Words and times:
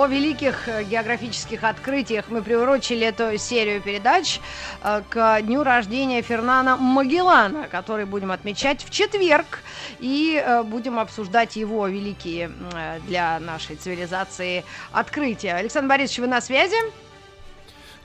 О 0.00 0.06
великих 0.06 0.66
э, 0.66 0.84
географических 0.84 1.62
открытиях 1.62 2.26
мы 2.28 2.40
приурочили 2.42 3.06
эту 3.06 3.36
серию 3.36 3.82
передач 3.82 4.40
э, 4.82 5.02
к 5.08 5.42
дню 5.42 5.62
рождения 5.62 6.22
Фернана 6.22 6.78
Магеллана, 6.78 7.68
который 7.70 8.06
будем 8.06 8.32
отмечать 8.32 8.82
в 8.82 8.90
четверг. 8.90 9.62
И 9.98 10.42
э, 10.42 10.62
будем 10.62 10.98
обсуждать 10.98 11.56
его 11.56 11.86
великие 11.86 12.50
для 13.06 13.38
нашей 13.40 13.76
цивилизации 13.76 14.64
открытия. 14.92 15.54
Александр 15.54 15.88
Борисович, 15.88 16.20
вы 16.20 16.26
на 16.28 16.40
связи? 16.40 16.76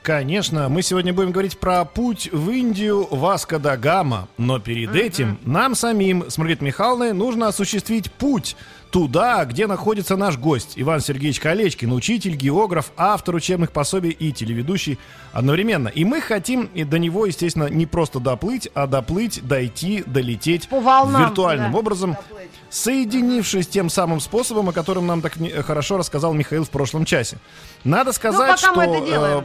Конечно, 0.02 0.68
мы 0.68 0.82
сегодня 0.82 1.12
будем 1.12 1.32
говорить 1.32 1.58
про 1.58 1.84
путь 1.84 2.28
в 2.30 2.50
Индию 2.50 3.08
Васко 3.10 3.58
да 3.58 3.76
Гама, 3.76 4.28
но 4.38 4.60
перед 4.60 4.94
этим 4.94 5.38
нам 5.44 5.74
самим 5.74 6.30
с 6.30 6.38
Маргаритой 6.38 6.68
Михайловной 6.68 7.12
нужно 7.12 7.48
осуществить 7.48 8.12
путь 8.12 8.56
туда, 8.96 9.44
где 9.44 9.66
находится 9.66 10.16
наш 10.16 10.38
гость 10.38 10.72
Иван 10.76 11.00
Сергеевич 11.00 11.38
Колечкин, 11.38 11.92
учитель, 11.92 12.34
географ, 12.34 12.92
автор 12.96 13.34
учебных 13.34 13.70
пособий 13.70 14.08
и 14.08 14.32
телеведущий 14.32 14.98
одновременно. 15.34 15.88
И 15.88 16.06
мы 16.06 16.22
хотим 16.22 16.70
и 16.72 16.82
до 16.82 16.98
него, 16.98 17.26
естественно, 17.26 17.68
не 17.68 17.84
просто 17.84 18.20
доплыть, 18.20 18.70
а 18.72 18.86
доплыть, 18.86 19.46
дойти, 19.46 20.02
долететь 20.06 20.66
По 20.70 20.80
волнам, 20.80 21.20
виртуальным 21.20 21.72
да, 21.72 21.78
образом, 21.78 22.12
доплыть. 22.14 22.48
соединившись 22.70 23.68
тем 23.68 23.90
самым 23.90 24.18
способом, 24.18 24.70
о 24.70 24.72
котором 24.72 25.06
нам 25.06 25.20
так 25.20 25.34
хорошо 25.66 25.98
рассказал 25.98 26.32
Михаил 26.32 26.64
в 26.64 26.70
прошлом 26.70 27.04
часе. 27.04 27.36
Надо 27.84 28.14
сказать, 28.14 28.58
пока 28.58 28.72
мы 28.72 28.84
что 28.84 29.06
э, 29.06 29.42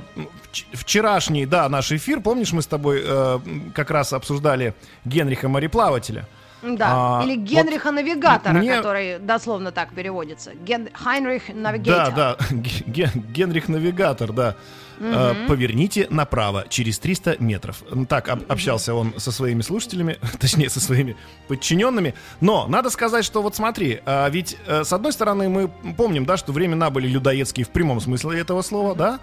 вч- 0.54 0.66
вчерашний, 0.72 1.45
да, 1.45 1.67
наш 1.67 1.92
эфир, 1.92 2.22
помнишь, 2.22 2.54
мы 2.54 2.61
с 2.61 2.67
тобой 2.67 3.02
э, 3.04 3.39
как 3.76 3.92
раз 3.92 4.14
обсуждали 4.14 4.76
Генриха 5.04 5.50
мореплавателя. 5.50 6.26
Да, 6.64 7.20
А, 7.20 7.23
или 7.23 7.36
вот 7.38 7.48
Генриха 7.48 7.92
Навигатора, 7.92 8.54
мне- 8.54 8.78
который 8.78 9.20
дословно 9.20 9.72
так 9.72 9.90
переводится. 9.94 10.52
Ген... 10.54 10.90
Хайнрих 10.94 11.44
Навигатор. 11.54 12.14
Да, 12.14 12.36
да, 12.40 12.45
Ге- 12.88 13.09
Генрих 13.16 13.67
Навигатор, 13.67 14.31
да. 14.31 14.56
Э, 15.00 15.45
Поверните 15.47 16.08
направо 16.09 16.66
через 16.70 17.00
300 17.00 17.38
метров. 17.39 17.84
Так 18.08 18.30
об- 18.30 18.52
общался 18.52 18.94
он 18.94 19.14
со 19.17 19.31
своими 19.31 19.61
слушателями, 19.61 20.17
точнее, 20.39 20.70
со 20.70 20.80
своими 20.80 21.16
подчиненными. 21.48 22.14
Но 22.39 22.67
надо 22.67 22.89
сказать, 22.89 23.25
что 23.25 23.42
вот 23.42 23.56
смотри, 23.56 24.00
а, 24.06 24.30
ведь 24.30 24.58
э, 24.67 24.83
с 24.83 24.94
одной 24.94 25.11
стороны 25.14 25.50
мы 25.50 25.67
помним, 25.98 26.25
да, 26.25 26.38
что 26.38 26.52
времена 26.52 26.89
были 26.89 27.08
людоедские 27.08 27.66
в 27.66 27.70
прямом 27.70 28.00
смысле 28.02 28.39
этого 28.39 28.61
слова, 28.61 28.95
да? 28.95 29.20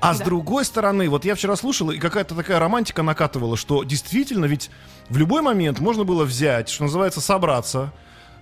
А 0.00 0.14
с 0.14 0.18
Да. 0.18 0.24
другой 0.24 0.64
стороны, 0.64 1.08
вот 1.08 1.24
я 1.24 1.34
вчера 1.34 1.54
слушал, 1.56 1.90
и 1.90 1.98
какая-то 1.98 2.34
такая 2.34 2.58
романтика 2.58 3.02
накатывала, 3.02 3.56
что 3.56 3.84
действительно 3.84 4.46
ведь 4.46 4.70
в 5.08 5.16
любой 5.16 5.42
момент 5.42 5.78
можно 5.80 6.04
было 6.04 6.24
взять, 6.24 6.68
что 6.68 6.82
называется, 6.84 7.20
собраться, 7.20 7.92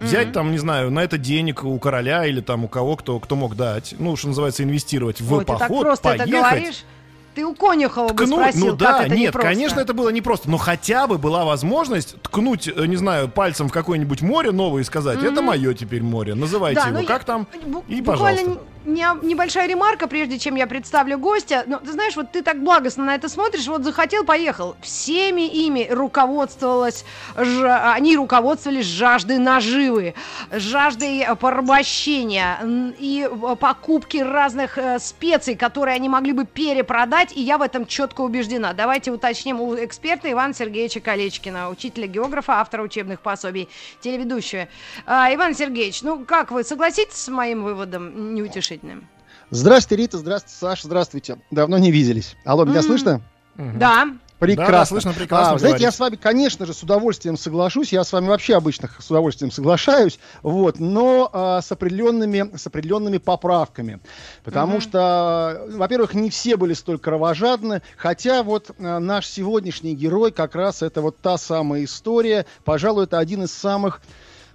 взять 0.00 0.32
там, 0.32 0.50
не 0.52 0.58
знаю, 0.58 0.90
на 0.90 1.00
это 1.04 1.18
денег 1.18 1.64
у 1.64 1.78
короля 1.78 2.26
или 2.26 2.40
там 2.40 2.64
у 2.64 2.68
кого, 2.68 2.96
кто, 2.96 3.18
кто 3.20 3.36
мог 3.36 3.56
дать, 3.56 3.94
ну, 3.98 4.16
что 4.16 4.28
называется, 4.28 4.62
инвестировать 4.64 5.20
в 5.20 5.32
Ой, 5.32 5.40
ты 5.40 5.44
так 5.46 5.58
поход, 5.60 5.82
просто 5.82 6.08
это 6.10 6.24
поехать. 6.24 6.50
говоришь. 6.58 6.84
Ты 7.32 7.44
у 7.46 7.54
Конюхова 7.54 8.08
бы 8.08 8.24
Ткнуть, 8.24 8.40
спросил, 8.40 8.66
ну 8.66 8.76
да, 8.76 8.92
как 8.94 9.06
это 9.06 9.14
нет, 9.14 9.28
непросто. 9.28 9.48
конечно, 9.48 9.80
это 9.80 9.94
было 9.94 10.08
непросто, 10.08 10.50
но 10.50 10.56
хотя 10.56 11.06
бы 11.06 11.16
была 11.16 11.44
возможность 11.44 12.20
ткнуть, 12.22 12.66
э, 12.66 12.86
не 12.86 12.96
знаю, 12.96 13.28
пальцем 13.28 13.68
в 13.68 13.72
какое-нибудь 13.72 14.20
море 14.20 14.50
новое 14.50 14.82
и 14.82 14.84
сказать, 14.84 15.22
это 15.22 15.40
мое 15.40 15.72
теперь 15.74 16.02
море, 16.02 16.34
называйте 16.34 16.80
Да, 16.80 16.88
его, 16.88 16.98
ну, 17.00 17.06
как 17.06 17.20
я- 17.20 17.26
там, 17.26 17.46
и 17.86 18.00
буквально 18.00 18.38
пожалуйста. 18.40 18.60
Не- 18.84 19.26
небольшая 19.26 19.66
ремарка, 19.68 20.06
прежде 20.06 20.38
чем 20.38 20.54
я 20.56 20.66
представлю 20.66 21.18
гостя. 21.18 21.64
Но 21.66 21.78
ты 21.78 21.92
знаешь, 21.92 22.16
вот 22.16 22.32
ты 22.32 22.42
так 22.42 22.62
благостно 22.62 23.04
на 23.04 23.14
это 23.14 23.28
смотришь, 23.28 23.66
вот 23.66 23.84
захотел, 23.84 24.24
поехал. 24.24 24.76
Всеми 24.82 25.42
ими 25.46 25.86
руководствовалась, 25.90 27.04
жа- 27.36 27.92
они 27.92 28.16
руководствовались 28.16 28.86
жаждой 28.86 29.38
наживы, 29.38 30.14
жаждой 30.50 31.20
э, 31.20 31.34
порабощения 31.36 32.58
и 32.98 33.28
э, 33.30 33.56
покупки 33.56 34.18
разных 34.18 34.78
э, 34.78 34.98
специй, 34.98 35.54
которые 35.56 35.94
они 35.96 36.08
могли 36.08 36.32
бы 36.32 36.44
перепродать, 36.44 37.36
и 37.36 37.40
я 37.42 37.58
в 37.58 37.62
этом 37.62 37.86
четко 37.86 38.22
убеждена. 38.22 38.72
Давайте 38.72 39.10
уточним 39.10 39.60
у 39.60 39.74
эксперта 39.76 40.30
Ивана 40.30 40.54
Сергеевича 40.54 41.00
Колечкина, 41.00 41.70
учителя 41.70 42.06
географа, 42.06 42.60
автора 42.60 42.82
учебных 42.82 43.20
пособий, 43.20 43.68
телеведущего. 44.00 44.68
А, 45.06 45.32
Иван 45.34 45.54
Сергеевич, 45.54 46.02
ну 46.02 46.24
как 46.24 46.50
вы, 46.50 46.64
согласитесь 46.64 47.16
с 47.16 47.28
моим 47.28 47.62
выводом 47.64 48.34
неутешительным? 48.70 49.08
Здравствуйте, 49.50 50.02
Рита, 50.02 50.18
здравствуйте, 50.18 50.56
Саша, 50.58 50.86
здравствуйте. 50.86 51.38
Давно 51.50 51.78
не 51.78 51.90
виделись. 51.90 52.36
Алло, 52.44 52.64
меня 52.64 52.78
М. 52.78 52.84
слышно? 52.84 53.20
Да. 53.56 54.06
Прекрасно. 54.38 54.72
Да-да, 54.72 54.84
слышно 54.86 55.12
прекрасно, 55.12 55.54
А, 55.54 55.58
знаете, 55.58 55.82
я 55.82 55.92
с 55.92 56.00
вами, 56.00 56.16
конечно 56.16 56.64
же, 56.64 56.72
с 56.72 56.82
удовольствием 56.82 57.36
соглашусь. 57.36 57.92
Я 57.92 58.04
с 58.04 58.12
вами 58.12 58.28
вообще 58.28 58.56
обычно 58.56 58.88
с 58.98 59.10
удовольствием 59.10 59.52
соглашаюсь, 59.52 60.18
вот, 60.42 60.80
но 60.80 61.28
а, 61.30 61.60
с 61.60 61.70
определенными, 61.70 62.56
с 62.56 62.66
определенными 62.66 63.18
поправками, 63.18 64.00
потому 64.42 64.74
Мгм. 64.74 64.80
что, 64.80 65.66
во-первых, 65.72 66.14
не 66.14 66.30
все 66.30 66.56
были 66.56 66.72
столь 66.72 66.98
кровожадны, 66.98 67.82
хотя 67.98 68.42
вот 68.42 68.70
а, 68.78 68.98
наш 68.98 69.26
сегодняшний 69.26 69.94
герой 69.94 70.32
как 70.32 70.54
раз 70.54 70.80
это 70.80 71.02
вот 71.02 71.18
та 71.18 71.36
самая 71.36 71.84
история, 71.84 72.46
пожалуй, 72.64 73.04
это 73.04 73.18
один 73.18 73.42
из 73.42 73.52
самых 73.52 74.00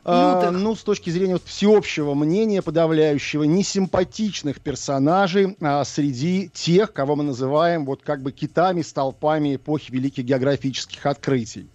Лютых. 0.05 0.51
ну, 0.51 0.75
с 0.75 0.83
точки 0.83 1.09
зрения 1.09 1.33
вот 1.33 1.43
всеобщего 1.45 2.13
мнения 2.13 2.61
подавляющего, 2.61 3.43
несимпатичных 3.43 4.61
персонажей 4.61 5.57
а, 5.61 5.83
среди 5.83 6.49
тех, 6.53 6.93
кого 6.93 7.15
мы 7.15 7.23
называем 7.23 7.85
вот 7.85 8.03
как 8.03 8.21
бы 8.21 8.31
китами, 8.31 8.83
столпами 8.83 9.55
эпохи 9.55 9.91
великих 9.91 10.25
географических 10.25 11.05
открытий. 11.07 11.67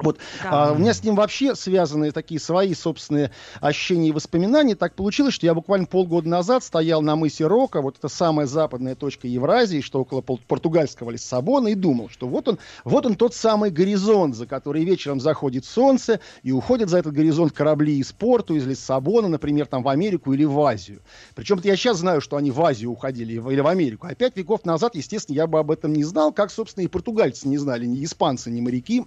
Вот 0.00 0.18
Да. 0.42 0.68
а, 0.68 0.72
у 0.72 0.78
меня 0.78 0.92
с 0.94 1.02
ним 1.02 1.14
вообще 1.14 1.54
связаны 1.54 2.12
такие 2.12 2.40
свои 2.40 2.74
собственные 2.74 3.30
ощущения 3.60 4.08
и 4.08 4.12
воспоминания. 4.12 4.74
Так 4.74 4.94
получилось, 4.94 5.34
что 5.34 5.46
я 5.46 5.54
буквально 5.54 5.86
полгода 5.86 6.28
назад 6.28 6.64
стоял 6.64 7.02
на 7.02 7.16
мысе 7.16 7.46
Рока, 7.46 7.80
вот 7.80 7.98
это 7.98 8.08
самая 8.08 8.46
западная 8.46 8.94
точка 8.94 9.26
Евразии, 9.28 9.80
что 9.80 10.00
около 10.00 10.20
португальского 10.20 11.10
Лиссабона, 11.10 11.68
и 11.68 11.74
думал, 11.74 12.08
что 12.08 12.28
вот 12.28 12.48
он, 12.48 12.58
вот 12.84 13.06
он 13.06 13.14
тот 13.14 13.34
самый 13.34 13.70
горизонт, 13.70 14.36
за 14.36 14.46
который 14.46 14.84
вечером 14.84 15.20
заходит 15.20 15.64
солнце, 15.64 16.20
и 16.42 16.52
уходят 16.52 16.88
за 16.88 16.98
этот 16.98 17.12
горизонт 17.12 17.52
корабли 17.52 17.98
из 17.98 18.12
порту, 18.12 18.54
из 18.54 18.66
Лиссабона, 18.66 19.28
например, 19.28 19.66
там 19.66 19.82
в 19.82 19.88
Америку 19.88 20.32
или 20.32 20.44
в 20.44 20.60
Азию. 20.60 21.00
Причем 21.34 21.60
я 21.64 21.76
сейчас 21.76 21.98
знаю, 21.98 22.20
что 22.20 22.36
они 22.36 22.50
в 22.50 22.60
Азию 22.62 22.90
уходили 22.90 23.34
или 23.34 23.60
в 23.60 23.66
Америку. 23.66 24.06
А 24.08 24.14
пять 24.14 24.36
веков 24.36 24.64
назад, 24.64 24.94
естественно, 24.94 25.36
я 25.36 25.46
бы 25.46 25.58
об 25.58 25.70
этом 25.70 25.92
не 25.92 26.04
знал, 26.04 26.32
как, 26.32 26.50
собственно, 26.50 26.84
и 26.84 26.88
португальцы 26.88 27.48
не 27.48 27.58
знали, 27.58 27.86
ни 27.86 28.04
испанцы, 28.04 28.50
ни 28.50 28.60
моряки 28.60 29.06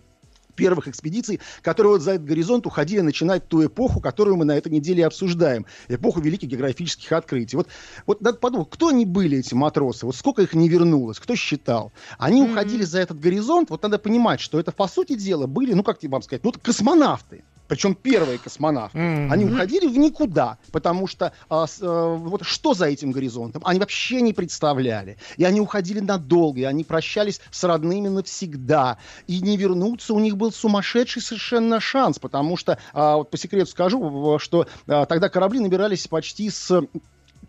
первых 0.60 0.88
экспедиций, 0.88 1.40
которые 1.62 1.94
вот 1.94 2.02
за 2.02 2.12
этот 2.12 2.28
горизонт 2.28 2.66
уходили 2.68 3.02
начинать 3.02 3.48
ту 3.48 3.66
эпоху, 3.66 4.02
которую 4.02 4.38
мы 4.38 4.46
на 4.46 4.58
этой 4.58 4.72
неделе 4.72 5.06
обсуждаем. 5.06 5.66
Эпоху 5.88 6.20
великих 6.22 6.50
географических 6.50 7.12
открытий. 7.14 7.58
Вот, 7.58 7.68
вот 8.06 8.22
надо 8.22 8.38
подумать, 8.38 8.68
кто 8.70 8.90
они 8.90 9.06
были, 9.06 9.38
эти 9.40 9.54
матросы? 9.54 10.06
Вот 10.06 10.16
сколько 10.16 10.42
их 10.42 10.54
не 10.54 10.70
вернулось? 10.70 11.20
Кто 11.20 11.36
считал? 11.36 11.92
Они 12.18 12.42
Мгм. 12.42 12.52
уходили 12.52 12.84
за 12.84 13.00
этот 13.00 13.20
горизонт. 13.20 13.70
Вот 13.70 13.84
надо 13.84 13.98
понимать, 13.98 14.40
что 14.40 14.60
это, 14.60 14.72
по 14.72 14.88
сути 14.88 15.16
дела, 15.16 15.48
были, 15.48 15.74
ну, 15.74 15.84
как 15.84 16.00
тебе 16.00 16.12
вам 16.12 16.22
сказать, 16.22 16.44
ну, 16.44 16.54
космонавты. 16.62 17.44
Причем 17.70 17.96
первые 17.96 18.40
космонавты. 18.40 18.98
Мгм. 18.98 19.32
Они 19.32 19.46
уходили 19.46 19.88
в 19.88 19.98
никуда, 19.98 20.58
потому 20.72 21.08
что 21.08 21.32
а, 21.50 21.68
с- 21.68 21.80
а, 21.82 22.16
вот 22.16 22.44
что 22.44 22.74
за 22.74 22.88
этим 22.88 23.12
горизонтом, 23.12 23.62
они 23.64 23.80
вообще 23.80 24.22
не 24.22 24.34
представляли. 24.34 25.18
И 25.38 25.44
они 25.46 25.62
уходили 25.62 26.00
надолго, 26.00 26.60
и 26.60 26.64
они 26.64 26.84
прощались 26.84 27.40
с 27.52 27.64
родными 27.64 28.08
навсегда. 28.08 28.98
И 29.28 29.40
не 29.40 29.56
вернуться 29.56 30.14
у 30.14 30.20
них 30.20 30.36
был 30.36 30.52
сумасшедший 30.52 31.22
совершенно 31.22 31.80
шанс, 31.80 32.18
потому 32.20 32.58
что, 32.58 32.80
а, 32.92 33.18
вот 33.18 33.30
по 33.30 33.38
секрету 33.38 33.70
скажу, 33.70 34.40
что 34.40 34.68
а, 34.88 35.06
тогда 35.06 35.30
корабли 35.30 35.60
набирались 35.60 36.08
почти 36.08 36.50
с 36.50 36.82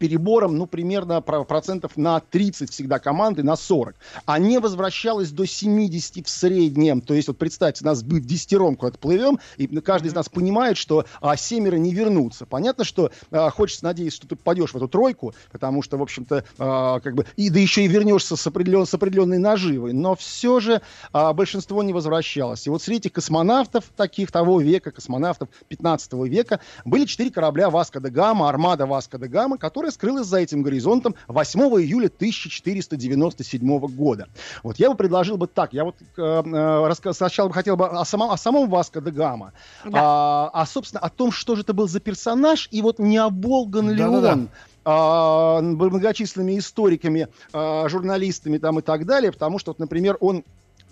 перебором, 0.00 0.56
ну, 0.56 0.67
примерно 0.67 1.20
про- 1.20 1.44
процентов 1.44 1.97
на 1.97 2.20
30 2.20 2.70
всегда 2.70 2.99
команды, 2.99 3.43
на 3.43 3.55
40. 3.55 3.94
А 4.25 4.38
не 4.38 4.58
возвращалось 4.58 5.31
до 5.31 5.47
70 5.47 6.26
в 6.26 6.31
среднем. 6.31 7.02
То 7.02 7.12
есть, 7.12 7.29
вот 7.29 7.37
представьте, 7.37 7.85
нас 7.85 8.02
бы 8.02 8.17
в 8.17 8.25
десятером 8.25 8.76
куда-то 8.76 8.99
плывем, 8.99 9.38
и 9.58 9.67
каждый 9.81 10.08
из 10.08 10.14
нас 10.14 10.31
понимает, 10.31 10.79
что 10.79 11.05
а, 11.20 11.37
семеро 11.37 11.76
не 11.76 11.93
вернутся. 11.93 12.47
Понятно, 12.47 12.85
что 12.85 13.12
а, 13.31 13.50
хочется 13.50 13.85
надеяться, 13.85 14.17
что 14.17 14.29
ты 14.29 14.37
попадешь 14.37 14.73
в 14.73 14.76
эту 14.76 14.88
тройку, 14.88 15.35
потому 15.52 15.82
что, 15.82 15.99
в 15.99 16.02
общем-то, 16.02 16.44
а, 16.58 17.00
как 17.00 17.14
бы, 17.14 17.26
и 17.37 17.50
да 17.50 17.61
еще 17.61 17.85
и 17.85 17.88
вернешься 17.88 18.37
с, 18.37 18.47
определен, 18.47 18.87
с 18.87 18.94
определенной 18.94 19.38
наживой. 19.38 19.93
Но 19.93 20.17
все 20.17 20.61
же 20.61 20.81
а, 21.12 21.35
большинство 21.35 21.82
не 21.82 21.93
возвращалось. 21.93 22.67
И 22.67 22.70
вот 22.70 22.82
среди 22.82 23.11
космонавтов 23.11 23.85
таких 23.94 24.32
того 24.32 24.61
века, 24.61 24.93
космонавтов 24.93 25.50
15 25.69 26.14
века, 26.25 26.61
были 26.87 27.05
четыре 27.05 27.31
корабля 27.31 27.69
Васка 27.69 28.00
де 28.00 28.08
Гама, 28.08 28.49
армада 28.49 28.87
Васка 28.87 29.19
де 29.19 29.26
Гама, 29.26 29.58
которые 29.58 29.90
которая 29.91 30.21
скрылась 30.21 30.27
за 30.27 30.39
этим 30.39 30.63
горизонтом 30.63 31.15
8 31.29 31.61
июля 31.61 32.07
1497 32.07 33.79
года. 33.79 34.29
Вот 34.63 34.79
я 34.79 34.91
бы 34.91 34.97
предложил 34.97 35.37
бы 35.37 35.47
так, 35.47 35.73
я 35.73 35.85
вот 35.85 35.97
э, 36.17 36.43
э, 36.45 37.13
сначала 37.13 37.49
бы 37.49 37.55
хотел 37.55 37.77
бы 37.77 37.87
о 37.87 38.05
самом, 38.05 38.31
о 38.31 38.37
самом 38.37 38.69
Васко 38.69 39.01
де 39.01 39.11
Гама, 39.11 39.53
да. 39.85 39.91
а, 39.93 40.51
а, 40.53 40.67
собственно, 40.67 41.01
о 41.01 41.09
том, 41.09 41.33
что 41.33 41.57
же 41.57 41.63
это 41.63 41.73
был 41.73 41.89
за 41.89 42.01
персонаж, 42.01 42.69
и 42.71 42.83
вот 42.83 42.99
не 42.99 43.19
оболган 43.19 43.91
ли 43.91 43.99
да, 43.99 44.11
он 44.11 44.49
а, 44.85 45.61
многочисленными 45.61 46.59
историками, 46.59 47.29
а, 47.53 47.89
журналистами 47.89 48.59
там 48.59 48.79
и 48.79 48.83
так 48.83 49.07
далее, 49.07 49.33
потому 49.33 49.59
что, 49.59 49.71
вот, 49.71 49.79
например, 49.79 50.17
он 50.21 50.45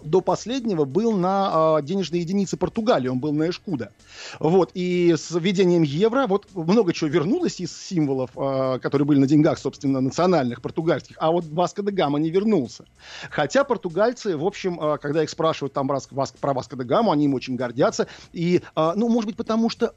до 0.03 0.21
последнего 0.21 0.85
был 0.85 1.13
на 1.13 1.79
э, 1.79 1.83
денежной 1.83 2.21
единице 2.21 2.57
Португалии, 2.57 3.09
он 3.09 3.19
был 3.19 3.33
на 3.33 3.51
Эшкуда. 3.51 3.93
Вот, 4.41 4.71
и 4.75 5.15
с 5.17 5.31
введением 5.31 5.83
евро 5.83 6.27
вот 6.27 6.47
много 6.55 6.93
чего 6.93 7.11
вернулось 7.11 7.61
из 7.61 7.77
символов, 7.77 8.31
э, 8.37 8.79
которые 8.81 9.07
были 9.07 9.19
на 9.19 9.27
деньгах, 9.27 9.59
собственно, 9.59 10.01
национальных, 10.01 10.63
португальских, 10.63 11.17
а 11.19 11.31
вот 11.31 11.45
Васко 11.47 11.83
де 11.83 11.91
Гама 11.91 12.19
не 12.19 12.31
вернулся. 12.31 12.85
Хотя 13.31 13.65
португальцы, 13.65 14.37
в 14.37 14.45
общем, 14.45 14.79
э, 14.81 14.99
когда 14.99 15.23
их 15.23 15.31
спрашивают 15.31 15.73
там 15.73 15.89
про 15.89 16.55
Васко 16.55 16.77
де 16.77 16.85
Гаму, 16.85 17.13
они 17.13 17.27
им 17.27 17.35
очень 17.35 17.57
гордятся, 17.57 18.07
и, 18.33 18.63
э, 18.77 18.93
ну, 18.97 19.09
может 19.09 19.29
быть, 19.29 19.37
потому 19.37 19.71
что 19.71 19.95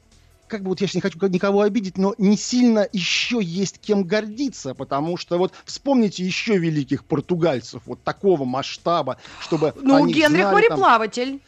как 0.48 0.62
бы 0.62 0.70
вот 0.70 0.80
я 0.80 0.86
сейчас 0.86 0.96
не 0.96 1.00
хочу 1.00 1.18
никого 1.28 1.62
обидеть, 1.62 1.96
но 1.98 2.14
не 2.18 2.36
сильно 2.36 2.86
еще 2.92 3.40
есть 3.42 3.78
кем 3.78 4.04
гордиться, 4.04 4.74
потому 4.74 5.16
что 5.16 5.38
вот 5.38 5.52
вспомните 5.64 6.24
еще 6.24 6.58
великих 6.58 7.04
португальцев 7.04 7.82
вот 7.86 8.02
такого 8.02 8.44
масштаба, 8.44 9.18
чтобы 9.40 9.72
Ну, 9.80 10.06
Генрих 10.06 10.42
знали, 10.42 10.54
мореплаватель. 10.54 11.30
Там, 11.30 11.40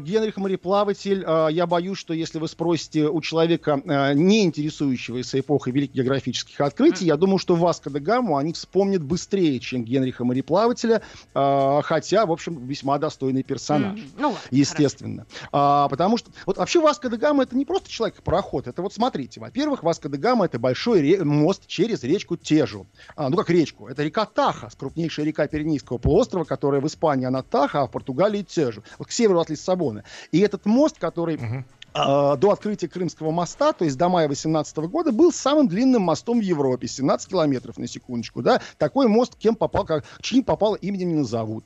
Генрих 0.00 0.36
мореплаватель, 0.38 1.22
а, 1.26 1.48
я 1.48 1.66
боюсь, 1.66 1.98
что 1.98 2.14
если 2.14 2.38
вы 2.38 2.48
спросите 2.48 3.08
у 3.08 3.20
человека, 3.20 3.80
а, 3.86 4.14
не 4.14 4.44
интересующегося 4.44 5.40
эпохой 5.40 5.72
великих 5.72 5.96
географических 5.96 6.58
открытий, 6.60 7.04
я 7.04 7.16
думаю, 7.16 7.38
что 7.38 7.54
Васко 7.54 7.90
де 7.90 7.98
Гаму 7.98 8.36
они 8.38 8.52
вспомнят 8.54 9.02
быстрее, 9.02 9.60
чем 9.60 9.84
Генриха 9.84 10.24
мореплавателя, 10.24 11.02
а, 11.34 11.82
хотя, 11.82 12.24
в 12.24 12.32
общем, 12.32 12.66
весьма 12.66 12.98
достойный 12.98 13.42
персонаж, 13.42 13.98
mm. 13.98 14.10
ну, 14.18 14.34
естественно. 14.50 15.26
А, 15.52 15.88
потому 15.88 16.16
что, 16.16 16.30
вот 16.46 16.56
вообще 16.56 16.80
Васко 16.80 17.10
де 17.10 17.16
Гама 17.16 17.42
это 17.42 17.56
не 17.56 17.66
просто 17.66 17.90
человек-пароход, 17.90 18.68
это 18.68 18.80
вот 18.80 18.94
смотрите, 18.94 19.40
во-первых, 19.40 19.82
Васко 19.82 20.08
де 20.08 20.16
Гама 20.16 20.46
это 20.46 20.58
большой 20.58 21.00
ре- 21.02 21.24
мост 21.24 21.66
через 21.66 22.02
речку 22.04 22.36
Тежу, 22.36 22.86
а, 23.16 23.28
ну 23.28 23.36
как 23.36 23.50
речку, 23.50 23.88
это 23.88 24.02
река 24.02 24.24
Таха, 24.24 24.70
крупнейшая 24.78 25.26
река 25.26 25.46
Пиренейского 25.46 25.98
полуострова, 25.98 26.44
которая 26.44 26.80
в 26.80 26.86
Испании 26.86 27.26
она 27.26 27.42
Таха, 27.42 27.82
а 27.82 27.86
в 27.86 27.90
Португалии 27.90 28.42
Тежу. 28.42 28.82
Вот 28.98 29.08
к 29.08 29.10
северу 29.10 29.40
от 29.40 29.50
Лиссабона. 29.58 30.04
И 30.32 30.40
этот 30.40 30.64
мост, 30.66 30.98
который 30.98 31.36
угу 31.36 31.64
до 31.94 32.50
открытия 32.52 32.86
Крымского 32.86 33.30
моста, 33.30 33.72
то 33.72 33.84
есть 33.84 33.96
до 33.96 34.08
мая 34.08 34.28
18 34.28 34.76
года, 34.76 35.10
был 35.10 35.32
самым 35.32 35.66
длинным 35.68 36.02
мостом 36.02 36.38
в 36.38 36.42
Европе, 36.42 36.86
17 36.86 37.28
километров 37.28 37.78
на 37.78 37.88
секундочку, 37.88 38.42
да, 38.42 38.60
такой 38.76 39.08
мост, 39.08 39.34
кем 39.36 39.56
попал, 39.56 39.84
как, 39.84 40.04
чьим 40.20 40.44
попал, 40.44 40.74
именем 40.74 41.08
не 41.08 41.14
назовут. 41.14 41.64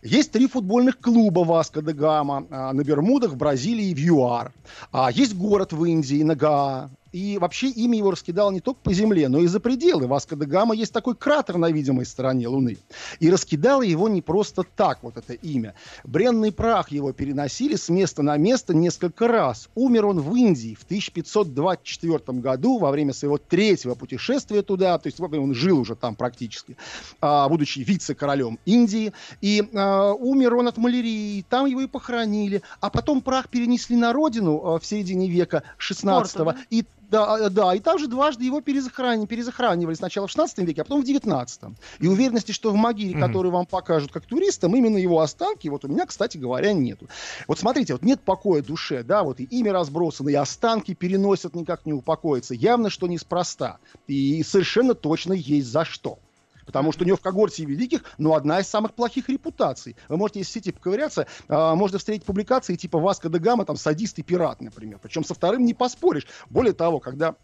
Есть 0.00 0.32
три 0.32 0.46
футбольных 0.46 1.00
клуба 1.00 1.40
Васка 1.40 1.82
де 1.82 1.92
Гама 1.92 2.46
а, 2.50 2.72
на 2.72 2.82
Бермудах, 2.82 3.32
в 3.32 3.36
Бразилии 3.36 3.88
и 3.88 3.94
в 3.94 3.98
ЮАР. 3.98 4.52
А, 4.92 5.10
есть 5.10 5.34
город 5.34 5.72
в 5.72 5.84
Индии, 5.84 6.22
Нагаа, 6.22 6.88
и 7.14 7.38
вообще 7.38 7.68
имя 7.68 7.96
его 7.96 8.10
раскидало 8.10 8.50
не 8.50 8.58
только 8.58 8.80
по 8.80 8.92
земле, 8.92 9.28
но 9.28 9.38
и 9.38 9.46
за 9.46 9.60
пределы. 9.60 10.08
Васко 10.08 10.34
де 10.34 10.46
Гама 10.46 10.74
есть 10.74 10.92
такой 10.92 11.14
кратер 11.14 11.58
на 11.58 11.70
видимой 11.70 12.06
стороне 12.06 12.48
Луны. 12.48 12.76
И 13.20 13.30
раскидало 13.30 13.82
его 13.82 14.08
не 14.08 14.20
просто 14.20 14.64
так, 14.64 14.98
вот 15.02 15.16
это 15.16 15.32
имя. 15.34 15.74
Бренный 16.02 16.50
прах 16.50 16.90
его 16.90 17.12
переносили 17.12 17.76
с 17.76 17.88
места 17.88 18.24
на 18.24 18.36
место 18.36 18.74
несколько 18.74 19.28
раз. 19.28 19.68
Умер 19.76 20.06
он 20.06 20.20
в 20.20 20.34
Индии 20.34 20.74
в 20.74 20.82
1524 20.82 22.40
году 22.40 22.78
во 22.78 22.90
время 22.90 23.12
своего 23.12 23.38
третьего 23.38 23.94
путешествия 23.94 24.62
туда, 24.62 24.98
то 24.98 25.06
есть 25.06 25.20
он 25.20 25.54
жил 25.54 25.78
уже 25.78 25.94
там 25.94 26.16
практически, 26.16 26.76
а, 27.20 27.48
будучи 27.48 27.78
вице-королем 27.78 28.58
Индии. 28.64 29.12
И 29.40 29.62
а, 29.72 30.12
умер 30.14 30.56
он 30.56 30.66
от 30.66 30.78
малярии, 30.78 31.44
там 31.48 31.66
его 31.66 31.82
и 31.82 31.86
похоронили. 31.86 32.62
А 32.80 32.90
потом 32.90 33.22
прах 33.22 33.50
перенесли 33.50 33.94
на 33.94 34.12
родину 34.12 34.60
а, 34.64 34.80
в 34.80 34.84
середине 34.84 35.28
века 35.28 35.62
16-го. 35.78 36.54
И 36.70 36.82
да, 36.82 36.84
э, 36.84 37.03
да, 37.50 37.74
и 37.74 37.80
там 37.80 37.98
же 37.98 38.08
дважды 38.08 38.44
его 38.44 38.60
перезахранивали, 38.60 39.26
перезахранивали 39.26 39.94
сначала 39.94 40.26
в 40.26 40.30
16 40.30 40.58
веке, 40.58 40.82
а 40.82 40.84
потом 40.84 41.02
в 41.02 41.04
19. 41.04 41.60
И 42.00 42.06
уверенности, 42.06 42.52
что 42.52 42.70
в 42.70 42.76
могиле, 42.76 43.14
mm-hmm. 43.14 43.20
которую 43.20 43.52
вам 43.52 43.66
покажут 43.66 44.12
как 44.12 44.24
туристам, 44.26 44.74
именно 44.74 44.98
его 44.98 45.20
останки, 45.20 45.68
вот 45.68 45.84
у 45.84 45.88
меня, 45.88 46.06
кстати 46.06 46.36
говоря, 46.36 46.72
нету. 46.72 47.08
Вот 47.46 47.58
смотрите, 47.58 47.94
вот 47.94 48.02
нет 48.02 48.20
покоя 48.20 48.62
душе, 48.62 49.02
да, 49.02 49.22
вот 49.22 49.40
и 49.40 49.44
имя 49.44 49.72
разбросано, 49.72 50.28
и 50.30 50.34
останки 50.34 50.94
переносят, 50.94 51.54
никак 51.54 51.86
не 51.86 51.92
упокоиться. 51.92 52.54
Явно, 52.54 52.90
что 52.90 53.06
неспроста. 53.06 53.78
И 54.06 54.42
совершенно 54.42 54.94
точно 54.94 55.32
есть 55.32 55.68
за 55.68 55.84
что. 55.84 56.18
Потому 56.66 56.92
что 56.92 57.04
у 57.04 57.06
него 57.06 57.16
в 57.16 57.20
когорте 57.20 57.64
великих, 57.64 58.02
но 58.18 58.34
одна 58.34 58.60
из 58.60 58.68
самых 58.68 58.94
плохих 58.94 59.28
репутаций. 59.28 59.96
Вы 60.08 60.16
можете 60.16 60.40
из 60.40 60.48
сети 60.48 60.72
поковыряться, 60.72 61.26
э, 61.48 61.74
можно 61.74 61.98
встретить 61.98 62.24
публикации 62.24 62.76
типа 62.76 62.98
Васка 62.98 63.28
де 63.28 63.38
Гама, 63.38 63.64
там, 63.64 63.76
садист 63.76 64.18
и 64.18 64.22
пират, 64.22 64.60
например. 64.60 64.98
Причем 65.02 65.24
со 65.24 65.34
вторым 65.34 65.64
не 65.64 65.74
поспоришь. 65.74 66.26
Более 66.50 66.72
того, 66.72 67.00
когда 67.00 67.36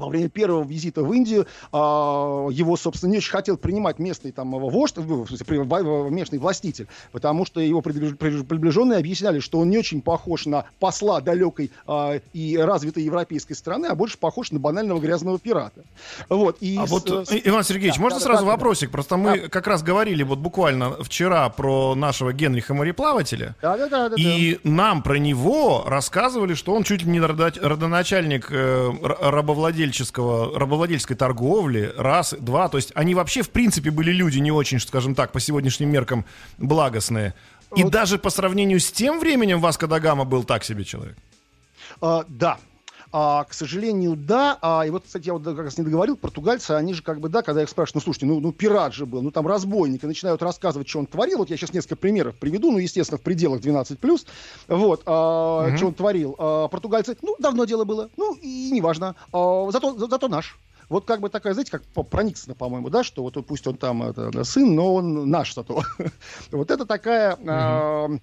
во 0.00 0.08
время 0.08 0.28
первого 0.28 0.64
визита 0.64 1.02
в 1.02 1.12
Индию 1.12 1.46
э, 1.72 1.76
его, 1.76 2.76
собственно, 2.76 3.12
не 3.12 3.18
очень 3.18 3.30
хотел 3.30 3.56
принимать 3.56 3.98
местный 3.98 4.32
там 4.32 4.50
вождь, 4.50 4.96
местный 4.96 6.38
властитель, 6.38 6.88
потому 7.12 7.46
что 7.46 7.60
его 7.60 7.80
приближенные 7.82 8.98
объясняли, 8.98 9.40
что 9.40 9.58
он 9.58 9.70
не 9.70 9.78
очень 9.78 10.02
похож 10.02 10.46
на 10.46 10.64
посла 10.78 11.20
далекой 11.20 11.70
э, 11.86 12.20
и 12.32 12.56
развитой 12.56 13.02
европейской 13.02 13.54
страны, 13.54 13.86
а 13.86 13.94
больше 13.94 14.18
похож 14.18 14.50
на 14.50 14.58
банального 14.58 15.00
грязного 15.00 15.38
пирата. 15.38 15.82
Вот, 16.28 16.58
и 16.60 16.76
а 16.78 16.86
с, 16.86 16.90
вот, 16.90 17.08
с... 17.08 17.32
Иван 17.44 17.64
Сергеевич, 17.64 17.96
да, 17.96 18.02
можно 18.02 18.18
да, 18.18 18.24
сразу 18.24 18.44
да, 18.44 18.52
вопросик? 18.52 18.88
Да. 18.88 18.92
Просто 18.92 19.16
мы 19.16 19.40
да. 19.40 19.48
как 19.48 19.66
раз 19.66 19.82
говорили 19.82 20.22
вот 20.22 20.38
буквально 20.38 21.02
вчера 21.02 21.48
про 21.50 21.94
нашего 21.94 22.32
Генриха 22.32 22.74
мореплавателя, 22.74 23.56
да, 23.62 23.76
да, 23.76 23.88
да, 23.88 24.08
да, 24.08 24.16
и 24.16 24.54
да. 24.54 24.70
нам 24.70 25.02
про 25.02 25.16
него 25.16 25.84
рассказывали, 25.86 26.54
что 26.54 26.74
он 26.74 26.82
чуть 26.82 27.02
ли 27.02 27.10
не 27.10 27.20
родоначальник 27.20 28.48
э, 28.50 28.90
рабовладельчества 29.02 29.89
рабовладельческого, 29.90 30.58
рабовладельческой 30.58 31.16
торговли, 31.16 31.92
раз, 31.96 32.34
два, 32.38 32.68
то 32.68 32.78
есть 32.78 32.92
они 32.94 33.14
вообще 33.14 33.42
в 33.42 33.50
принципе 33.50 33.90
были 33.90 34.12
люди 34.12 34.38
не 34.38 34.52
очень, 34.52 34.80
скажем 34.80 35.14
так, 35.14 35.32
по 35.32 35.40
сегодняшним 35.40 35.90
меркам 35.90 36.24
благостные. 36.58 37.34
И 37.76 37.82
вот. 37.82 37.92
даже 37.92 38.18
по 38.18 38.30
сравнению 38.30 38.80
с 38.80 38.90
тем 38.90 39.20
временем 39.20 39.60
Васко 39.60 39.86
да 39.86 40.00
Гама 40.00 40.24
был 40.24 40.44
так 40.44 40.64
себе 40.64 40.84
человек. 40.84 41.16
А, 42.00 42.24
да, 42.28 42.58
а, 43.12 43.44
к 43.44 43.52
сожалению, 43.52 44.16
да. 44.16 44.58
А, 44.62 44.86
и 44.86 44.90
вот, 44.90 45.04
кстати, 45.04 45.26
я 45.26 45.32
вот 45.32 45.44
как 45.44 45.58
раз 45.58 45.78
не 45.78 45.84
договорил, 45.84 46.16
португальцы, 46.16 46.72
они 46.72 46.94
же 46.94 47.02
как 47.02 47.20
бы, 47.20 47.28
да, 47.28 47.42
когда 47.42 47.60
я 47.60 47.64
их 47.64 47.70
спрашиваю, 47.70 48.00
ну, 48.00 48.04
слушайте, 48.04 48.26
ну, 48.26 48.40
ну 48.40 48.52
пират 48.52 48.94
же 48.94 49.06
был, 49.06 49.22
ну, 49.22 49.30
там 49.30 49.46
разбойник, 49.46 50.04
и 50.04 50.06
начинают 50.06 50.42
рассказывать, 50.42 50.88
что 50.88 51.00
он 51.00 51.06
творил. 51.06 51.38
Вот 51.38 51.50
я 51.50 51.56
сейчас 51.56 51.72
несколько 51.72 51.96
примеров 51.96 52.36
приведу, 52.36 52.70
ну, 52.70 52.78
естественно, 52.78 53.18
в 53.18 53.22
пределах 53.22 53.60
12+. 53.60 54.26
Вот, 54.68 55.02
а, 55.06 55.66
угу. 55.68 55.76
что 55.76 55.86
он 55.86 55.94
творил. 55.94 56.36
А, 56.38 56.68
португальцы, 56.68 57.16
ну, 57.22 57.36
давно 57.38 57.64
дело 57.64 57.84
было, 57.84 58.10
ну, 58.16 58.34
и 58.34 58.70
неважно. 58.70 59.16
А, 59.32 59.70
зато, 59.70 59.98
за, 59.98 60.06
зато 60.06 60.28
наш. 60.28 60.58
Вот 60.90 61.04
как 61.04 61.20
бы 61.20 61.28
такая, 61.28 61.54
знаете, 61.54 61.70
как 61.70 61.84
прониксено, 62.08 62.56
по-моему, 62.56 62.90
да, 62.90 63.04
что 63.04 63.22
вот 63.22 63.34
пусть 63.46 63.64
он 63.68 63.76
там 63.76 64.02
это, 64.02 64.42
сын, 64.42 64.74
но 64.74 64.94
он 64.96 65.30
наш 65.30 65.54
зато. 65.54 65.82
вот 66.50 66.70
это 66.70 66.84
такая... 66.84 67.36
Угу. 67.36 67.48
Э, 67.48 68.18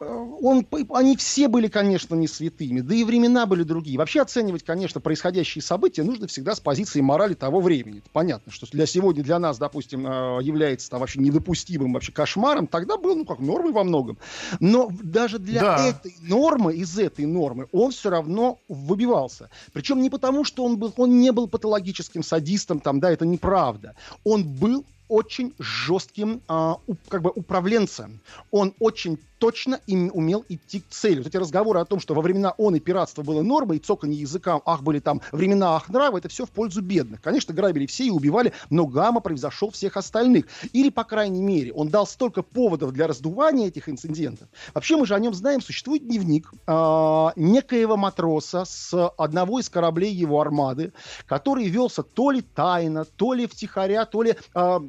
он, 0.00 0.66
они 0.90 1.16
все 1.16 1.48
были, 1.48 1.68
конечно, 1.68 2.14
не 2.14 2.28
святыми, 2.28 2.80
да 2.80 2.94
и 2.94 3.04
времена 3.04 3.46
были 3.46 3.64
другие. 3.64 3.98
Вообще 3.98 4.22
оценивать, 4.22 4.64
конечно, 4.64 5.00
происходящие 5.00 5.62
события 5.62 6.04
нужно 6.04 6.26
всегда 6.28 6.54
с 6.54 6.60
позиции 6.60 7.00
морали 7.00 7.34
того 7.34 7.60
времени. 7.60 7.98
Это 7.98 8.08
понятно, 8.12 8.52
что 8.52 8.66
для 8.70 8.86
сегодня 8.86 9.24
для 9.24 9.38
нас, 9.38 9.58
допустим, 9.58 10.06
э, 10.06 10.38
является 10.42 10.90
там 10.90 11.00
вообще 11.00 11.20
недопустимым 11.20 11.92
вообще 11.92 12.12
кошмаром, 12.12 12.66
тогда 12.66 12.96
был, 12.96 13.16
ну, 13.16 13.24
как 13.24 13.40
нормой 13.40 13.72
во 13.72 13.82
многом. 13.82 14.18
Но 14.60 14.90
даже 15.02 15.38
для 15.38 15.60
да. 15.60 15.86
этой 15.88 16.14
нормы, 16.22 16.74
из 16.74 16.96
этой 16.98 17.26
нормы, 17.26 17.66
он 17.72 17.90
все 17.90 18.10
равно 18.10 18.58
выбивался. 18.68 19.50
Причем 19.72 20.00
не 20.00 20.10
потому, 20.10 20.44
что 20.44 20.64
он 20.64 20.78
был, 20.78 20.92
он 20.96 21.18
не 21.18 21.32
был 21.32 21.48
патологическим 21.48 22.22
садистом, 22.22 22.80
там, 22.80 23.00
да, 23.00 23.10
это 23.10 23.26
неправда. 23.26 23.96
Он 24.24 24.44
был 24.44 24.84
очень 25.08 25.54
жестким 25.58 26.42
а, 26.48 26.78
как 27.08 27.22
бы 27.22 27.30
управленцем. 27.34 28.20
Он 28.50 28.74
очень 28.78 29.18
точно 29.38 29.80
им 29.86 30.10
умел 30.12 30.44
идти 30.48 30.80
к 30.80 30.88
цели. 30.88 31.18
Вот 31.18 31.26
эти 31.26 31.36
разговоры 31.36 31.80
о 31.80 31.84
том, 31.84 32.00
что 32.00 32.14
во 32.14 32.22
времена 32.22 32.54
он 32.58 32.76
и 32.76 32.80
пиратство 32.80 33.22
было 33.22 33.42
нормой, 33.42 33.78
и 33.78 33.80
цоканье 33.80 34.20
языка, 34.20 34.60
ах, 34.64 34.82
были 34.82 34.98
там 35.00 35.20
времена 35.32 35.76
ах, 35.76 35.88
нравы, 35.88 36.18
это 36.18 36.28
все 36.28 36.46
в 36.46 36.50
пользу 36.50 36.82
бедных. 36.82 37.22
Конечно, 37.22 37.54
грабили 37.54 37.86
все 37.86 38.06
и 38.06 38.10
убивали, 38.10 38.52
но 38.70 38.86
Гамма 38.86 39.20
превзошел 39.20 39.70
всех 39.70 39.96
остальных. 39.96 40.46
Или, 40.72 40.90
по 40.90 41.04
крайней 41.04 41.42
мере, 41.42 41.72
он 41.72 41.88
дал 41.88 42.06
столько 42.06 42.42
поводов 42.42 42.92
для 42.92 43.06
раздувания 43.06 43.68
этих 43.68 43.88
инцидентов. 43.88 44.48
Вообще, 44.74 44.96
мы 44.96 45.06
же 45.06 45.14
о 45.14 45.18
нем 45.18 45.34
знаем, 45.34 45.60
существует 45.60 46.06
дневник 46.06 46.52
э, 46.66 47.26
некоего 47.36 47.96
матроса 47.96 48.64
с 48.64 49.08
одного 49.16 49.60
из 49.60 49.68
кораблей 49.68 50.12
его 50.12 50.40
армады, 50.40 50.92
который 51.26 51.68
велся 51.68 52.02
то 52.02 52.30
ли 52.30 52.42
тайно, 52.42 53.04
то 53.04 53.32
ли 53.32 53.46
втихаря, 53.46 54.04
то 54.04 54.22
ли... 54.22 54.36
Э, 54.54 54.80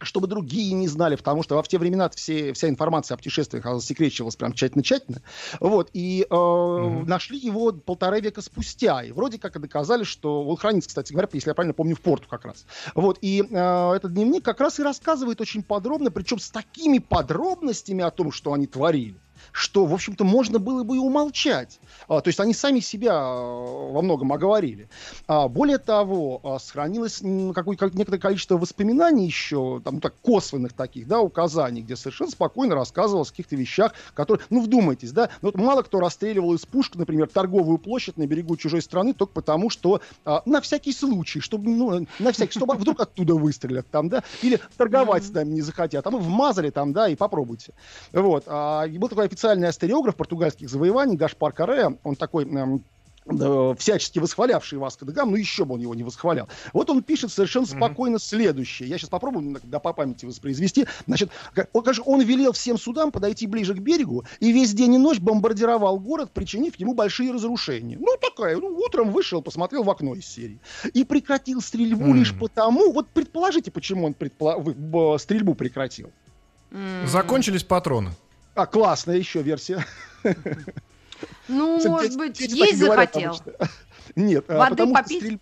чтобы 0.00 0.26
другие 0.26 0.72
не 0.72 0.88
знали, 0.88 1.16
потому 1.16 1.42
что 1.42 1.62
в 1.62 1.68
те 1.68 1.78
времена 1.78 2.08
все, 2.10 2.52
вся 2.52 2.68
информация 2.68 3.14
о 3.14 3.18
путешествиях 3.18 3.64
засекречивалась 3.64 4.36
прям 4.36 4.52
тщательно-тщательно. 4.52 5.22
Вот, 5.60 5.90
и 5.92 6.26
э, 6.28 6.34
mm-hmm. 6.34 7.06
нашли 7.06 7.38
его 7.38 7.72
полтора 7.72 8.20
века 8.20 8.42
спустя, 8.42 9.02
и 9.02 9.12
вроде 9.12 9.38
как 9.38 9.56
и 9.56 9.58
доказали, 9.58 10.04
что 10.04 10.44
он 10.44 10.56
хранится, 10.56 10.88
кстати 10.88 11.12
говоря, 11.12 11.28
если 11.32 11.50
я 11.50 11.54
правильно 11.54 11.74
помню, 11.74 11.96
в 11.96 12.00
порту 12.00 12.28
как 12.28 12.44
раз. 12.44 12.66
Вот, 12.94 13.18
и 13.20 13.42
э, 13.42 13.92
этот 13.94 14.12
дневник 14.12 14.44
как 14.44 14.60
раз 14.60 14.78
и 14.80 14.82
рассказывает 14.82 15.40
очень 15.40 15.62
подробно, 15.62 16.10
причем 16.10 16.38
с 16.38 16.50
такими 16.50 16.98
подробностями 16.98 18.02
о 18.02 18.10
том, 18.10 18.32
что 18.32 18.52
они 18.52 18.66
творили 18.66 19.16
что, 19.52 19.86
в 19.86 19.94
общем-то, 19.94 20.24
можно 20.24 20.58
было 20.58 20.82
бы 20.82 20.96
и 20.96 20.98
умолчать. 20.98 21.78
А, 22.08 22.20
то 22.20 22.28
есть 22.28 22.40
они 22.40 22.54
сами 22.54 22.80
себя 22.80 23.12
а, 23.14 23.90
во 23.92 24.02
многом 24.02 24.32
оговорили. 24.32 24.88
А, 25.26 25.48
более 25.48 25.78
того, 25.78 26.40
а, 26.42 26.58
сохранилось 26.58 27.22
какое, 27.54 27.76
как, 27.76 27.94
некоторое 27.94 28.18
количество 28.18 28.56
воспоминаний 28.56 29.26
еще, 29.26 29.80
там, 29.84 29.94
ну, 29.94 30.00
так, 30.00 30.14
косвенных 30.22 30.72
таких, 30.72 31.06
да, 31.06 31.20
указаний, 31.20 31.82
где 31.82 31.96
совершенно 31.96 32.30
спокойно 32.30 32.74
рассказывалось 32.74 33.28
о 33.28 33.32
каких-то 33.32 33.56
вещах, 33.56 33.92
которые, 34.14 34.44
ну, 34.50 34.62
вдумайтесь, 34.62 35.12
да, 35.12 35.30
ну, 35.42 35.48
вот 35.48 35.56
мало 35.56 35.82
кто 35.82 36.00
расстреливал 36.00 36.54
из 36.54 36.64
пушки, 36.66 36.96
например, 36.96 37.28
торговую 37.28 37.78
площадь 37.78 38.16
на 38.16 38.26
берегу 38.26 38.56
чужой 38.56 38.82
страны 38.82 39.14
только 39.14 39.32
потому, 39.32 39.70
что 39.70 40.00
а, 40.24 40.42
на 40.46 40.60
всякий 40.60 40.92
случай, 40.92 41.40
чтобы, 41.40 41.70
ну, 41.70 42.06
на 42.18 42.32
всякий, 42.32 42.52
чтобы 42.52 42.74
вдруг 42.74 43.00
оттуда 43.00 43.34
выстрелят 43.34 43.86
там, 43.90 44.08
да, 44.08 44.22
или 44.42 44.60
торговать 44.76 45.24
с 45.24 45.30
нами 45.30 45.50
не 45.50 45.60
захотят, 45.62 46.06
а 46.06 46.10
мы 46.10 46.18
вмазали 46.18 46.70
там, 46.70 46.92
да, 46.92 47.08
и 47.08 47.16
попробуйте. 47.16 47.72
Вот. 48.12 48.44
А, 48.46 48.86
был 48.86 49.08
такой 49.08 49.26
официальный 49.34 49.70
историограф 49.70 50.14
португальских 50.16 50.70
завоеваний 50.70 51.16
Гашпар 51.16 51.52
Каре, 51.52 51.98
он 52.04 52.14
такой 52.14 52.44
эм, 52.44 52.84
всячески 53.76 54.20
восхвалявший 54.20 54.78
Васко 54.78 55.04
де 55.04 55.12
Гам, 55.12 55.30
ну 55.30 55.36
еще 55.36 55.64
бы 55.64 55.74
он 55.74 55.80
его 55.80 55.94
не 55.94 56.04
восхвалял. 56.04 56.48
Вот 56.72 56.88
он 56.88 57.02
пишет 57.02 57.32
совершенно 57.32 57.66
спокойно 57.66 58.16
mm-hmm. 58.16 58.28
следующее. 58.28 58.88
Я 58.88 58.96
сейчас 58.96 59.10
попробую 59.10 59.58
да, 59.64 59.80
по 59.80 59.92
памяти 59.92 60.26
воспроизвести. 60.26 60.86
Значит, 61.06 61.30
он, 61.72 61.84
он 62.04 62.20
велел 62.20 62.52
всем 62.52 62.78
судам 62.78 63.10
подойти 63.10 63.46
ближе 63.48 63.74
к 63.74 63.78
берегу 63.78 64.24
и 64.38 64.52
весь 64.52 64.72
день 64.72 64.94
и 64.94 64.98
ночь 64.98 65.18
бомбардировал 65.18 65.98
город, 65.98 66.30
причинив 66.32 66.76
ему 66.76 66.94
большие 66.94 67.32
разрушения. 67.32 67.96
Ну, 67.98 68.16
такая, 68.20 68.56
ну, 68.56 68.68
утром 68.68 69.10
вышел, 69.10 69.42
посмотрел 69.42 69.82
в 69.82 69.90
окно 69.90 70.14
из 70.14 70.26
серии. 70.26 70.60
И 70.92 71.04
прекратил 71.04 71.60
стрельбу 71.60 72.04
mm-hmm. 72.04 72.18
лишь 72.18 72.38
потому, 72.38 72.92
вот 72.92 73.08
предположите, 73.08 73.70
почему 73.70 74.06
он 74.06 74.14
предпо... 74.14 75.18
стрельбу 75.18 75.54
прекратил. 75.54 76.10
Mm-hmm. 76.70 77.06
Закончились 77.06 77.64
патроны. 77.64 78.10
А, 78.54 78.66
классная 78.66 79.16
еще 79.16 79.42
версия. 79.42 79.84
Ну, 81.48 81.78
Кстати, 81.78 81.90
может 81.90 82.16
быть, 82.16 82.40
есть 82.40 82.78
захотел. 82.78 83.34
Что... 83.34 83.54
Нет, 84.16 84.44
а, 84.48 84.58
Воды 84.58 84.70
потому 84.70 84.94
попить? 84.94 85.18
стрель... 85.18 85.38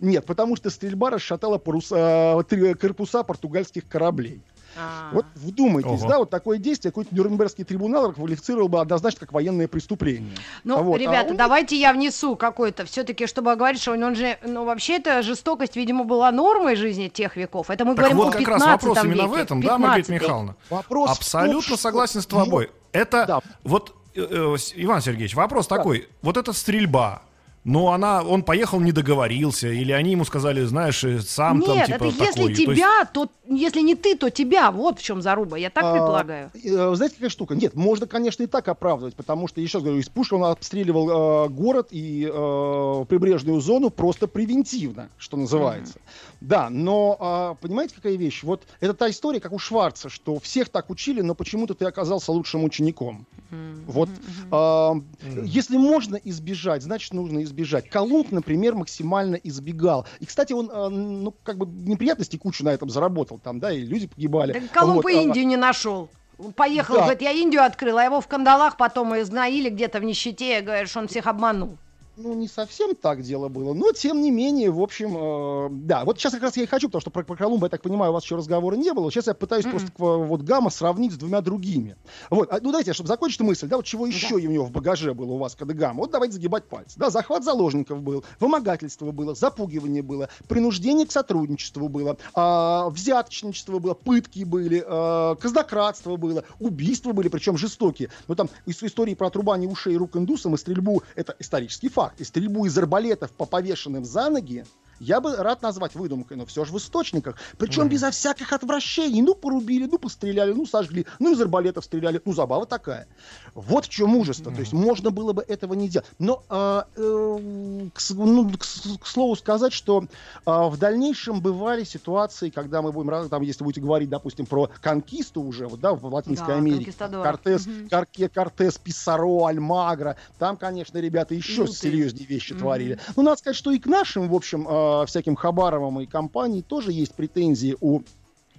Нет, 0.00 0.26
потому 0.26 0.56
что 0.56 0.70
стрельба 0.70 1.10
расшатала 1.10 1.58
паруса, 1.58 2.44
корпуса 2.80 3.22
португальских 3.22 3.86
кораблей. 3.86 4.42
А-а-а. 4.76 5.14
Вот 5.14 5.26
вдумайтесь, 5.34 6.00
Ого. 6.00 6.08
да, 6.08 6.18
вот 6.18 6.30
такое 6.30 6.58
действие 6.58 6.92
какой-то 6.92 7.14
Нюрнбергский 7.14 7.64
трибунал 7.64 8.12
квалифицировал 8.12 8.68
бы 8.68 8.80
однозначно 8.80 9.20
как 9.20 9.32
военное 9.32 9.68
преступление. 9.68 10.36
Ну, 10.64 10.78
а 10.78 10.82
вот. 10.82 10.98
ребята, 10.98 11.28
а 11.28 11.30
он... 11.30 11.36
давайте 11.36 11.76
я 11.76 11.92
внесу 11.92 12.36
какой-то, 12.36 12.84
все-таки, 12.84 13.26
чтобы 13.26 13.54
говорить, 13.56 13.80
что 13.80 13.92
он, 13.92 14.02
он 14.02 14.14
же, 14.14 14.38
ну, 14.44 14.64
вообще 14.64 14.96
эта 14.96 15.22
жестокость, 15.22 15.76
видимо, 15.76 16.04
была 16.04 16.30
нормой 16.32 16.76
жизни 16.76 17.08
тех 17.08 17.36
веков. 17.36 17.70
Это 17.70 17.84
мы 17.84 17.94
так 17.94 18.04
говорим 18.04 18.16
вот 18.16 18.34
о 18.34 18.38
как 18.38 18.48
раз 18.48 18.62
вопрос 18.62 18.96
веке, 18.98 19.08
именно 19.08 19.26
в 19.28 19.34
этом, 19.34 19.60
15 19.60 19.66
да, 19.66 19.78
Маргарита 19.78 20.12
Михайловна? 20.12 20.56
Вопрос 20.70 21.10
Абсолютно 21.10 21.70
том, 21.70 21.78
согласен 21.78 22.20
с 22.20 22.26
тобой. 22.26 22.70
Это 22.92 23.24
да. 23.26 23.40
вот, 23.64 23.94
э, 24.14 24.20
э, 24.20 24.56
Иван 24.76 25.00
Сергеевич, 25.00 25.34
вопрос 25.34 25.66
да. 25.66 25.76
такой, 25.76 26.08
вот 26.22 26.36
эта 26.36 26.52
стрельба, 26.52 27.22
но 27.64 27.92
она, 27.92 28.22
он 28.22 28.42
поехал, 28.42 28.80
не 28.80 28.90
договорился, 28.90 29.68
или 29.68 29.92
они 29.92 30.12
ему 30.12 30.24
сказали, 30.24 30.64
знаешь, 30.64 31.04
э, 31.04 31.20
сам 31.20 31.60
Нет, 31.60 31.66
там, 31.68 31.86
типа, 31.86 31.94
это 31.94 32.06
если 32.06 32.40
такой. 32.40 32.54
тебя, 32.54 32.98
есть... 32.98 33.12
то, 33.12 33.28
если 33.46 33.80
не 33.80 33.94
ты, 33.94 34.16
то 34.16 34.30
тебя, 34.30 34.70
вот 34.72 34.98
в 34.98 35.02
чем 35.02 35.22
заруба, 35.22 35.56
я 35.56 35.70
так 35.70 35.84
а, 35.84 35.92
предполагаю. 35.92 36.50
Э, 36.54 36.94
знаете, 36.94 37.14
какая 37.14 37.30
штука? 37.30 37.54
Нет, 37.54 37.74
можно, 37.74 38.06
конечно, 38.06 38.42
и 38.42 38.46
так 38.46 38.66
оправдывать, 38.66 39.14
потому 39.14 39.46
что, 39.46 39.60
еще 39.60 39.78
раз 39.78 39.84
говорю, 39.84 40.00
из 40.00 40.08
пушки 40.08 40.34
он 40.34 40.44
обстреливал 40.44 41.46
э, 41.46 41.48
город 41.50 41.88
и 41.92 42.28
э, 42.28 43.04
прибрежную 43.08 43.60
зону 43.60 43.90
просто 43.90 44.26
превентивно, 44.26 45.08
что 45.16 45.36
называется. 45.36 45.98
Mm-hmm. 45.98 46.36
Да, 46.40 46.68
но, 46.68 47.54
э, 47.60 47.62
понимаете, 47.62 47.94
какая 47.94 48.16
вещь? 48.16 48.42
Вот 48.42 48.64
это 48.80 48.92
та 48.94 49.08
история, 49.08 49.38
как 49.38 49.52
у 49.52 49.58
Шварца, 49.60 50.08
что 50.08 50.40
всех 50.40 50.68
так 50.68 50.90
учили, 50.90 51.20
но 51.20 51.36
почему-то 51.36 51.74
ты 51.74 51.84
оказался 51.84 52.32
лучшим 52.32 52.64
учеником. 52.64 53.24
Mm-hmm. 53.52 53.84
Вот, 53.86 54.08
э, 54.08 54.50
mm-hmm. 54.50 55.44
если 55.44 55.76
можно 55.76 56.16
избежать, 56.16 56.82
значит, 56.82 57.12
нужно 57.12 57.42
избежать. 57.42 57.88
Колумб, 57.90 58.32
например, 58.32 58.74
максимально 58.74 59.36
избегал. 59.36 60.06
И, 60.20 60.26
кстати, 60.26 60.54
он, 60.54 60.70
э, 60.70 60.88
ну, 60.88 61.34
как 61.42 61.58
бы 61.58 61.66
неприятности 61.66 62.38
кучу 62.38 62.64
на 62.64 62.70
этом 62.70 62.88
заработал 62.88 63.38
там, 63.38 63.60
да, 63.60 63.70
и 63.70 63.82
люди 63.82 64.06
погибали. 64.06 64.54
Так 64.54 64.70
Колумб 64.70 65.02
вот. 65.02 65.12
и 65.12 65.18
а 65.18 65.22
Индию 65.22 65.46
не 65.46 65.56
нашел. 65.56 66.08
Поехал, 66.56 66.94
да. 66.94 67.00
говорит, 67.02 67.20
я 67.20 67.32
Индию 67.32 67.62
открыл, 67.62 67.98
а 67.98 68.04
его 68.04 68.22
в 68.22 68.26
кандалах 68.26 68.78
потом 68.78 69.14
изгноили 69.20 69.68
где-то 69.68 70.00
в 70.00 70.04
нищете, 70.04 70.62
говорит, 70.62 70.88
что 70.88 71.00
он 71.00 71.08
всех 71.08 71.26
обманул 71.26 71.76
ну, 72.22 72.34
не 72.34 72.48
совсем 72.48 72.94
так 72.94 73.22
дело 73.22 73.48
было, 73.48 73.74
но, 73.74 73.92
тем 73.92 74.20
не 74.22 74.30
менее, 74.30 74.70
в 74.70 74.80
общем, 74.80 75.16
э, 75.16 75.68
да, 75.72 76.04
вот 76.04 76.18
сейчас 76.18 76.32
как 76.32 76.42
раз 76.42 76.56
я 76.56 76.62
и 76.62 76.66
хочу, 76.66 76.88
потому 76.88 77.00
что 77.00 77.10
про, 77.10 77.24
про 77.24 77.36
Колумба, 77.36 77.66
я 77.66 77.70
так 77.70 77.82
понимаю, 77.82 78.12
у 78.12 78.14
вас 78.14 78.24
еще 78.24 78.36
разговора 78.36 78.76
не 78.76 78.92
было, 78.92 79.10
сейчас 79.10 79.26
я 79.26 79.34
пытаюсь 79.34 79.64
mm-hmm. 79.64 79.70
просто 79.70 79.92
вот 79.98 80.42
Гамма 80.42 80.70
сравнить 80.70 81.12
с 81.12 81.16
двумя 81.16 81.40
другими. 81.40 81.96
Вот, 82.30 82.48
а, 82.52 82.58
ну, 82.62 82.70
давайте, 82.70 82.92
чтобы 82.92 83.08
закончить 83.08 83.40
мысль, 83.40 83.66
да, 83.66 83.76
вот 83.76 83.84
чего 83.84 84.06
еще 84.06 84.30
да. 84.30 84.34
у 84.36 84.38
него 84.38 84.64
в 84.64 84.70
багаже 84.70 85.14
было 85.14 85.32
у 85.32 85.38
вас, 85.38 85.54
когда 85.54 85.74
Гамма, 85.74 86.00
вот 86.00 86.10
давайте 86.10 86.34
загибать 86.34 86.64
пальцы, 86.64 86.98
да, 86.98 87.10
захват 87.10 87.44
заложников 87.44 88.02
был, 88.02 88.24
вымогательство 88.40 89.10
было, 89.10 89.34
запугивание 89.34 90.02
было, 90.02 90.28
принуждение 90.48 91.06
к 91.06 91.12
сотрудничеству 91.12 91.88
было, 91.88 92.16
э, 92.34 92.90
взяточничество 92.90 93.78
было, 93.78 93.94
пытки 93.94 94.44
были, 94.44 94.84
э, 94.86 95.36
казнократство 95.36 96.16
было, 96.16 96.44
убийства 96.60 97.12
были, 97.12 97.28
причем 97.28 97.56
жестокие, 97.56 98.10
ну, 98.28 98.34
там, 98.34 98.48
из 98.66 98.82
истории 98.82 99.14
про 99.14 99.26
отрубание 99.26 99.68
ушей 99.68 99.96
рук 99.96 100.16
индусам 100.16 100.54
и 100.54 100.58
стрельбу, 100.58 101.02
это 101.14 101.34
исторический 101.38 101.88
факт, 101.88 102.11
факт. 102.12 102.20
И 102.20 102.24
стрельбу 102.24 102.66
из 102.66 102.76
арбалетов 102.78 103.30
по 103.32 103.46
повешенным 103.46 104.04
за 104.04 104.30
ноги 104.30 104.64
я 105.00 105.20
бы 105.20 105.34
рад 105.34 105.62
назвать 105.62 105.96
выдумкой, 105.96 106.36
но 106.36 106.46
все 106.46 106.64
же 106.64 106.72
в 106.72 106.78
источниках. 106.78 107.36
Причем 107.58 107.82
mm. 107.82 107.88
безо 107.88 108.10
всяких 108.12 108.52
отвращений. 108.52 109.20
Ну, 109.20 109.34
порубили, 109.34 109.88
ну, 109.90 109.98
постреляли, 109.98 110.52
ну, 110.52 110.64
сожгли, 110.64 111.06
ну, 111.18 111.32
из 111.32 111.40
арбалетов 111.40 111.84
стреляли. 111.84 112.20
Ну, 112.24 112.32
забава 112.32 112.66
такая. 112.66 113.08
Вот 113.54 113.86
в 113.86 113.88
чем 113.88 114.16
ужас-то. 114.16 114.50
Mm. 114.50 114.54
То 114.54 114.60
есть 114.60 114.72
можно 114.72 115.10
было 115.10 115.32
бы 115.32 115.42
этого 115.46 115.74
не 115.74 115.88
делать. 115.88 116.06
Но, 116.18 116.42
э, 116.48 116.82
э, 116.96 117.88
к, 117.92 118.00
ну, 118.10 118.50
к, 118.50 118.58
к 119.00 119.06
слову 119.06 119.36
сказать, 119.36 119.72
что 119.72 120.04
э, 120.04 120.06
в 120.46 120.76
дальнейшем 120.78 121.40
бывали 121.40 121.84
ситуации, 121.84 122.50
когда 122.50 122.80
мы 122.80 122.92
будем, 122.92 123.28
там, 123.28 123.42
если 123.42 123.64
будете 123.64 123.82
говорить, 123.82 124.08
допустим, 124.08 124.46
про 124.46 124.70
конкисту 124.80 125.42
уже, 125.42 125.68
вот, 125.68 125.80
да, 125.80 125.92
в 125.92 126.04
Латинской 126.06 126.48
да, 126.48 126.56
Америке. 126.56 126.92
Кортес, 126.92 127.66
mm-hmm. 127.66 127.88
Карке, 127.88 128.28
Кортес, 128.28 128.78
Писаро, 128.78 129.46
Альмагро. 129.46 130.16
Там, 130.38 130.56
конечно, 130.56 130.98
ребята 130.98 131.34
еще 131.34 131.62
ну, 131.62 131.66
серьезнее 131.66 132.26
вещи 132.26 132.52
mm-hmm. 132.52 132.58
творили. 132.58 132.98
Но 133.16 133.22
надо 133.22 133.38
сказать, 133.38 133.56
что 133.56 133.70
и 133.70 133.78
к 133.78 133.86
нашим, 133.86 134.28
в 134.28 134.34
общем, 134.34 134.66
э, 134.68 135.06
всяким 135.06 135.36
Хабаровым 135.36 136.00
и 136.00 136.06
компании 136.06 136.62
тоже 136.62 136.92
есть 136.92 137.14
претензии 137.14 137.76
у 137.80 138.00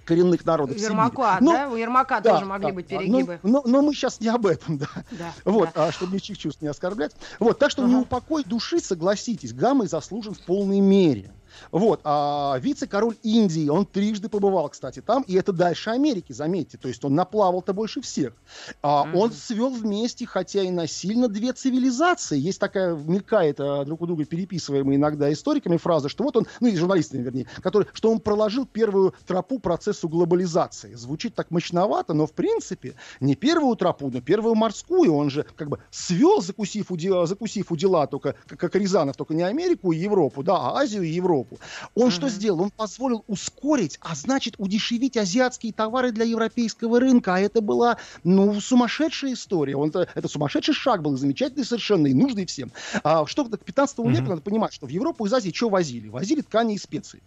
коренных 0.04 0.44
народов 0.44 0.76
Ермака, 0.76 1.38
да? 1.40 1.68
У 1.68 1.76
Ермака 1.76 2.20
да, 2.20 2.34
тоже 2.34 2.44
могли 2.44 2.68
да, 2.68 2.74
быть 2.74 2.86
перегибы. 2.86 3.40
Но, 3.42 3.62
но, 3.64 3.70
но 3.70 3.82
мы 3.82 3.94
сейчас 3.94 4.20
не 4.20 4.28
об 4.28 4.46
этом, 4.46 4.78
да. 4.78 4.88
да 5.12 5.32
вот, 5.44 5.70
да. 5.74 5.88
А, 5.88 5.92
чтобы 5.92 6.14
ничьих 6.14 6.38
чувств 6.38 6.62
не 6.62 6.68
оскорблять. 6.68 7.12
Вот, 7.38 7.58
так 7.58 7.70
что 7.70 7.82
ага. 7.82 7.92
неупокой 7.92 8.44
души, 8.44 8.80
согласитесь, 8.80 9.52
Гаммой 9.52 9.88
заслужен 9.88 10.34
в 10.34 10.40
полной 10.40 10.80
мере. 10.80 11.32
Вот, 11.70 12.00
а 12.04 12.58
вице-король 12.60 13.16
Индии, 13.22 13.68
он 13.68 13.86
трижды 13.86 14.28
побывал, 14.28 14.68
кстати, 14.68 15.00
там, 15.00 15.22
и 15.22 15.34
это 15.34 15.52
дальше 15.52 15.90
Америки, 15.90 16.32
заметьте, 16.32 16.78
то 16.78 16.88
есть 16.88 17.04
он 17.04 17.14
наплавал-то 17.14 17.72
больше 17.72 18.00
всех. 18.00 18.34
А, 18.82 19.04
mm-hmm. 19.04 19.16
Он 19.16 19.32
свел 19.32 19.70
вместе, 19.70 20.26
хотя 20.26 20.62
и 20.62 20.70
насильно, 20.70 21.28
две 21.28 21.52
цивилизации. 21.52 22.38
Есть 22.38 22.60
такая, 22.60 22.94
мелькает 22.94 23.60
а, 23.60 23.84
друг 23.84 24.02
у 24.02 24.06
друга 24.06 24.24
переписываемая 24.24 24.96
иногда 24.96 25.32
историками 25.32 25.76
фраза, 25.76 26.08
что 26.08 26.24
вот 26.24 26.36
он, 26.36 26.46
ну 26.60 26.68
и 26.68 26.76
журналистами, 26.76 27.22
вернее, 27.22 27.46
который, 27.62 27.88
что 27.92 28.10
он 28.10 28.20
проложил 28.20 28.66
первую 28.66 29.14
тропу 29.26 29.58
процессу 29.58 30.08
глобализации. 30.08 30.94
Звучит 30.94 31.34
так 31.34 31.50
мощновато, 31.50 32.14
но 32.14 32.26
в 32.26 32.32
принципе 32.32 32.94
не 33.20 33.34
первую 33.34 33.76
тропу, 33.76 34.10
но 34.10 34.20
первую 34.20 34.54
морскую. 34.54 35.14
Он 35.14 35.30
же 35.30 35.44
как 35.56 35.68
бы 35.68 35.78
свел, 35.90 36.40
закусив 36.40 36.90
у, 36.90 36.96
дела, 36.96 37.26
закусив 37.26 37.70
у 37.70 37.76
дела 37.76 38.06
только, 38.06 38.34
как, 38.46 38.58
как 38.58 38.74
Рязанов, 38.74 39.16
только 39.16 39.34
не 39.34 39.42
Америку 39.42 39.92
и 39.92 39.98
Европу, 39.98 40.42
да, 40.42 40.56
а 40.56 40.78
Азию 40.78 41.02
и 41.02 41.08
Европу. 41.08 41.43
Европу. 41.44 41.58
Он 41.94 42.08
mm-hmm. 42.08 42.10
что 42.10 42.28
сделал? 42.28 42.62
Он 42.62 42.70
позволил 42.70 43.24
ускорить, 43.26 43.98
а 44.00 44.14
значит 44.14 44.54
удешевить 44.58 45.16
азиатские 45.16 45.72
товары 45.72 46.12
для 46.12 46.24
европейского 46.24 47.00
рынка. 47.00 47.34
А 47.34 47.40
это 47.40 47.60
была, 47.60 47.98
ну, 48.22 48.60
сумасшедшая 48.60 49.34
история. 49.34 49.76
Он, 49.76 49.90
это 49.90 50.28
сумасшедший 50.28 50.74
шаг 50.74 51.02
был, 51.02 51.16
замечательный 51.16 51.64
совершенно 51.64 52.06
и 52.06 52.14
нужный 52.14 52.46
всем. 52.46 52.72
А, 53.02 53.26
что 53.26 53.44
к 53.44 53.58
15 53.58 53.98
mm-hmm. 53.98 54.10
веку 54.12 54.28
надо 54.30 54.42
понимать, 54.42 54.72
что 54.72 54.86
в 54.86 54.90
Европу 54.90 55.26
из 55.26 55.32
Азии 55.32 55.52
что 55.54 55.68
возили? 55.68 56.08
Возили 56.08 56.40
ткани 56.40 56.74
и 56.74 56.78
специи. 56.78 57.22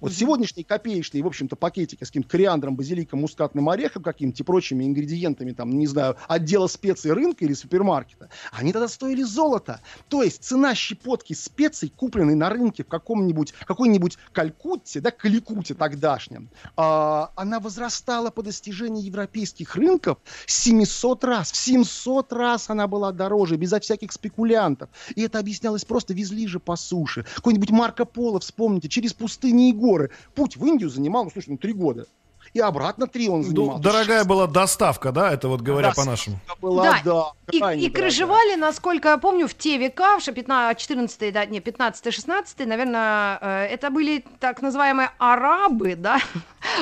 Вот 0.00 0.12
сегодняшние 0.12 0.64
копеечные, 0.64 1.22
в 1.22 1.26
общем-то, 1.26 1.56
пакетики 1.56 2.04
с 2.04 2.08
каким-то 2.08 2.28
кориандром, 2.28 2.76
базиликом, 2.76 3.20
мускатным 3.20 3.68
орехом 3.68 4.02
каким-то 4.02 4.42
и 4.42 4.46
прочими 4.46 4.84
ингредиентами, 4.84 5.52
там, 5.52 5.70
не 5.70 5.86
знаю, 5.86 6.16
отдела 6.28 6.66
специй 6.66 7.12
рынка 7.12 7.44
или 7.44 7.54
супермаркета, 7.54 8.30
они 8.52 8.72
тогда 8.72 8.88
стоили 8.88 9.22
золото. 9.22 9.80
То 10.08 10.22
есть 10.22 10.44
цена 10.44 10.74
щепотки 10.74 11.32
специй, 11.32 11.92
купленной 11.94 12.34
на 12.34 12.48
рынке 12.48 12.84
в 12.84 12.88
каком-нибудь, 12.88 13.52
какой-нибудь 13.66 14.18
Калькутте, 14.32 15.00
да, 15.00 15.10
Каликуте 15.10 15.74
тогдашнем, 15.74 16.50
а, 16.76 17.32
она 17.36 17.60
возрастала 17.60 18.30
по 18.30 18.42
достижении 18.42 19.02
европейских 19.02 19.76
рынков 19.76 20.18
700 20.46 21.24
раз. 21.24 21.52
В 21.52 21.56
700 21.56 22.32
раз 22.32 22.70
она 22.70 22.86
была 22.86 23.12
дороже, 23.12 23.56
безо 23.56 23.80
всяких 23.80 24.12
спекулянтов. 24.12 24.88
И 25.14 25.22
это 25.22 25.38
объяснялось 25.38 25.84
просто, 25.84 26.14
везли 26.14 26.46
же 26.46 26.60
по 26.60 26.76
суше. 26.76 27.24
Какой-нибудь 27.34 27.70
Марко 27.70 28.04
Поло, 28.04 28.40
вспомните, 28.40 28.88
через 28.88 29.12
пустыни 29.12 29.67
и 29.70 29.72
горы. 29.72 30.10
Путь 30.34 30.56
в 30.56 30.64
Индию 30.64 30.90
занимал, 30.90 31.24
ну, 31.24 31.30
слушай, 31.30 31.50
ну, 31.50 31.58
три 31.58 31.72
года. 31.72 32.06
И 32.54 32.60
обратно 32.60 33.06
три 33.06 33.28
он 33.28 33.42
занимал. 33.42 33.76
Ну, 33.76 33.78
дорогая 33.78 34.24
была 34.24 34.46
доставка, 34.46 35.12
да, 35.12 35.32
это 35.32 35.48
вот 35.48 35.60
говоря 35.60 35.88
Доставка 35.88 36.06
по-нашему. 36.06 36.40
Была, 36.60 37.00
Да, 37.04 37.32
да, 37.52 37.74
И, 37.74 37.86
и 37.86 37.90
крыжевали, 37.90 38.56
насколько 38.56 39.08
я 39.08 39.18
помню, 39.18 39.46
в 39.46 39.54
те 39.54 39.76
века, 39.78 40.18
в 40.18 40.22
14 40.22 41.32
да, 41.32 41.46
не, 41.46 41.60
15-16, 41.60 42.66
наверное, 42.66 43.38
э, 43.40 43.66
это 43.66 43.90
были 43.90 44.24
так 44.40 44.62
называемые 44.62 45.10
арабы, 45.18 45.94
да, 45.96 46.20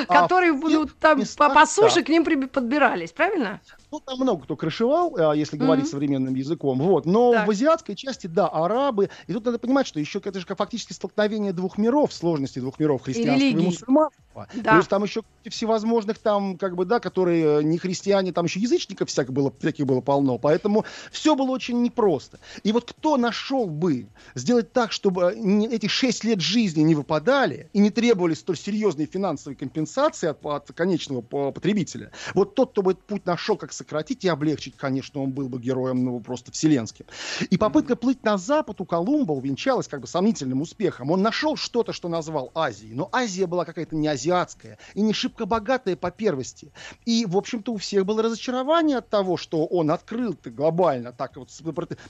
которые 0.07 0.53
в 0.53 0.59
будут 0.59 0.97
там 0.99 1.21
по, 1.37 1.65
суше 1.65 2.03
к 2.03 2.09
ним 2.09 2.25
подбирались, 2.47 3.11
правильно? 3.11 3.61
Ну, 3.91 4.01
там 4.01 4.19
много 4.19 4.43
кто 4.43 4.55
крышевал, 4.57 5.15
а, 5.17 5.33
если 5.33 5.55
говорить 5.55 5.87
современным 5.87 6.35
языком. 6.35 6.79
Вот. 6.79 7.05
Но 7.05 7.31
Так. 7.31 7.47
в 7.47 7.51
азиатской 7.51 7.95
части, 7.95 8.27
да, 8.27 8.47
арабы. 8.47 9.09
И 9.27 9.33
тут 9.33 9.45
надо 9.45 9.59
понимать, 9.59 9.87
что 9.87 9.99
еще 9.99 10.19
это 10.23 10.39
же 10.39 10.45
фактически 10.45 10.91
столкновение 10.91 11.53
двух 11.53 11.77
миров, 11.77 12.11
сложности 12.11 12.59
двух 12.59 12.79
миров, 12.79 13.01
христианства 13.03 13.35
и, 13.45 13.51
религий. 13.51 13.65
мусульманства. 13.65 14.47
Да. 14.53 14.73
Плюс 14.73 14.87
там 14.87 15.03
еще 15.03 15.21
всевозможных 15.49 16.19
там, 16.19 16.57
как 16.57 16.75
бы, 16.75 16.85
да, 16.85 16.99
которые 16.99 17.59
э, 17.59 17.63
не 17.63 17.77
христиане, 17.77 18.33
там 18.33 18.45
еще 18.45 18.59
язычников 18.59 19.07
всяких 19.09 19.31
было, 19.31 19.53
всяких 19.57 19.85
было 19.85 20.01
полно. 20.01 20.37
Поэтому 20.37 20.83
все 21.11 21.35
было 21.35 21.51
очень 21.51 21.81
непросто. 21.81 22.39
И 22.63 22.71
вот 22.73 22.91
кто 22.91 23.15
нашел 23.17 23.67
бы 23.67 24.07
сделать 24.35 24.73
так, 24.73 24.91
чтобы 24.91 25.33
не- 25.37 25.67
эти 25.67 25.87
шесть 25.87 26.23
лет 26.25 26.41
жизни 26.41 26.81
не 26.81 26.93
выпадали 26.93 27.69
и 27.73 27.79
не 27.79 27.89
требовали 27.89 28.33
столь 28.33 28.57
серьезной 28.57 29.05
финансовой 29.05 29.55
компенсации 29.55 29.76
от, 29.83 30.45
от 30.45 30.71
конечного 30.73 31.21
по- 31.21 31.51
потребителя, 31.51 32.11
вот 32.33 32.55
тот, 32.55 32.71
кто 32.71 32.81
бы 32.81 32.91
этот 32.91 33.05
путь 33.05 33.25
нашел, 33.25 33.57
как 33.57 33.73
сократить 33.73 34.23
и 34.25 34.27
облегчить, 34.27 34.75
конечно, 34.77 35.21
он 35.21 35.31
был 35.31 35.49
бы 35.49 35.59
героем, 35.59 36.03
ну, 36.03 36.19
просто 36.19 36.51
вселенским. 36.51 37.05
И 37.49 37.57
попытка 37.57 37.95
плыть 37.95 38.23
на 38.23 38.37
запад 38.37 38.81
у 38.81 38.85
Колумба 38.85 39.33
увенчалась 39.33 39.87
как 39.87 40.01
бы 40.01 40.07
сомнительным 40.07 40.61
успехом. 40.61 41.11
Он 41.11 41.21
нашел 41.21 41.55
что-то, 41.55 41.93
что 41.93 42.09
назвал 42.09 42.51
Азией, 42.53 42.93
но 42.93 43.09
Азия 43.11 43.47
была 43.47 43.65
какая-то 43.65 43.95
не 43.95 44.07
азиатская 44.07 44.77
и 44.93 45.01
не 45.01 45.13
шибко 45.13 45.45
богатая 45.45 45.95
по 45.95 46.11
первости. 46.11 46.71
И, 47.05 47.25
в 47.25 47.37
общем-то, 47.37 47.73
у 47.73 47.77
всех 47.77 48.05
было 48.05 48.23
разочарование 48.23 48.97
от 48.97 49.09
того, 49.09 49.37
что 49.37 49.65
он 49.65 49.91
открыл-то 49.91 50.49
глобально, 50.49 51.11
так 51.11 51.35
вот, 51.35 51.49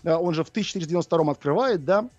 э, 0.04 0.14
он 0.14 0.34
же 0.34 0.44
в 0.44 0.50
1492 0.50 1.32
открывает, 1.32 1.86
да, 1.86 2.10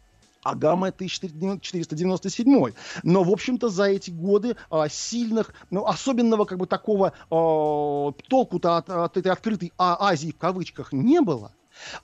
а 0.48 0.54
Гамма 0.54 0.88
1497. 0.88 2.72
Но, 3.02 3.22
в 3.22 3.30
общем-то, 3.30 3.68
за 3.68 3.84
эти 3.84 4.10
годы 4.10 4.56
а, 4.70 4.88
сильных, 4.88 5.52
ну, 5.70 5.84
особенного 5.86 6.46
как 6.46 6.58
бы 6.58 6.66
такого 6.66 7.12
а, 7.30 8.12
толку-то 8.28 8.78
от, 8.78 8.88
от 8.88 9.16
этой 9.18 9.30
открытой 9.30 9.72
А- 9.76 10.08
Азии 10.08 10.30
в 10.30 10.38
кавычках 10.38 10.92
не 10.92 11.20
было. 11.20 11.52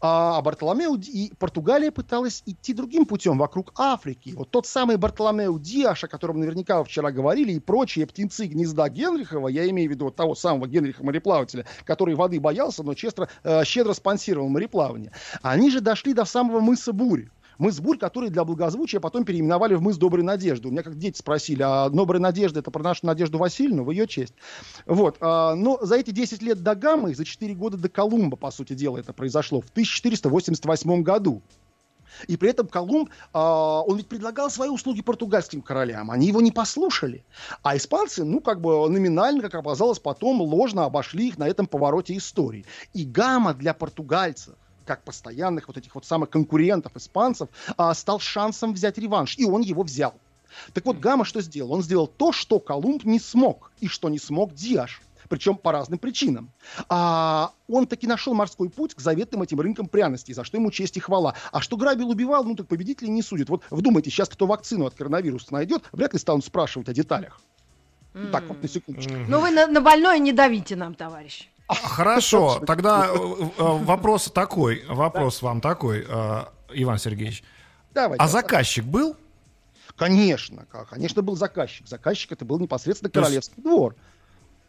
А 0.00 0.40
Бартоломео 0.42 0.96
Ди- 0.96 1.10
и 1.10 1.34
Португалия 1.34 1.90
пыталась 1.90 2.42
идти 2.46 2.74
другим 2.74 3.06
путем 3.06 3.38
вокруг 3.38 3.72
Африки. 3.76 4.32
Вот 4.36 4.50
тот 4.50 4.66
самый 4.66 4.96
Бартоломео 4.96 5.58
Диаш, 5.58 6.04
о 6.04 6.08
котором 6.08 6.38
наверняка 6.38 6.82
вчера 6.84 7.10
говорили, 7.10 7.52
и 7.52 7.60
прочие 7.60 8.06
птенцы 8.06 8.46
гнезда 8.46 8.88
Генрихова, 8.88 9.48
я 9.48 9.68
имею 9.70 9.88
в 9.88 9.92
виду 9.92 10.06
вот 10.06 10.16
того 10.16 10.34
самого 10.34 10.68
Генриха 10.68 11.04
мореплавателя, 11.04 11.66
который 11.84 12.14
воды 12.14 12.40
боялся, 12.40 12.82
но 12.82 12.94
честно, 12.94 13.28
э, 13.42 13.64
щедро 13.64 13.94
спонсировал 13.94 14.48
мореплавание. 14.48 15.12
Они 15.42 15.70
же 15.70 15.80
дошли 15.80 16.12
до 16.12 16.24
самого 16.24 16.60
мыса 16.60 16.92
Бури. 16.92 17.30
Мыс 17.58 17.80
Бурь, 17.80 17.98
который 17.98 18.30
для 18.30 18.44
благозвучия 18.44 19.00
потом 19.00 19.24
переименовали 19.24 19.74
в 19.74 19.82
мыс 19.82 19.96
Доброй 19.96 20.24
Надежды. 20.24 20.68
У 20.68 20.70
меня 20.70 20.82
как 20.82 20.98
дети 20.98 21.18
спросили, 21.18 21.62
а 21.62 21.88
Добрая 21.88 22.20
Надежда 22.20 22.60
это 22.60 22.70
про 22.70 22.82
нашу 22.82 23.06
Надежду 23.06 23.38
Васильевну, 23.38 23.84
в 23.84 23.90
ее 23.90 24.06
честь. 24.06 24.34
Вот. 24.86 25.16
а, 25.20 25.54
но 25.54 25.78
за 25.80 25.96
эти 25.96 26.10
10 26.10 26.42
лет 26.42 26.62
до 26.62 26.74
Гаммы, 26.74 27.12
и 27.12 27.14
за 27.14 27.24
4 27.24 27.54
года 27.54 27.76
до 27.76 27.88
Колумба, 27.88 28.36
по 28.36 28.50
сути 28.50 28.74
дела, 28.74 28.98
это 28.98 29.12
произошло 29.12 29.60
в 29.60 29.70
1488 29.70 31.02
году. 31.02 31.42
И 32.28 32.36
при 32.36 32.50
этом 32.50 32.66
Колумб, 32.66 33.10
а, 33.32 33.82
он 33.82 33.96
ведь 33.96 34.08
предлагал 34.08 34.50
свои 34.50 34.68
услуги 34.68 35.02
португальским 35.02 35.62
королям, 35.62 36.10
они 36.10 36.28
его 36.28 36.40
не 36.40 36.52
послушали. 36.52 37.24
А 37.62 37.76
испанцы, 37.76 38.24
ну, 38.24 38.40
как 38.40 38.60
бы 38.60 38.88
номинально, 38.88 39.42
как 39.42 39.54
оказалось 39.54 39.98
потом, 39.98 40.40
ложно 40.40 40.84
обошли 40.84 41.28
их 41.28 41.38
на 41.38 41.48
этом 41.48 41.66
повороте 41.66 42.16
истории. 42.16 42.64
И 42.92 43.04
Гамма 43.04 43.54
для 43.54 43.74
португальцев, 43.74 44.54
как 44.84 45.02
постоянных 45.02 45.68
вот 45.68 45.76
этих 45.76 45.94
вот 45.94 46.04
самых 46.04 46.30
конкурентов 46.30 46.96
испанцев, 46.96 47.48
а, 47.76 47.94
стал 47.94 48.20
шансом 48.20 48.72
взять 48.72 48.98
реванш. 48.98 49.36
И 49.38 49.44
он 49.44 49.62
его 49.62 49.82
взял. 49.82 50.14
Так 50.72 50.84
вот, 50.86 50.98
Гамма 50.98 51.24
что 51.24 51.40
сделал? 51.40 51.72
Он 51.72 51.82
сделал 51.82 52.06
то, 52.06 52.32
что 52.32 52.60
Колумб 52.60 53.04
не 53.04 53.18
смог, 53.18 53.72
и 53.80 53.88
что 53.88 54.08
не 54.08 54.18
смог 54.18 54.54
Диаш. 54.54 55.02
Причем 55.28 55.56
по 55.56 55.72
разным 55.72 55.98
причинам. 55.98 56.50
А, 56.88 57.52
он 57.66 57.86
таки 57.86 58.06
нашел 58.06 58.34
морской 58.34 58.68
путь 58.68 58.94
к 58.94 59.00
заветным 59.00 59.42
этим 59.42 59.58
рынкам 59.58 59.86
пряностей, 59.86 60.34
за 60.34 60.44
что 60.44 60.58
ему 60.58 60.70
честь 60.70 60.96
и 60.98 61.00
хвала. 61.00 61.34
А 61.50 61.60
что 61.60 61.76
грабил, 61.76 62.10
убивал, 62.10 62.44
ну 62.44 62.54
так 62.54 62.68
победителей 62.68 63.10
не 63.10 63.22
судят. 63.22 63.48
Вот 63.48 63.62
вдумайте, 63.70 64.10
сейчас 64.10 64.28
кто 64.28 64.46
вакцину 64.46 64.84
от 64.84 64.94
коронавируса 64.94 65.52
найдет, 65.52 65.84
вряд 65.92 66.12
ли 66.12 66.18
станут 66.18 66.44
спрашивать 66.44 66.88
о 66.90 66.92
деталях. 66.92 67.40
Ну, 68.12 68.30
Так, 68.30 68.44
вот 68.46 68.62
на 68.62 68.68
секундочку. 68.68 69.12
Ну 69.26 69.40
вы 69.40 69.50
на, 69.50 69.66
на 69.66 69.80
больное 69.80 70.18
не 70.18 70.32
давите 70.32 70.76
нам, 70.76 70.94
товарищ. 70.94 71.48
Хорошо, 71.68 72.60
тогда 72.66 73.06
э, 73.08 73.14
э, 73.14 73.48
вопрос 73.56 74.30
такой, 74.30 74.84
вопрос 74.86 75.42
вам 75.42 75.60
такой, 75.60 76.04
э, 76.06 76.44
Иван 76.70 76.98
Сергеевич. 76.98 77.42
Давайте. 77.92 78.22
А 78.22 78.28
заказчик 78.28 78.84
был? 78.84 79.16
Конечно, 79.96 80.66
конечно, 80.90 81.22
был 81.22 81.36
заказчик. 81.36 81.86
Заказчик 81.86 82.32
это 82.32 82.44
был 82.44 82.58
непосредственно 82.58 83.10
королевский 83.10 83.62
двор. 83.62 83.94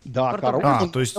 Да, 0.03 0.34
король. 0.38 0.62
А, 0.63 0.88
то 0.88 0.99
есть 0.99 1.17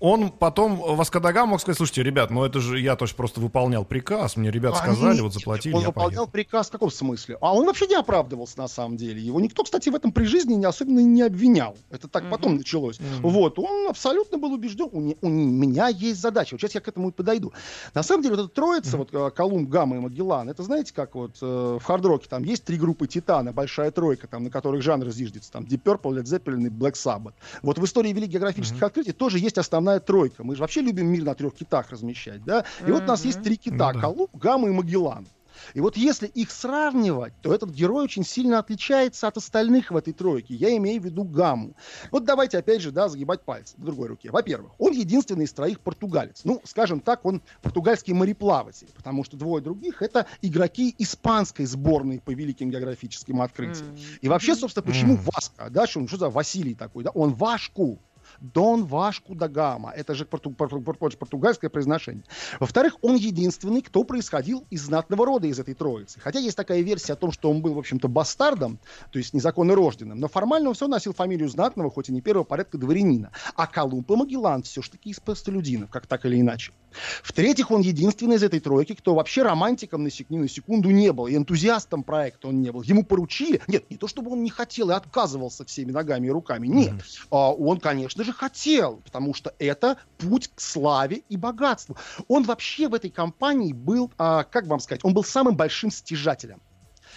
он 0.00 0.30
потом, 0.30 0.76
Васкадага 0.76 1.44
мог 1.44 1.60
сказать, 1.60 1.76
слушайте, 1.76 2.04
ребят, 2.04 2.30
ну 2.30 2.44
это 2.44 2.60
же 2.60 2.78
я 2.78 2.94
тоже 2.94 3.14
просто 3.16 3.40
выполнял 3.40 3.84
приказ, 3.84 4.36
мне 4.36 4.50
ребят 4.50 4.76
сказали, 4.76 5.12
Они- 5.12 5.20
вот 5.22 5.34
заплатили, 5.34 5.74
Он 5.74 5.80
я 5.80 5.86
выполнял 5.88 6.26
поехал. 6.26 6.26
приказ 6.30 6.68
в 6.68 6.70
каком 6.70 6.90
смысле? 6.90 7.36
А 7.40 7.52
он 7.52 7.66
вообще 7.66 7.88
не 7.88 7.96
оправдывался 7.96 8.58
на 8.58 8.68
самом 8.68 8.96
деле. 8.96 9.20
Его 9.20 9.40
никто, 9.40 9.64
кстати, 9.64 9.88
в 9.88 9.94
этом 9.96 10.12
при 10.12 10.24
жизни 10.24 10.54
не 10.54 10.66
особенно 10.66 11.00
не 11.00 11.22
обвинял. 11.22 11.76
Это 11.90 12.06
так 12.06 12.30
потом 12.30 12.56
началось. 12.56 13.00
Вот, 13.22 13.58
он 13.58 13.88
абсолютно 13.88 14.38
был 14.38 14.52
убежден, 14.52 14.88
у, 14.92 15.00
не- 15.00 15.16
у 15.20 15.28
меня 15.28 15.88
есть 15.88 16.20
задача. 16.20 16.54
Вот 16.54 16.60
сейчас 16.60 16.74
я 16.76 16.80
к 16.80 16.86
этому 16.86 17.08
и 17.08 17.12
подойду. 17.12 17.52
На 17.94 18.04
самом 18.04 18.22
деле, 18.22 18.36
вот 18.36 18.44
эта 18.44 18.54
троица, 18.54 18.96
вот 18.98 19.08
э, 19.12 19.30
Колумб, 19.34 19.68
Гамма 19.68 19.96
и 19.96 19.98
Магеллан, 19.98 20.48
это 20.48 20.62
знаете, 20.62 20.92
как 20.94 21.16
вот 21.16 21.36
э, 21.42 21.78
в 21.80 21.84
хардроке 21.84 22.28
там 22.28 22.44
есть 22.44 22.62
три 22.64 22.76
группы 22.76 23.08
Титана, 23.08 23.52
большая 23.52 23.90
тройка, 23.90 24.28
там, 24.28 24.44
на 24.44 24.50
которых 24.50 24.82
жанр 24.82 25.08
зиждется, 25.10 25.50
там 25.50 25.64
Deep 25.64 25.82
Purple, 25.82 26.20
Led 26.20 26.24
Zeppelin 26.24 26.66
и 26.66 26.70
Black 26.70 26.92
Sabbath. 26.92 27.34
Вот 27.62 27.78
в 27.78 27.84
истории 27.84 28.12
великих 28.12 28.34
географических 28.34 28.80
открытий 28.82 29.12
тоже 29.12 29.38
есть 29.40 29.58
основная 29.58 29.87
тройка. 29.98 30.44
Мы 30.44 30.54
же 30.54 30.60
вообще 30.60 30.80
любим 30.80 31.06
мир 31.08 31.24
на 31.24 31.34
трех 31.34 31.54
китах 31.54 31.90
размещать, 31.90 32.44
да? 32.44 32.64
И 32.86 32.90
вот 32.90 33.02
у 33.02 33.06
нас 33.06 33.24
есть 33.24 33.42
три 33.42 33.56
кита, 33.56 33.88
Ну 33.88 33.94
да. 33.94 34.00
Колумб, 34.00 34.36
Гамма 34.36 34.68
и 34.68 34.72
Магеллан. 34.72 35.26
И 35.74 35.80
вот 35.80 35.96
если 35.96 36.28
их 36.28 36.52
сравнивать, 36.52 37.32
то 37.42 37.52
этот 37.52 37.70
герой 37.70 38.04
очень 38.04 38.24
сильно 38.24 38.60
отличается 38.60 39.26
от 39.26 39.38
остальных 39.38 39.90
в 39.90 39.96
этой 39.96 40.12
тройке. 40.12 40.54
Я 40.54 40.76
имею 40.76 41.02
в 41.02 41.04
виду 41.04 41.24
Гамму. 41.24 41.74
Вот 42.12 42.24
давайте 42.24 42.58
опять 42.58 42.80
же, 42.80 42.92
да, 42.92 43.08
загибать 43.08 43.42
пальцы 43.42 43.74
в 43.76 43.84
другой 43.84 44.06
руке. 44.06 44.30
Во-первых, 44.30 44.70
он 44.78 44.92
единственный 44.92 45.46
из 45.46 45.52
троих 45.52 45.80
португалец. 45.80 46.42
Ну, 46.44 46.60
скажем 46.64 47.00
так, 47.00 47.24
он 47.24 47.42
португальский 47.60 48.12
мореплаватель, 48.14 48.88
потому 48.94 49.24
что 49.24 49.36
двое 49.36 49.60
других 49.60 50.00
это 50.00 50.26
игроки 50.42 50.94
испанской 50.96 51.66
сборной 51.66 52.20
по 52.20 52.30
великим 52.30 52.70
географическим 52.70 53.40
открытиям. 53.42 53.96
И 54.20 54.28
вообще, 54.28 54.54
собственно, 54.54 54.84
почему 54.86 55.14
Мгм. 55.14 55.22
Васка, 55.34 55.70
да, 55.70 55.88
что, 55.88 55.98
он- 55.98 56.06
что 56.06 56.18
за 56.18 56.30
Василий 56.30 56.76
такой, 56.76 57.02
да, 57.02 57.10
он 57.10 57.34
Вашку. 57.34 57.98
Дон 58.40 58.84
Вашку 58.84 59.34
да 59.34 59.48
Гама. 59.48 59.92
Это 59.96 60.14
же 60.14 60.24
порту- 60.24 60.54
порту- 60.54 60.80
порту- 60.80 61.16
португальское 61.16 61.70
произношение. 61.70 62.24
Во-вторых, 62.60 62.96
он 63.02 63.16
единственный, 63.16 63.82
кто 63.82 64.04
происходил 64.04 64.64
из 64.70 64.82
знатного 64.82 65.26
рода 65.26 65.46
из 65.46 65.58
этой 65.58 65.74
троицы. 65.74 66.20
Хотя 66.20 66.38
есть 66.38 66.56
такая 66.56 66.80
версия 66.80 67.14
о 67.14 67.16
том, 67.16 67.32
что 67.32 67.50
он 67.50 67.62
был, 67.62 67.74
в 67.74 67.78
общем-то, 67.78 68.08
бастардом, 68.08 68.78
то 69.10 69.18
есть 69.18 69.34
незаконно 69.34 69.74
рожденным, 69.74 70.18
но 70.18 70.28
формально 70.28 70.68
он 70.70 70.74
все 70.74 70.88
носил 70.88 71.12
фамилию 71.12 71.48
знатного, 71.48 71.90
хоть 71.90 72.08
и 72.08 72.12
не 72.12 72.20
первого 72.20 72.44
порядка 72.44 72.78
дворянина. 72.78 73.30
А 73.54 73.66
Колумб 73.66 74.10
и 74.10 74.16
Магеллан 74.16 74.62
все-таки 74.62 75.10
из 75.10 75.20
простолюдинов, 75.20 75.90
как 75.90 76.06
так 76.06 76.24
или 76.26 76.40
иначе. 76.40 76.72
В-третьих, 77.22 77.70
он 77.70 77.82
единственный 77.82 78.36
из 78.36 78.42
этой 78.42 78.60
тройки, 78.60 78.94
кто 78.94 79.14
вообще 79.14 79.42
романтиком 79.42 80.02
на, 80.02 80.10
сек- 80.10 80.30
ни 80.30 80.38
на 80.38 80.48
секунду 80.48 80.90
не 80.90 81.12
был, 81.12 81.26
и 81.26 81.36
энтузиастом 81.36 82.02
проекта 82.02 82.48
он 82.48 82.60
не 82.62 82.72
был. 82.72 82.82
Ему 82.82 83.04
поручили, 83.04 83.60
нет, 83.68 83.90
не 83.90 83.96
то 83.96 84.08
чтобы 84.08 84.30
он 84.32 84.42
не 84.42 84.50
хотел 84.50 84.90
и 84.90 84.94
отказывался 84.94 85.64
всеми 85.64 85.92
ногами 85.92 86.28
и 86.28 86.30
руками, 86.30 86.66
нет. 86.66 86.94
А, 87.30 87.52
он, 87.52 87.78
конечно 87.78 88.17
же, 88.24 88.32
хотел, 88.32 88.96
потому 89.04 89.34
что 89.34 89.54
это 89.58 89.98
путь 90.18 90.50
к 90.54 90.60
славе 90.60 91.22
и 91.28 91.36
богатству. 91.36 91.96
Он 92.28 92.42
вообще 92.44 92.88
в 92.88 92.94
этой 92.94 93.10
компании 93.10 93.72
был, 93.72 94.12
а, 94.18 94.44
как 94.44 94.66
вам 94.66 94.80
сказать, 94.80 95.04
он 95.04 95.14
был 95.14 95.24
самым 95.24 95.56
большим 95.56 95.90
стяжателем. 95.90 96.60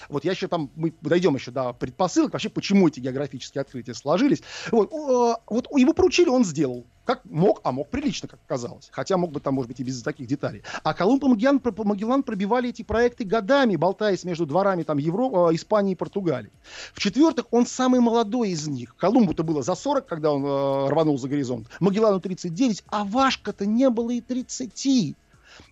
Вот 0.09 0.25
я 0.25 0.31
еще 0.31 0.47
там, 0.47 0.71
мы 0.75 0.93
дойдем 1.01 1.35
еще 1.35 1.51
до 1.51 1.73
предпосылок, 1.73 2.33
вообще, 2.33 2.49
почему 2.49 2.87
эти 2.87 2.99
географические 2.99 3.61
открытия 3.61 3.93
сложились. 3.93 4.41
Вот, 4.71 4.89
вот 4.91 5.67
его 5.77 5.93
поручили, 5.93 6.29
он 6.29 6.43
сделал. 6.43 6.85
Как 7.11 7.25
мог, 7.25 7.59
а 7.65 7.73
мог 7.73 7.89
прилично, 7.89 8.29
как 8.29 8.39
казалось. 8.47 8.87
Хотя 8.89 9.17
мог 9.17 9.33
бы 9.33 9.41
там, 9.41 9.55
может 9.55 9.67
быть, 9.67 9.81
и 9.81 9.83
без 9.83 10.01
таких 10.01 10.27
деталей. 10.27 10.63
А 10.81 10.93
Колумб 10.93 11.21
и 11.25 11.27
Магеллан, 11.27 11.61
Магеллан 11.83 12.23
пробивали 12.23 12.69
эти 12.69 12.83
проекты 12.83 13.25
годами, 13.25 13.75
болтаясь 13.75 14.23
между 14.23 14.45
дворами 14.45 14.83
там 14.83 14.97
Европы, 14.97 15.53
Испании 15.53 15.91
и 15.91 15.95
Португалии. 15.95 16.51
В-четвертых, 16.93 17.47
он 17.51 17.65
самый 17.65 17.99
молодой 17.99 18.51
из 18.51 18.65
них. 18.65 18.95
Колумбу-то 18.95 19.43
было 19.43 19.61
за 19.61 19.75
40, 19.75 20.05
когда 20.05 20.31
он 20.31 20.45
э, 20.45 20.89
рванул 20.89 21.19
за 21.19 21.27
горизонт. 21.27 21.67
Магеллану 21.81 22.21
39, 22.21 22.85
а 22.87 23.03
Вашка-то 23.03 23.65
не 23.65 23.89
было 23.89 24.11
и 24.11 24.21
30. 24.21 25.17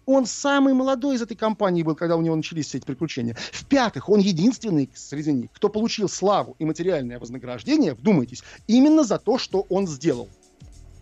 Он 0.05 0.25
самый 0.25 0.73
молодой 0.73 1.15
из 1.15 1.21
этой 1.21 1.37
компании 1.37 1.83
был, 1.83 1.95
когда 1.95 2.17
у 2.17 2.21
него 2.21 2.35
начались 2.35 2.67
все 2.67 2.79
эти 2.79 2.85
приключения. 2.85 3.37
В-пятых, 3.53 4.09
он 4.09 4.19
единственный 4.19 4.89
среди 4.93 5.31
них, 5.31 5.51
кто 5.53 5.69
получил 5.69 6.09
славу 6.09 6.57
и 6.59 6.65
материальное 6.65 7.17
вознаграждение, 7.17 7.93
вдумайтесь, 7.93 8.43
именно 8.67 9.05
за 9.05 9.19
то, 9.19 9.37
что 9.37 9.65
он 9.69 9.87
сделал. 9.87 10.27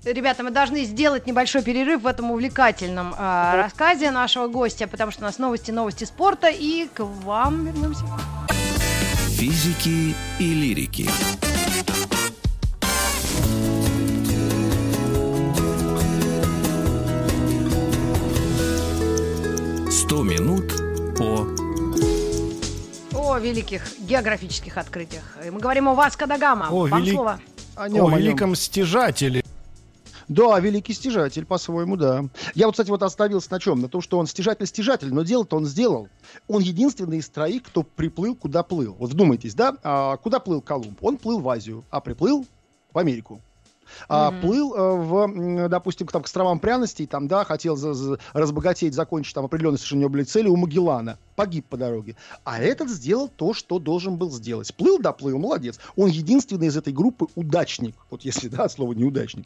Ребята, 0.03 0.43
мы 0.43 0.51
должны 0.51 0.83
сделать 0.85 1.27
небольшой 1.27 1.63
перерыв 1.63 2.03
в 2.03 2.07
этом 2.07 2.31
увлекательном 2.31 3.13
э, 3.17 3.55
рассказе 3.55 4.11
нашего 4.11 4.47
гостя, 4.47 4.87
потому 4.87 5.11
что 5.11 5.21
у 5.21 5.25
нас 5.25 5.37
новости, 5.37 5.71
новости 5.71 6.05
спорта, 6.05 6.47
и 6.49 6.87
к 6.93 7.01
вам 7.03 7.65
вернемся. 7.65 8.05
Физики 9.37 10.15
и 10.39 10.53
лирики. 10.53 11.09
Сто 19.89 20.23
минут 20.23 20.71
по 21.17 21.47
О 23.17 23.37
великих 23.39 23.81
географических 23.99 24.77
открытиях. 24.77 25.23
И 25.45 25.49
мы 25.49 25.59
говорим 25.59 25.87
о 25.89 25.93
Васко 25.95 26.27
да 26.27 26.37
Гама. 26.37 26.67
О, 26.69 26.87
Вам 26.87 27.01
вели- 27.03 27.11
слово. 27.13 27.39
О, 27.75 27.83
О 27.83 27.89
нем, 27.89 28.05
о 28.05 28.09
нем. 28.11 28.17
великом 28.19 28.55
стяжателе. 28.55 29.43
Да, 30.27 30.59
великий 30.59 30.93
стяжатель, 30.93 31.45
по-своему, 31.45 31.95
да. 31.95 32.25
Я 32.53 32.65
вот, 32.65 32.73
кстати, 32.73 32.89
вот 32.89 33.01
остановился 33.01 33.51
на 33.51 33.59
чем? 33.59 33.79
На 33.79 33.87
том, 33.87 34.01
что 34.01 34.17
он 34.17 34.27
стяжатель-стяжатель, 34.27 35.13
но 35.13 35.23
дело-то 35.23 35.55
он 35.55 35.65
сделал. 35.65 36.09
Он 36.47 36.61
единственный 36.61 37.19
из 37.19 37.29
троих, 37.29 37.63
кто 37.63 37.83
приплыл, 37.83 38.35
куда 38.35 38.61
плыл. 38.63 38.95
Вот 38.99 39.11
вдумайтесь, 39.11 39.55
да? 39.55 39.77
А, 39.83 40.17
куда 40.17 40.39
плыл 40.39 40.61
Колумб? 40.61 41.01
Он 41.01 41.17
плыл 41.17 41.39
в 41.39 41.47
Азию, 41.47 41.85
а 41.89 42.01
приплыл 42.01 42.45
в 42.91 42.97
Америку. 42.97 43.41
А, 44.09 44.31
Мгм. 44.31 44.41
плыл 44.41 44.73
э, 44.75 44.95
в, 44.95 45.69
допустим, 45.69 46.07
там, 46.07 46.21
к 46.23 46.25
островам 46.25 46.59
пряностей, 46.59 47.05
там, 47.07 47.27
да, 47.27 47.43
хотел 47.43 47.75
за- 47.75 47.93
за- 47.93 48.19
разбогатеть, 48.33 48.93
закончить 48.93 49.33
там 49.35 49.45
определенные 49.45 49.77
совершенно 49.77 49.99
у 49.99 50.01
него 50.01 50.09
были 50.09 50.23
цели 50.23 50.47
у 50.47 50.55
Магеллана. 50.55 51.17
Погиб 51.35 51.67
по 51.67 51.77
дороге. 51.77 52.15
А 52.45 52.59
этот 52.59 52.89
сделал 52.89 53.27
то, 53.27 53.53
что 53.53 53.77
должен 53.77 54.17
был 54.17 54.31
сделать. 54.31 54.73
Плыл, 54.73 54.97
доплыл, 54.97 55.37
молодец. 55.37 55.79
Он 55.95 56.09
единственный 56.09 56.65
из 56.67 56.77
этой 56.77 56.91
группы 56.91 57.27
удачник. 57.35 57.95
Вот 58.09 58.23
если, 58.23 58.47
да, 58.47 58.67
слово 58.69 58.93
неудачник. 58.93 59.45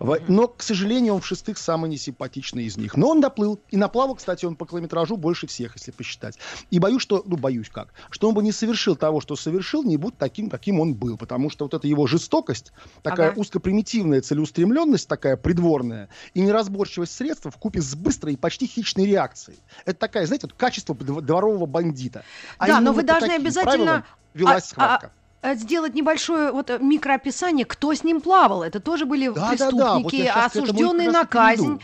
В- 0.00 0.18
Но, 0.28 0.48
к 0.48 0.62
сожалению, 0.62 1.14
он 1.14 1.20
в 1.20 1.26
шестых 1.26 1.58
самый 1.58 1.90
несимпатичный 1.90 2.64
из 2.64 2.78
них. 2.78 2.96
Но 2.96 3.10
он 3.10 3.20
доплыл. 3.20 3.60
И 3.70 3.76
наплавал, 3.76 4.14
кстати, 4.14 4.46
он 4.46 4.56
по 4.56 4.64
километражу 4.66 5.18
больше 5.18 5.46
всех, 5.46 5.74
если 5.76 5.90
посчитать. 5.90 6.38
И 6.70 6.78
боюсь, 6.78 7.02
что, 7.02 7.22
ну, 7.26 7.36
боюсь 7.36 7.68
как, 7.68 7.92
что 8.08 8.28
он 8.28 8.34
бы 8.34 8.42
не 8.42 8.52
совершил 8.52 8.96
того, 8.96 9.20
что 9.20 9.36
совершил, 9.36 9.82
не 9.82 9.98
будь 9.98 10.16
таким, 10.16 10.48
каким 10.48 10.80
он 10.80 10.94
был. 10.94 11.18
Потому 11.18 11.50
что 11.50 11.66
вот 11.66 11.74
эта 11.74 11.86
его 11.86 12.06
жестокость, 12.06 12.72
такая 13.02 13.32
Ага. 13.32 13.40
узкопримитивная 13.40 13.75
целеустремленность, 13.82 15.08
такая 15.08 15.36
придворная, 15.36 16.08
и 16.34 16.40
неразборчивость 16.40 17.14
средств 17.14 17.46
в 17.46 17.56
купе 17.58 17.80
с 17.80 17.94
быстрой 17.94 18.34
и 18.34 18.36
почти 18.36 18.66
хищной 18.66 19.06
реакцией. 19.06 19.58
Это 19.84 19.98
такая, 19.98 20.26
знаете, 20.26 20.46
вот 20.46 20.56
качество 20.56 20.94
дв- 20.94 21.20
дворового 21.20 21.66
бандита. 21.66 22.24
А 22.58 22.66
Да, 22.66 22.80
но 22.80 22.92
вы 22.92 23.02
должны 23.02 23.32
обязательно- 23.32 23.62
правилам 23.84 24.04
велась 24.34 24.64
А- 24.64 24.66
схватка. 24.66 25.10
Э, 25.42 25.54
Сделать 25.54 25.94
небольшое 25.94 26.50
вот 26.50 26.70
э, 26.70 26.78
микроописание, 26.80 27.64
кто 27.64 27.94
с 27.94 28.02
ним 28.02 28.20
плавал. 28.20 28.62
Это 28.64 28.80
тоже 28.80 29.04
были 29.06 29.28
вот 29.28 29.36
преступники, 29.48 29.56
к 29.56 29.68
этому 29.68 30.08
и 30.10 30.26
осужденные 30.26 31.10
на 31.10 31.24
казнь. 31.24 31.80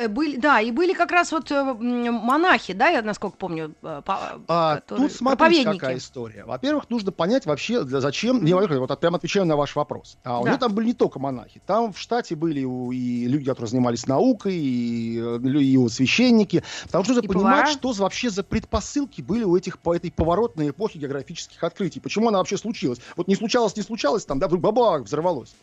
Э, 0.00 0.08
Были, 0.08 0.36
да, 0.36 0.60
и 0.60 0.70
были 0.70 0.92
как 0.92 1.10
раз 1.10 1.30
вот 1.32 1.50
э, 1.50 1.62
монахи, 1.62 2.72
да, 2.72 2.88
я 2.88 3.02
насколько 3.02 3.36
помню, 3.36 3.74
э, 3.82 4.02
по- 4.04 4.40
А, 4.48 4.76
которые- 4.76 5.08
тут 5.08 5.16
смотрите, 5.16 5.64
какая 5.64 5.98
история. 5.98 6.44
Во-первых, 6.44 6.88
нужно 6.90 7.12
понять 7.12 7.46
вообще, 7.46 7.84
для 7.84 8.00
зачем. 8.00 8.44
Не, 8.44 8.54
во-первых, 8.54 8.88
вот 8.88 9.00
прямо 9.00 9.16
отвечаю 9.18 9.46
на 9.46 9.56
ваш 9.56 9.76
вопрос. 9.76 10.16
А 10.24 10.40
у 10.40 10.44
Да. 10.44 10.50
него 10.50 10.58
там 10.58 10.74
были 10.74 10.86
не 10.86 10.94
только 10.94 11.18
монахи. 11.18 11.60
Там 11.66 11.92
в 11.92 11.98
штате 11.98 12.34
были 12.36 12.64
у- 12.64 12.92
и 12.92 13.26
люди, 13.26 13.44
которые 13.44 13.68
занимались 13.70 14.06
наукой, 14.06 14.54
и, 14.54 15.16
и 15.18 15.76
вот 15.76 15.92
священники. 15.92 16.62
Потому 16.84 17.04
что 17.04 17.14
нужно 17.14 17.26
И 17.26 17.28
понимать, 17.28 17.54
повара. 17.60 17.72
что 17.72 17.92
вообще 17.92 18.30
за 18.30 18.42
предпосылки 18.42 19.20
были 19.20 19.44
у 19.44 19.56
этих 19.56 19.78
по 19.78 19.94
этой 19.94 20.10
поворотной 20.10 20.70
эпохи 20.70 20.98
географических 20.98 21.62
открытий. 21.62 22.00
Почему 22.00 22.28
она 22.28 22.38
вообще 22.38 22.56
случилась? 22.56 22.98
Вот 23.16 23.28
не 23.28 23.36
случалось, 23.36 23.76
не 23.76 23.82
случалось, 23.82 24.24
там, 24.24 24.38
да, 24.38 24.46
вдруг 24.46 24.62
бабах, 24.62 25.02
взорвалось. 25.02 25.54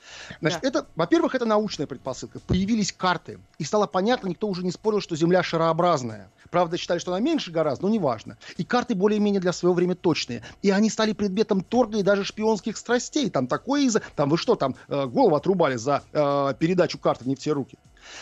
Значит, 0.41 0.59
Да. 0.61 0.67
это, 0.67 0.85
во-первых, 0.95 1.35
это 1.35 1.45
научная 1.45 1.87
предпосылка. 1.87 2.39
Появились 2.47 2.91
карты. 2.91 3.39
И 3.57 3.63
стало 3.63 3.87
понятно, 3.87 4.26
никто 4.27 4.47
уже 4.47 4.63
не 4.63 4.71
спорил, 4.71 5.01
что 5.01 5.15
Земля 5.15 5.43
шарообразная. 5.43 6.31
Правда, 6.49 6.77
считали, 6.77 6.99
что 6.99 7.13
она 7.13 7.19
меньше 7.19 7.51
гораздо, 7.51 7.87
но 7.87 7.93
неважно. 7.93 8.37
И 8.57 8.63
карты 8.63 8.95
более-менее 8.95 9.41
для 9.41 9.53
своего 9.53 9.73
времени 9.73 9.95
точные. 9.95 10.43
И 10.61 10.69
они 10.69 10.89
стали 10.89 11.13
предметом 11.13 11.61
торга 11.61 11.97
и 11.99 12.03
даже 12.03 12.23
шпионских 12.23 12.77
страстей. 12.77 13.29
Там 13.29 13.47
такое 13.47 13.81
из-за... 13.81 14.01
Там 14.15 14.29
вы 14.29 14.37
что, 14.37 14.55
там 14.55 14.75
э, 14.87 15.05
голову 15.05 15.35
отрубали 15.35 15.75
за 15.75 16.03
э, 16.13 16.53
передачу 16.59 16.97
карты 16.97 17.27
не 17.27 17.35
в 17.35 17.39
те 17.39 17.51
руки. 17.51 17.77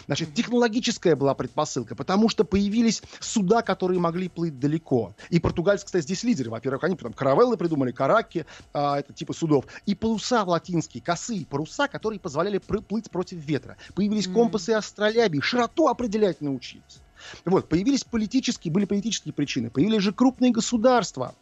Значит, 0.05 0.33
технологическая 0.33 1.15
была 1.15 1.33
предпосылка, 1.33 1.95
потому 1.95 2.29
что 2.29 2.43
появились 2.43 3.01
суда, 3.19 3.61
которые 3.61 3.99
могли 3.99 4.29
плыть 4.29 4.59
далеко. 4.59 5.15
И 5.29 5.39
португальцы, 5.39 5.85
кстати, 5.85 6.03
здесь 6.03 6.23
лидеры. 6.23 6.49
Во-первых, 6.51 6.83
они 6.83 6.95
там 6.95 7.13
каравеллы 7.13 7.57
придумали, 7.57 7.91
караки, 7.91 8.45
а, 8.73 8.99
это 8.99 9.13
типа 9.13 9.33
судов. 9.33 9.65
И 9.85 9.95
паруса 9.95 10.43
латинские, 10.43 11.01
косые 11.03 11.45
паруса, 11.45 11.87
которые 11.87 12.19
позволяли 12.19 12.57
плыть 12.57 13.09
против 13.09 13.37
ветра. 13.39 13.77
Появились 13.95 14.27
Мгм. 14.27 14.35
компасы 14.35 14.71
астролябии, 14.71 15.39
широту 15.39 15.87
определять 15.87 16.41
научились. 16.41 17.01
Вот, 17.45 17.69
появились 17.69 18.03
политические, 18.03 18.71
были 18.71 18.85
политические 18.85 19.33
причины, 19.33 19.69
появились 19.69 20.01
же 20.01 20.13
крупные 20.13 20.51
государства, 20.51 21.33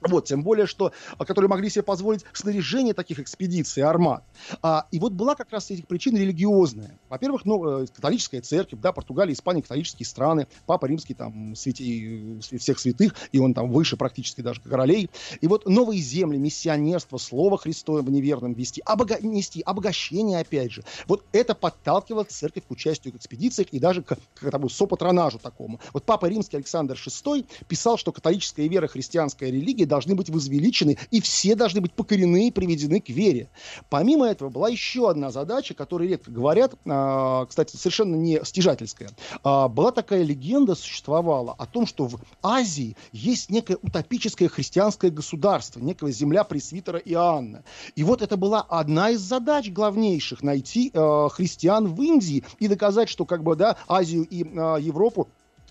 вот, 0.00 0.26
тем 0.26 0.42
более, 0.42 0.66
что, 0.66 0.92
а, 1.16 1.24
которые 1.24 1.48
могли 1.48 1.68
себе 1.70 1.82
позволить 1.82 2.24
снаряжение 2.32 2.94
таких 2.94 3.18
экспедиций, 3.18 3.82
армат. 3.82 4.24
А, 4.62 4.86
и 4.90 4.98
вот 4.98 5.12
была 5.12 5.34
как 5.34 5.50
раз 5.52 5.70
из 5.70 5.78
этих 5.78 5.86
причин 5.86 6.16
религиозная. 6.16 6.98
Во-первых, 7.08 7.44
ну, 7.44 7.82
э, 7.82 7.86
католическая 7.86 8.40
церковь, 8.40 8.80
да, 8.80 8.92
Португалия, 8.92 9.32
Испания, 9.32 9.62
католические 9.62 10.06
страны, 10.06 10.46
Папа 10.66 10.86
Римский, 10.86 11.14
там, 11.14 11.54
святи, 11.56 12.38
всех 12.40 12.78
святых, 12.78 13.14
и 13.32 13.38
он 13.38 13.54
там 13.54 13.70
выше 13.70 13.96
практически 13.96 14.40
даже 14.40 14.60
королей. 14.60 15.10
И 15.40 15.46
вот 15.46 15.66
новые 15.66 16.00
земли, 16.00 16.38
миссионерство, 16.38 17.18
слово 17.18 17.58
Христово 17.58 18.08
неверным 18.08 18.52
вести, 18.52 18.82
обога- 18.84 19.20
нести, 19.20 19.62
обогащение, 19.62 20.40
опять 20.40 20.72
же. 20.72 20.84
Вот 21.06 21.24
это 21.32 21.54
подталкивало 21.54 22.24
церковь 22.24 22.64
к 22.66 22.70
участию 22.70 23.14
в 23.14 23.16
экспедициях 23.16 23.68
и 23.72 23.78
даже 23.78 24.02
к, 24.02 24.16
к 24.34 24.50
тому 24.50 24.68
сопатронажу 24.68 25.38
такому. 25.38 25.80
Вот 25.92 26.04
Папа 26.04 26.26
Римский 26.26 26.56
Александр 26.56 26.94
VI 26.94 27.46
писал, 27.66 27.98
что 27.98 28.12
католическая 28.12 28.68
вера, 28.68 28.86
христианская 28.86 29.50
религия 29.50 29.86
должны 29.88 30.14
быть 30.14 30.30
возвеличены, 30.30 30.98
и 31.10 31.20
все 31.20 31.54
должны 31.54 31.80
быть 31.80 31.92
покорены 31.92 32.48
и 32.48 32.50
приведены 32.52 33.00
к 33.00 33.08
вере. 33.08 33.50
Помимо 33.90 34.26
этого 34.26 34.48
была 34.48 34.68
еще 34.68 35.10
одна 35.10 35.30
задача, 35.30 35.74
которой 35.74 36.08
редко 36.08 36.30
говорят, 36.30 36.74
а, 36.86 37.46
кстати, 37.46 37.76
совершенно 37.76 38.14
не 38.14 38.40
стяжательская. 38.44 39.10
А, 39.42 39.68
была 39.68 39.90
такая 39.90 40.22
легенда, 40.22 40.74
существовала, 40.74 41.54
о 41.58 41.66
том, 41.66 41.86
что 41.86 42.06
в 42.06 42.20
Азии 42.42 42.96
есть 43.12 43.50
некое 43.50 43.78
утопическое 43.82 44.48
христианское 44.48 45.10
государство, 45.10 45.80
некая 45.80 46.12
земля 46.12 46.44
пресвитера 46.44 46.98
Иоанна. 46.98 47.64
И 47.96 48.04
вот 48.04 48.22
это 48.22 48.36
была 48.36 48.60
одна 48.60 49.10
из 49.10 49.20
задач 49.20 49.70
главнейших, 49.70 50.42
найти 50.42 50.90
э, 50.92 51.28
христиан 51.32 51.86
в 51.86 52.00
Индии 52.02 52.44
и 52.58 52.68
доказать, 52.68 53.08
что 53.08 53.24
как 53.24 53.42
бы, 53.42 53.56
да, 53.56 53.76
Азию 53.88 54.26
и 54.28 54.38
Европу 54.38 55.28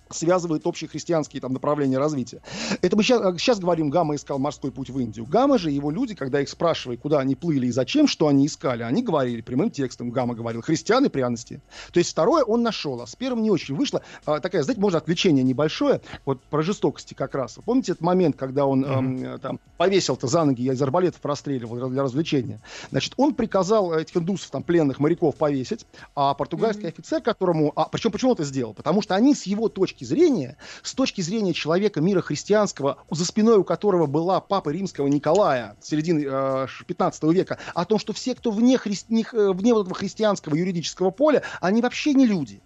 связывают 0.09 0.65
общие 0.67 0.89
христианские 0.89 1.41
там 1.41 1.53
направления 1.53 1.97
развития. 1.97 2.41
Это 2.81 2.95
мы 2.95 3.03
сейчас, 3.03 3.21
сейчас 3.39 3.59
говорим, 3.59 3.89
Гамма 3.89 4.15
искал 4.15 4.39
морской 4.39 4.71
путь 4.71 4.89
в 4.89 4.99
Индию. 4.99 5.25
Гамма 5.25 5.57
же, 5.57 5.71
его 5.71 5.91
люди, 5.91 6.15
когда 6.15 6.41
их 6.41 6.49
спрашивали, 6.49 6.97
куда 6.97 7.19
они 7.19 7.35
плыли 7.35 7.67
и 7.67 7.71
зачем, 7.71 8.07
что 8.07 8.27
они 8.27 8.45
искали, 8.45 8.83
они 8.83 9.03
говорили 9.03 9.41
прямым 9.41 9.71
текстом, 9.71 10.09
Гамма 10.11 10.35
говорил, 10.35 10.61
христианы 10.61 11.09
пряности. 11.09 11.61
То 11.91 11.99
есть 11.99 12.11
второе 12.11 12.43
он 12.43 12.63
нашел, 12.63 13.01
а 13.01 13.07
с 13.07 13.15
первым 13.15 13.43
не 13.43 13.51
очень 13.51 13.75
вышло. 13.75 14.01
А, 14.25 14.39
такая, 14.39 14.63
знаете, 14.63 14.81
можно 14.81 14.97
отвлечение 14.97 15.43
небольшое, 15.43 16.01
вот 16.25 16.41
про 16.43 16.61
жестокости 16.61 17.13
как 17.13 17.35
раз. 17.35 17.57
Вы 17.57 17.63
помните 17.63 17.93
этот 17.93 18.01
момент, 18.01 18.35
когда 18.35 18.65
он 18.65 18.83
эм, 18.85 19.23
э, 19.23 19.37
там 19.39 19.59
повесил-то 19.77 20.27
за 20.27 20.43
ноги, 20.43 20.61
я 20.61 20.73
из 20.73 20.81
арбалетов 20.81 21.23
расстреливал 21.23 21.89
для 21.89 22.03
развлечения? 22.03 22.59
Значит, 22.91 23.13
он 23.17 23.33
приказал 23.33 23.93
этих 23.93 24.15
индусов, 24.17 24.49
там, 24.51 24.63
пленных 24.63 24.99
моряков 24.99 25.35
повесить, 25.35 25.85
а 26.15 26.33
португальский 26.33 26.87
офицер, 26.87 27.21
которому... 27.21 27.73
А, 27.75 27.85
причем 27.85 28.11
почему 28.11 28.31
он 28.31 28.35
это 28.35 28.43
сделал? 28.43 28.73
Потому 28.73 29.01
что 29.01 29.15
они 29.15 29.35
с 29.35 29.43
его 29.43 29.69
точки 29.69 29.96
зрения, 30.03 30.57
с 30.83 30.93
точки 30.93 31.21
зрения 31.21 31.53
человека 31.53 32.01
мира 32.01 32.21
христианского, 32.21 32.97
за 33.09 33.25
спиной 33.25 33.57
у 33.57 33.63
которого 33.63 34.05
была 34.05 34.39
папа 34.39 34.69
римского 34.69 35.07
Николая 35.07 35.75
середины 35.81 36.25
э, 36.27 36.67
15 36.85 37.23
века, 37.23 37.59
о 37.73 37.85
том, 37.85 37.99
что 37.99 38.13
все, 38.13 38.35
кто 38.35 38.51
вне, 38.51 38.77
хри... 38.77 38.95
э, 39.09 39.51
вне 39.51 39.73
вот 39.73 39.81
этого 39.81 39.95
христианского 39.95 40.55
юридического 40.55 41.11
поля, 41.11 41.43
они 41.61 41.81
вообще 41.81 42.13
не 42.13 42.25
люди. 42.25 42.61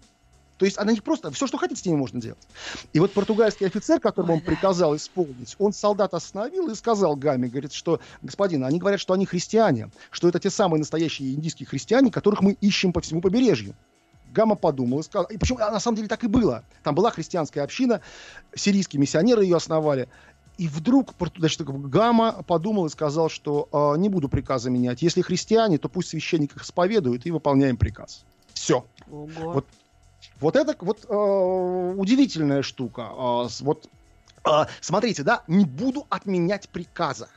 То 0.62 0.66
есть 0.66 0.78
она 0.78 0.92
не 0.92 1.00
просто... 1.00 1.32
Все, 1.32 1.48
что 1.48 1.58
хотите, 1.58 1.82
с 1.82 1.84
ними 1.84 1.96
можно 1.96 2.20
делать. 2.20 2.46
И 2.92 3.00
вот 3.00 3.12
португальский 3.12 3.66
офицер, 3.66 3.98
которому 3.98 4.34
он 4.34 4.40
приказал 4.40 4.94
исполнить, 4.94 5.56
он 5.58 5.72
солдат 5.72 6.14
остановил 6.14 6.70
и 6.70 6.76
сказал 6.76 7.16
Гаме, 7.16 7.48
говорит, 7.48 7.72
что, 7.72 7.98
господин, 8.22 8.64
они 8.64 8.78
говорят, 8.78 9.00
что 9.00 9.12
они 9.12 9.26
христиане, 9.26 9.90
что 10.12 10.28
это 10.28 10.38
те 10.38 10.50
самые 10.50 10.78
настоящие 10.78 11.34
индийские 11.34 11.66
христиане, 11.66 12.12
которых 12.12 12.42
мы 12.42 12.52
ищем 12.60 12.92
по 12.92 13.00
всему 13.00 13.20
побережью. 13.20 13.74
Гамма 14.32 14.56
подумал 14.56 15.00
и 15.00 15.02
сказал, 15.02 15.26
и 15.26 15.36
причем 15.36 15.58
а 15.60 15.70
на 15.70 15.80
самом 15.80 15.96
деле 15.96 16.08
так 16.08 16.24
и 16.24 16.26
было. 16.26 16.64
Там 16.82 16.94
была 16.94 17.10
христианская 17.10 17.62
община, 17.62 18.00
сирийские 18.54 19.00
миссионеры 19.00 19.44
ее 19.44 19.56
основали. 19.56 20.08
И 20.58 20.68
вдруг 20.68 21.14
значит, 21.36 21.62
Гамма 21.62 22.42
подумал 22.46 22.86
и 22.86 22.90
сказал, 22.90 23.28
что 23.28 23.68
э, 23.72 23.98
не 23.98 24.08
буду 24.08 24.28
приказа 24.28 24.70
менять. 24.70 25.02
Если 25.02 25.22
христиане, 25.22 25.78
то 25.78 25.88
пусть 25.88 26.10
священник 26.10 26.56
их 26.56 26.62
исповедует 26.62 27.26
и 27.26 27.30
выполняем 27.30 27.76
приказ. 27.76 28.24
Все. 28.52 28.84
Ого. 29.10 29.28
Вот, 29.52 29.66
вот 30.40 30.56
это 30.56 30.76
вот 30.80 31.06
э, 31.08 31.94
удивительная 31.96 32.62
штука. 32.62 33.10
Э, 33.10 33.48
вот 33.60 33.88
э, 34.44 34.50
смотрите, 34.80 35.22
да, 35.22 35.42
не 35.46 35.64
буду 35.64 36.06
отменять 36.10 36.68
приказа. 36.68 37.28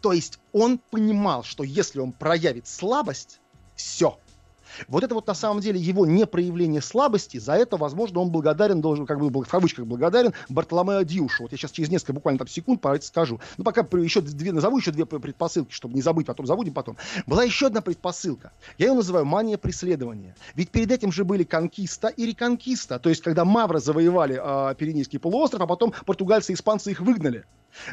То 0.00 0.12
есть 0.12 0.38
он 0.52 0.78
понимал, 0.78 1.42
что 1.42 1.64
если 1.64 2.00
он 2.00 2.12
проявит 2.12 2.66
слабость, 2.66 3.40
все, 3.74 4.18
вот 4.88 5.04
это 5.04 5.14
вот 5.14 5.26
на 5.26 5.34
самом 5.34 5.60
деле 5.60 5.80
его 5.80 6.06
непроявление 6.06 6.80
слабости, 6.80 7.38
за 7.38 7.54
это, 7.54 7.76
возможно, 7.76 8.20
он 8.20 8.30
благодарен, 8.30 8.80
должен, 8.80 9.06
как 9.06 9.18
бы 9.18 9.28
в 9.28 9.48
кавычках 9.48 9.86
благодарен 9.86 10.32
Бартоломео 10.48 11.02
Дьюшу. 11.02 11.44
Вот 11.44 11.52
я 11.52 11.58
сейчас 11.58 11.72
через 11.72 11.90
несколько 11.90 12.12
буквально 12.12 12.38
там 12.38 12.48
секунд 12.48 12.80
про 12.80 12.96
это 12.96 13.06
скажу. 13.06 13.40
Ну, 13.56 13.64
пока 13.64 13.82
еще 13.98 14.20
две, 14.20 14.52
назову 14.52 14.78
еще 14.78 14.90
две 14.90 15.06
предпосылки, 15.06 15.72
чтобы 15.72 15.94
не 15.94 16.02
забыть, 16.02 16.26
потом 16.26 16.46
забудем 16.46 16.74
потом. 16.74 16.96
Была 17.26 17.44
еще 17.44 17.66
одна 17.66 17.80
предпосылка. 17.80 18.52
Я 18.78 18.88
ее 18.88 18.94
называю 18.94 19.24
мания 19.24 19.58
преследования. 19.58 20.34
Ведь 20.54 20.70
перед 20.70 20.90
этим 20.90 21.12
же 21.12 21.24
были 21.24 21.44
конкиста 21.44 22.08
и 22.08 22.26
реконкиста. 22.26 22.98
То 22.98 23.08
есть, 23.08 23.22
когда 23.22 23.44
мавры 23.44 23.80
завоевали 23.80 24.40
э, 24.42 24.74
Пиренейский 24.74 25.18
полуостров, 25.18 25.62
а 25.62 25.66
потом 25.66 25.92
португальцы 26.06 26.52
и 26.52 26.54
испанцы 26.54 26.90
их 26.90 27.00
выгнали. 27.00 27.44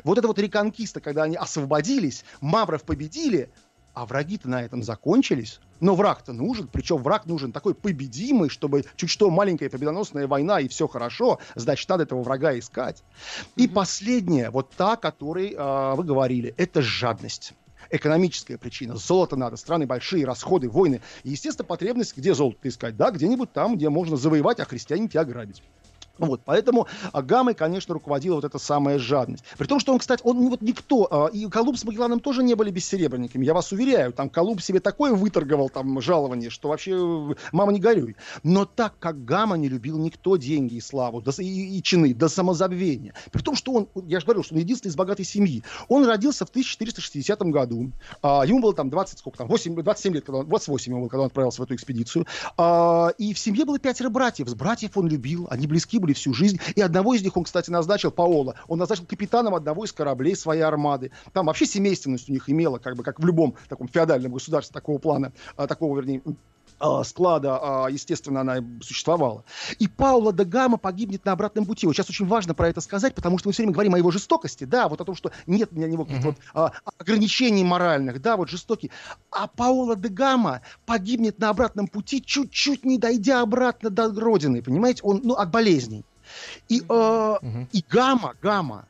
Вот 0.04 0.18
это 0.18 0.28
вот 0.28 0.40
реконкиста, 0.40 1.00
когда 1.02 1.24
они 1.24 1.36
освободились, 1.36 2.24
мавров 2.42 2.84
победили, 2.84 3.50
а 3.98 4.06
враги-то 4.06 4.48
на 4.48 4.62
этом 4.62 4.84
закончились. 4.84 5.60
Но 5.80 5.96
враг-то 5.96 6.32
нужен, 6.32 6.68
причем 6.68 6.98
враг 6.98 7.26
нужен 7.26 7.52
такой 7.52 7.74
победимый, 7.74 8.48
чтобы 8.48 8.86
чуть 8.96 9.10
что 9.10 9.32
маленькая 9.32 9.72
победоносная 9.72 10.28
война 10.28 10.60
и 10.60 10.68
все 10.68 10.88
хорошо, 10.88 11.40
значит, 11.56 11.90
надо 11.90 12.04
этого 12.04 12.22
врага 12.22 12.56
искать. 12.60 13.04
И 13.56 13.68
последнее, 13.68 14.52
вот 14.52 14.70
та, 14.78 14.94
о 14.94 14.98
которой 14.98 15.52
э, 15.52 15.96
вы 15.96 16.04
говорили, 16.04 16.54
это 16.58 16.84
жадность 16.84 17.56
экономическая 17.90 18.60
причина. 18.60 18.98
Золото 18.98 19.36
надо, 19.36 19.58
страны 19.58 19.88
большие, 19.88 20.26
расходы, 20.26 20.70
войны. 20.70 21.02
И, 21.24 21.32
естественно, 21.32 21.66
потребность, 21.66 22.16
где 22.16 22.36
золото 22.36 22.68
искать? 22.68 22.98
Да, 22.98 23.10
где-нибудь 23.10 23.52
там, 23.52 23.78
где 23.78 23.90
можно 23.90 24.16
завоевать, 24.16 24.60
а 24.60 24.66
христиане 24.66 25.08
тебя 25.08 25.24
грабить. 25.26 25.64
Вот, 26.20 26.42
поэтому 26.46 26.88
Гамой, 27.14 27.54
конечно, 27.54 27.94
руководила 27.94 28.36
вот 28.36 28.46
эта 28.46 28.60
самая 28.60 29.00
жадность. 29.00 29.44
При 29.58 29.68
том, 29.68 29.80
что 29.80 29.94
он, 29.94 30.00
кстати, 30.00 30.22
он 30.24 30.50
вот 30.50 30.62
никто, 30.62 31.08
а, 31.10 31.28
и 31.28 31.48
Колумб 31.48 31.78
с 31.78 31.84
Магелланом 31.84 32.20
тоже 32.20 32.44
не 32.44 32.56
были 32.56 32.72
бессеребренниками, 32.72 33.46
я 33.46 33.54
вас 33.54 33.72
уверяю. 33.72 34.14
Там 34.14 34.30
Колумб 34.30 34.62
себе 34.62 34.80
такое 34.80 35.14
выторговал 35.14 35.70
там 35.70 36.02
жалование, 36.02 36.50
что 36.50 36.70
вообще 36.70 36.92
э, 36.94 37.36
мама 37.52 37.72
не 37.72 37.80
горюй. 37.80 38.16
Но 38.44 38.66
так 38.66 38.98
как 39.00 39.24
Гамма 39.26 39.58
не 39.58 39.70
любил 39.70 39.98
никто 39.98 40.38
деньги 40.38 40.76
и 40.76 40.82
славу, 40.82 41.22
да, 41.22 41.32
и, 41.38 41.78
и 41.78 41.84
чины, 41.84 42.14
до 42.14 42.30
самозабвения. 42.30 43.14
При 43.32 43.42
том, 43.42 43.56
что 43.56 43.74
он, 43.74 43.90
я 44.08 44.20
же 44.20 44.26
говорил, 44.26 44.44
что 44.44 44.56
он 44.56 44.62
единственный 44.62 44.92
из 44.92 44.96
богатой 44.96 45.26
семьи. 45.26 45.64
Он 45.88 46.06
родился 46.06 46.46
в 46.46 46.50
1460 46.50 47.40
году. 47.44 47.92
А, 48.22 48.44
ему 48.46 48.60
было 48.62 48.74
там 48.74 48.90
20, 48.90 49.20
сколько 49.20 49.38
там, 49.38 49.48
8, 49.48 49.76
27 49.76 50.14
лет, 50.14 50.26
когда 50.26 50.40
он, 50.40 50.48
28 50.48 50.92
ему 50.92 51.02
было, 51.02 51.10
когда 51.10 51.22
он 51.22 51.28
отправился 51.28 51.62
в 51.62 51.66
эту 51.66 51.76
экспедицию. 51.76 52.26
А, 52.58 53.10
и 53.18 53.34
в 53.34 53.40
семье 53.40 53.66
было 53.66 53.80
пятеро 53.80 54.10
братьев. 54.10 54.48
С 54.48 54.56
братьев 54.56 54.98
он 54.98 55.08
любил, 55.08 55.48
они 55.50 55.68
близки 55.68 56.00
были 56.00 56.07
были 56.08 56.14
всю 56.14 56.34
жизнь. 56.34 56.60
И 56.76 56.82
одного 56.82 57.14
из 57.14 57.22
них 57.22 57.36
он, 57.36 57.44
кстати, 57.44 57.70
назначил, 57.70 58.12
Паола, 58.12 58.56
он 58.68 58.80
назначил 58.80 59.06
капитаном 59.06 59.54
одного 59.56 59.84
из 59.84 59.92
кораблей 59.92 60.36
своей 60.36 60.62
армады. 60.62 61.12
Там 61.34 61.48
вообще 61.48 61.66
семейственность 61.66 62.30
у 62.30 62.34
них 62.34 62.50
имела, 62.50 62.78
как 62.78 62.96
бы, 62.96 63.04
как 63.04 63.20
в 63.20 63.26
любом 63.26 63.56
таком 63.68 63.90
феодальном 63.90 64.32
государстве 64.32 64.74
такого 64.74 65.00
плана, 65.00 65.34
а, 65.58 65.68
такого, 65.68 65.98
вернее, 65.98 66.22
склада, 67.04 67.60
а, 67.62 67.88
естественно, 67.90 68.42
она 68.42 68.64
существовала. 68.82 69.44
И 69.80 69.88
Паула 69.88 70.34
де 70.34 70.44
Гама 70.44 70.78
погибнет 70.78 71.26
на 71.26 71.32
обратном 71.32 71.66
пути. 71.66 71.88
Вот 71.88 71.96
сейчас 71.96 72.10
очень 72.10 72.28
важно 72.28 72.54
про 72.54 72.70
это 72.70 72.82
сказать, 72.82 73.16
потому 73.16 73.38
что 73.38 73.50
мы 73.50 73.54
все 73.54 73.64
время 73.64 73.74
говорим 73.74 73.96
о 73.96 73.98
его 73.98 74.12
жестокости, 74.12 74.64
да, 74.64 74.88
вот 74.88 75.02
о 75.02 75.06
том, 75.06 75.16
что 75.16 75.32
нет 75.48 75.70
для 75.72 75.88
него 75.88 76.06
каких-то 76.06 76.30
mm-hmm. 76.30 76.36
вот, 76.54 76.72
а, 76.86 76.92
ограничений 77.00 77.64
моральных, 77.64 78.22
да, 78.22 78.38
вот 78.38 78.50
жестокий. 78.50 78.92
А 79.32 79.48
Паула 79.48 79.96
де 79.96 80.10
Гама 80.10 80.62
погибнет 80.86 81.40
на 81.40 81.50
обратном 81.50 81.88
пути, 81.88 82.22
чуть-чуть 82.22 82.86
не 82.86 82.98
дойдя 82.98 83.42
обратно 83.42 83.90
до 83.90 84.10
родины, 84.20 84.62
понимаете, 84.62 85.02
он, 85.04 85.22
ну, 85.24 85.34
от 85.34 85.50
болезней. 85.50 86.04
И, 86.70 86.82
э, 86.82 86.84
mm-hmm. 86.84 87.68
и 87.72 87.84
Гамма, 87.90 88.34
Гамма, 88.42 88.86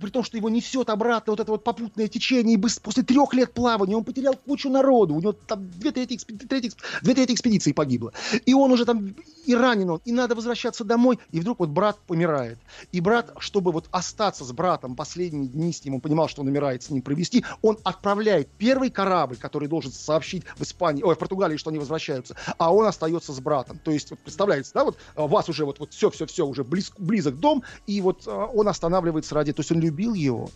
при 0.00 0.10
том, 0.10 0.22
что 0.24 0.36
его 0.36 0.48
несет 0.48 0.90
обратно 0.90 1.32
вот 1.32 1.40
это 1.40 1.50
вот 1.50 1.64
попутное 1.64 2.08
течение, 2.08 2.56
и 2.56 2.60
после 2.60 3.02
трех 3.02 3.32
лет 3.34 3.52
плавания 3.52 3.96
он 3.96 4.04
потерял 4.04 4.34
кучу 4.34 4.68
народу, 4.68 5.14
у 5.14 5.20
него 5.20 5.32
там 5.32 5.68
две 5.78 5.90
трети, 5.92 6.14
экспеди... 6.14 6.46
трети... 6.46 6.72
две 7.02 7.14
трети 7.14 7.32
экспедиции 7.32 7.72
погибло. 7.72 8.12
И 8.44 8.54
он 8.54 8.72
уже 8.72 8.84
там 8.84 9.14
и 9.46 9.54
ранен 9.54 9.90
он, 9.90 10.00
и 10.04 10.12
надо 10.12 10.34
возвращаться 10.34 10.84
домой, 10.84 11.18
и 11.30 11.40
вдруг 11.40 11.60
вот 11.60 11.70
брат 11.70 11.98
помирает. 12.06 12.58
И 12.92 13.00
брат, 13.00 13.32
чтобы 13.38 13.72
вот 13.72 13.86
остаться 13.90 14.44
с 14.44 14.52
братом 14.52 14.96
последние 14.96 15.48
дни 15.48 15.72
с 15.72 15.84
ним, 15.84 15.94
он 15.94 16.00
понимал, 16.00 16.28
что 16.28 16.42
он 16.42 16.48
умирает, 16.48 16.82
с 16.82 16.90
ним 16.90 17.02
провести, 17.02 17.44
он 17.62 17.78
отправляет 17.84 18.48
первый 18.58 18.90
корабль, 18.90 19.36
который 19.36 19.68
должен 19.68 19.92
сообщить 19.92 20.44
в 20.56 20.62
Испании, 20.62 21.02
ой, 21.02 21.14
в 21.14 21.18
Португалии, 21.18 21.56
что 21.56 21.70
они 21.70 21.78
возвращаются, 21.78 22.36
а 22.58 22.74
он 22.74 22.86
остается 22.86 23.32
с 23.32 23.40
братом. 23.40 23.78
То 23.82 23.90
есть, 23.90 24.10
вот, 24.10 24.18
представляете, 24.18 24.70
да, 24.74 24.84
вот 24.84 24.96
а, 25.14 25.26
вас 25.26 25.48
уже 25.48 25.64
вот, 25.64 25.78
вот 25.78 25.92
все-все-все, 25.92 26.46
уже 26.46 26.64
близ, 26.64 26.92
близок 26.98 27.38
дом, 27.38 27.62
и 27.86 28.00
вот 28.00 28.24
а, 28.26 28.46
он 28.46 28.68
останавливается 28.68 29.34
ради, 29.34 29.52
то 29.52 29.60
есть 29.60 29.70
он 29.70 29.80
любил 29.86 30.14
его. 30.14 30.50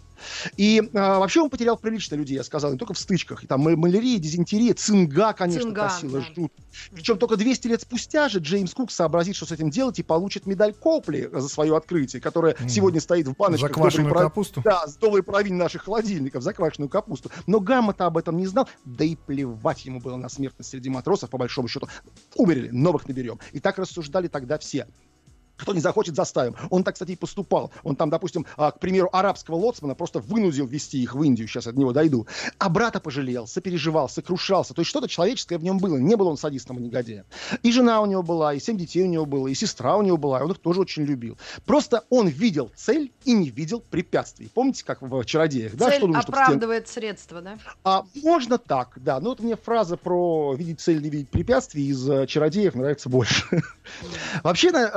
И 0.56 0.82
а, 0.94 1.18
вообще 1.18 1.40
он 1.40 1.50
потерял 1.50 1.76
прилично 1.76 2.14
людей, 2.14 2.36
я 2.36 2.44
сказал, 2.44 2.72
не 2.72 2.78
только 2.78 2.94
в 2.94 2.98
стычках. 2.98 3.44
И 3.44 3.46
там 3.46 3.60
малярия, 3.60 4.18
дизентерия, 4.18 4.74
цинга, 4.74 5.32
конечно, 5.32 5.62
цинга, 5.62 5.88
косила 5.88 6.20
да. 6.20 6.26
жут. 6.34 6.52
Причем 6.92 7.18
только 7.18 7.36
200 7.36 7.68
лет 7.68 7.82
спустя 7.82 8.28
же 8.28 8.38
Джеймс 8.38 8.74
Кук 8.74 8.90
сообразит, 8.90 9.36
что 9.36 9.46
с 9.46 9.52
этим 9.52 9.70
делать, 9.70 9.98
и 9.98 10.02
получит 10.02 10.46
медаль 10.46 10.72
Копли 10.72 11.28
за 11.32 11.48
свое 11.48 11.76
открытие, 11.76 12.22
которая 12.22 12.54
mm. 12.54 12.68
сегодня 12.68 13.00
стоит 13.00 13.28
в 13.28 13.36
баночке. 13.36 13.66
Заквашенную 13.66 14.08
доброй, 14.08 14.24
капусту? 14.24 14.62
Да, 14.64 14.86
с 14.86 14.96
доброй 14.96 15.22
половине 15.22 15.56
наших 15.56 15.84
холодильников, 15.84 16.42
заквашенную 16.42 16.88
капусту. 16.88 17.30
Но 17.46 17.60
Гамма-то 17.60 18.06
об 18.06 18.16
этом 18.16 18.36
не 18.36 18.46
знал, 18.46 18.68
да 18.84 19.04
и 19.04 19.16
плевать 19.16 19.84
ему 19.84 20.00
было 20.00 20.16
на 20.16 20.28
смертность 20.28 20.70
среди 20.70 20.90
матросов, 20.90 21.30
по 21.30 21.38
большому 21.38 21.68
счету. 21.68 21.88
Умерли, 22.36 22.68
новых 22.70 23.08
наберем. 23.08 23.38
И 23.52 23.60
так 23.60 23.78
рассуждали 23.78 24.28
тогда 24.28 24.58
все. 24.58 24.86
Кто 25.60 25.74
не 25.74 25.80
захочет, 25.80 26.16
заставим. 26.16 26.56
Он 26.70 26.84
так, 26.84 26.94
кстати, 26.94 27.12
и 27.12 27.16
поступал. 27.16 27.70
Он 27.82 27.96
там, 27.96 28.10
допустим, 28.10 28.46
а, 28.56 28.70
к 28.70 28.80
примеру, 28.80 29.08
арабского 29.12 29.56
лоцмана 29.56 29.94
просто 29.94 30.20
вынудил 30.20 30.66
вести 30.66 31.02
их 31.02 31.14
в 31.14 31.22
Индию. 31.22 31.48
Сейчас 31.48 31.66
от 31.66 31.76
него 31.76 31.92
дойду. 31.92 32.26
А 32.58 32.68
брата 32.68 33.00
пожалел, 33.00 33.46
сопереживал, 33.46 34.08
сокрушался. 34.08 34.74
То 34.74 34.80
есть 34.80 34.90
что-то 34.90 35.08
человеческое 35.08 35.58
в 35.58 35.64
нем 35.64 35.78
было. 35.78 35.96
Не 35.96 36.16
был 36.16 36.28
он 36.28 36.36
садистом 36.36 36.78
и 36.78 36.82
негодяем. 36.82 37.24
И 37.62 37.72
жена 37.72 38.00
у 38.00 38.06
него 38.06 38.22
была, 38.22 38.54
и 38.54 38.60
семь 38.60 38.76
детей 38.76 39.02
у 39.02 39.06
него 39.06 39.26
было, 39.26 39.48
и 39.48 39.54
сестра 39.54 39.96
у 39.96 40.02
него 40.02 40.16
была. 40.16 40.40
И 40.40 40.42
он 40.42 40.52
их 40.52 40.58
тоже 40.58 40.80
очень 40.80 41.04
любил. 41.04 41.38
Просто 41.64 42.04
он 42.10 42.28
видел 42.28 42.70
цель 42.74 43.12
и 43.24 43.32
не 43.32 43.50
видел 43.50 43.80
препятствий. 43.80 44.50
Помните, 44.52 44.84
как 44.84 45.02
в 45.02 45.24
«Чародеях»? 45.24 45.74
Да? 45.74 45.90
Цель 45.90 45.98
что 45.98 46.06
нужно, 46.06 46.22
оправдывает 46.22 46.88
стен... 46.88 47.02
средства, 47.02 47.40
да? 47.40 47.58
А, 47.84 48.04
можно 48.14 48.58
так, 48.58 48.92
да. 48.96 49.20
Но 49.20 49.30
вот 49.30 49.40
мне 49.40 49.56
фраза 49.56 49.96
про 49.96 50.54
видеть 50.54 50.80
цель, 50.80 51.02
не 51.02 51.10
видеть 51.10 51.28
препятствий 51.30 51.88
из 51.88 52.08
э, 52.08 52.26
«Чародеев» 52.26 52.74
нравится 52.74 53.08
больше. 53.08 53.44
Вообще 54.42 54.70
на, 54.70 54.90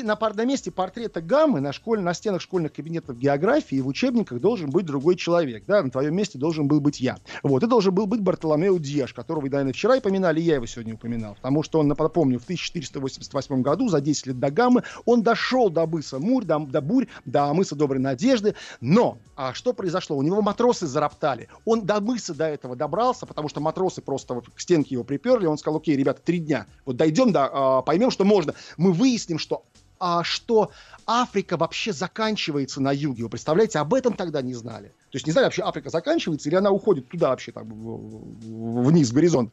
э, 0.00 0.04
на, 0.04 0.18
на, 0.18 0.44
месте 0.44 0.70
портрета 0.70 1.20
Гаммы 1.20 1.60
на, 1.60 1.72
школь, 1.72 2.00
на 2.00 2.14
стенах 2.14 2.40
школьных 2.40 2.72
кабинетов 2.72 3.18
географии 3.18 3.80
в 3.80 3.86
учебниках 3.86 4.40
должен 4.40 4.70
быть 4.70 4.86
другой 4.86 5.16
человек. 5.16 5.64
Да, 5.66 5.82
на 5.82 5.90
твоем 5.90 6.14
месте 6.14 6.38
должен 6.38 6.68
был 6.68 6.80
быть 6.80 7.00
я. 7.00 7.18
Вот, 7.42 7.62
и 7.62 7.66
должен 7.66 7.94
был 7.94 8.06
быть 8.06 8.20
Бартоломео 8.20 8.78
Диаш, 8.78 9.14
которого 9.14 9.46
наверное, 9.46 9.72
вчера 9.72 9.96
и 9.96 10.00
поминали, 10.00 10.40
и 10.40 10.44
я 10.44 10.56
его 10.56 10.66
сегодня 10.66 10.94
упоминал. 10.94 11.34
Потому 11.34 11.62
что 11.62 11.80
он, 11.80 11.88
напомню, 11.88 12.38
в 12.38 12.44
1488 12.44 13.62
году, 13.62 13.88
за 13.88 14.00
10 14.00 14.28
лет 14.28 14.38
до 14.38 14.50
Гаммы, 14.50 14.82
он 15.04 15.22
дошел 15.22 15.70
до 15.70 15.86
мыса 15.86 16.18
Мурь, 16.18 16.44
до, 16.44 16.58
до 16.58 16.80
Бурь, 16.80 17.06
до 17.24 17.52
мыса 17.54 17.74
Доброй 17.74 18.00
Надежды. 18.00 18.54
Но, 18.80 19.18
а 19.36 19.54
что 19.54 19.72
произошло? 19.72 20.16
У 20.16 20.22
него 20.22 20.42
матросы 20.42 20.86
зароптали. 20.86 21.48
Он 21.64 21.84
до 21.84 22.00
мыса 22.00 22.34
до 22.34 22.46
этого 22.46 22.76
добрался, 22.76 23.26
потому 23.26 23.48
что 23.48 23.60
матросы 23.60 24.02
просто 24.02 24.34
вот 24.34 24.50
к 24.50 24.60
стенке 24.60 24.94
его 24.94 25.04
приперли. 25.04 25.46
Он 25.46 25.58
сказал, 25.58 25.78
окей, 25.78 25.96
ребята, 25.96 26.20
три 26.22 26.38
дня. 26.38 26.66
Вот 26.84 26.96
дойдем, 26.96 27.32
до, 27.32 27.48
а, 27.52 27.82
поймем, 27.82 28.10
что 28.10 28.24
можно. 28.24 28.54
Мы 28.76 28.92
выясним, 28.92 29.38
что 29.38 29.64
а, 30.00 30.24
что 30.24 30.70
Африка 31.06 31.56
вообще 31.56 31.92
заканчивается 31.92 32.80
на 32.80 32.92
юге. 32.92 33.24
Вы 33.24 33.28
представляете, 33.30 33.78
об 33.78 33.94
этом 33.94 34.14
тогда 34.14 34.42
не 34.42 34.54
знали. 34.54 34.88
То 34.88 35.16
есть 35.16 35.26
не 35.26 35.32
знали 35.32 35.46
вообще, 35.46 35.62
Африка 35.62 35.90
заканчивается 35.90 36.48
или 36.48 36.56
она 36.56 36.70
уходит 36.70 37.08
туда 37.08 37.30
вообще, 37.30 37.52
там, 37.52 37.68
вниз, 37.68 39.10
горизонт. 39.12 39.52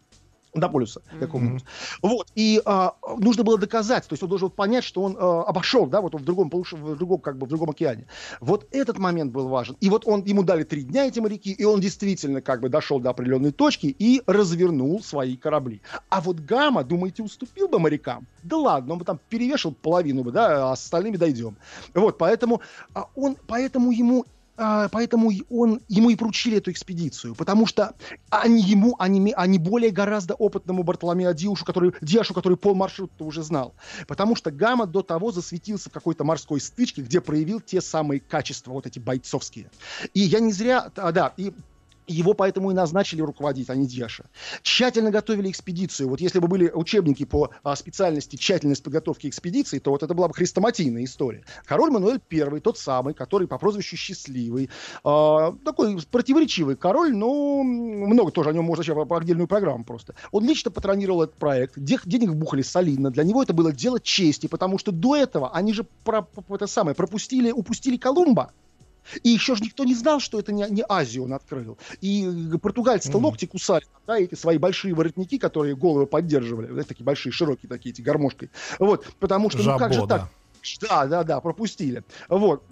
До 0.55 0.69
полюса 0.69 1.01
какого-нибудь. 1.19 1.63
Вот, 2.01 2.27
и 2.35 2.61
а, 2.65 2.95
нужно 3.17 3.43
было 3.43 3.57
доказать, 3.57 4.07
то 4.07 4.13
есть 4.13 4.23
он 4.23 4.29
должен 4.29 4.49
понять, 4.49 4.83
что 4.83 5.03
он 5.03 5.17
а, 5.19 5.43
обошел, 5.43 5.85
да, 5.85 6.01
вот 6.01 6.15
он 6.15 6.21
в 6.21 6.25
другом 6.25 6.49
в 6.49 6.95
другом, 6.97 7.19
как 7.19 7.37
бы, 7.37 7.45
в 7.45 7.49
другом 7.49 7.69
океане. 7.71 8.07
Вот 8.39 8.67
этот 8.71 8.97
момент 8.97 9.31
был 9.31 9.47
важен. 9.47 9.75
И 9.81 9.89
вот 9.89 10.07
он, 10.07 10.23
ему 10.23 10.43
дали 10.43 10.63
три 10.63 10.83
дня 10.83 11.05
эти 11.05 11.19
моряки, 11.19 11.51
и 11.51 11.63
он 11.65 11.79
действительно 11.79 12.41
как 12.41 12.61
бы 12.61 12.69
дошел 12.69 12.99
до 12.99 13.09
определенной 13.09 13.51
точки 13.51 13.87
и 13.87 14.21
развернул 14.25 15.01
свои 15.03 15.35
корабли. 15.35 15.81
А 16.09 16.21
вот 16.21 16.39
Гамма, 16.39 16.83
думаете, 16.83 17.23
уступил 17.23 17.67
бы 17.67 17.79
морякам? 17.79 18.27
Да 18.43 18.57
ладно, 18.57 18.93
он 18.93 18.99
бы 18.99 19.05
там 19.05 19.19
перевешал 19.29 19.73
половину 19.73 20.23
бы, 20.23 20.31
да, 20.31 20.71
а 20.71 20.75
с 20.75 20.83
остальными 20.83 21.17
дойдем. 21.17 21.57
Вот, 21.93 22.17
поэтому 22.17 22.61
а 22.93 23.09
он, 23.15 23.37
поэтому 23.47 23.91
ему 23.91 24.25
поэтому 24.55 25.31
он, 25.49 25.81
ему 25.87 26.09
и 26.09 26.15
поручили 26.15 26.57
эту 26.57 26.71
экспедицию, 26.71 27.35
потому 27.35 27.65
что 27.65 27.95
они 28.29 28.61
ему, 28.61 28.95
они, 28.99 29.33
они 29.35 29.59
более 29.59 29.91
гораздо 29.91 30.33
опытному 30.33 30.83
Бартоломео 30.83 31.33
Диушу, 31.33 31.65
который, 31.65 31.93
Диашу, 32.01 32.33
который 32.33 32.57
пол 32.57 32.75
маршрута 32.75 33.23
уже 33.23 33.43
знал. 33.43 33.75
Потому 34.07 34.35
что 34.35 34.51
Гамма 34.51 34.85
до 34.85 35.01
того 35.01 35.31
засветился 35.31 35.89
в 35.89 35.93
какой-то 35.93 36.23
морской 36.23 36.59
стычке, 36.59 37.01
где 37.01 37.21
проявил 37.21 37.59
те 37.59 37.81
самые 37.81 38.19
качества, 38.19 38.71
вот 38.71 38.85
эти 38.85 38.99
бойцовские. 38.99 39.69
И 40.13 40.21
я 40.21 40.39
не 40.39 40.51
зря, 40.51 40.91
а, 40.95 41.11
да, 41.11 41.33
и 41.37 41.53
его 42.07 42.33
поэтому 42.33 42.71
и 42.71 42.73
назначили 42.73 43.21
руководить, 43.21 43.69
а 43.69 43.75
не 43.75 43.87
Дьяша. 43.87 44.25
Тщательно 44.61 45.11
готовили 45.11 45.49
экспедицию. 45.49 46.09
Вот 46.09 46.21
если 46.21 46.39
бы 46.39 46.47
были 46.47 46.69
учебники 46.69 47.25
по 47.25 47.51
а, 47.63 47.75
специальности 47.75 48.35
тщательность 48.35 48.83
подготовки 48.83 49.27
экспедиции, 49.27 49.79
то 49.79 49.91
вот 49.91 50.03
это 50.03 50.13
была 50.13 50.27
бы 50.27 50.33
хрестоматийная 50.33 51.03
история. 51.03 51.43
Король 51.65 51.91
Мануэль 51.91 52.21
I, 52.31 52.59
тот 52.59 52.77
самый, 52.77 53.13
который 53.13 53.47
по 53.47 53.57
прозвищу 53.57 53.95
Счастливый, 53.95 54.69
э, 55.03 55.51
такой 55.65 55.97
противоречивый 56.11 56.75
король, 56.75 57.15
но 57.15 57.63
много 57.63 58.31
тоже 58.31 58.49
о 58.49 58.53
нем 58.53 58.65
можно 58.65 58.83
сейчас 58.83 58.95
по 59.07 59.17
отдельную 59.17 59.47
программу 59.47 59.83
просто. 59.83 60.15
Он 60.31 60.45
лично 60.45 60.71
патронировал 60.71 61.23
этот 61.23 61.35
проект, 61.35 61.73
де- 61.77 61.99
денег 62.05 62.29
вбухали 62.29 62.61
солидно. 62.61 63.11
Для 63.11 63.23
него 63.23 63.41
это 63.41 63.53
было 63.53 63.71
дело 63.71 63.99
чести, 63.99 64.47
потому 64.47 64.77
что 64.77 64.91
до 64.91 65.15
этого 65.15 65.51
они 65.53 65.73
же 65.73 65.85
про, 66.03 66.27
это 66.49 66.67
самое, 66.67 66.95
пропустили, 66.95 67.51
упустили 67.51 67.97
Колумба. 67.97 68.51
И 69.23 69.29
еще 69.29 69.55
же 69.55 69.63
никто 69.63 69.83
не 69.83 69.95
знал, 69.95 70.19
что 70.19 70.39
это 70.39 70.51
не, 70.51 70.65
не 70.69 70.83
Азию 70.87 71.25
он 71.25 71.33
открыл. 71.33 71.77
И 72.01 72.27
португальцы-то 72.61 73.17
mm-hmm. 73.17 73.21
локти 73.21 73.45
кусали, 73.45 73.85
да, 74.07 74.17
эти 74.17 74.35
свои 74.35 74.57
большие 74.57 74.93
воротники, 74.93 75.37
которые 75.37 75.75
головы 75.75 76.05
поддерживали, 76.07 76.67
да, 76.67 76.83
такие 76.83 77.05
большие, 77.05 77.31
широкие 77.31 77.69
такие, 77.69 77.91
эти 77.91 78.01
гармошкой. 78.01 78.49
Вот, 78.79 79.05
потому 79.19 79.49
что, 79.49 79.59
Жабо, 79.59 79.73
ну 79.73 79.79
как 79.79 79.93
же 79.93 80.05
да. 80.05 80.19
так? 80.19 80.29
Да, 80.81 81.05
да, 81.05 81.23
да, 81.23 81.39
пропустили. 81.41 82.03
Вот. 82.27 82.63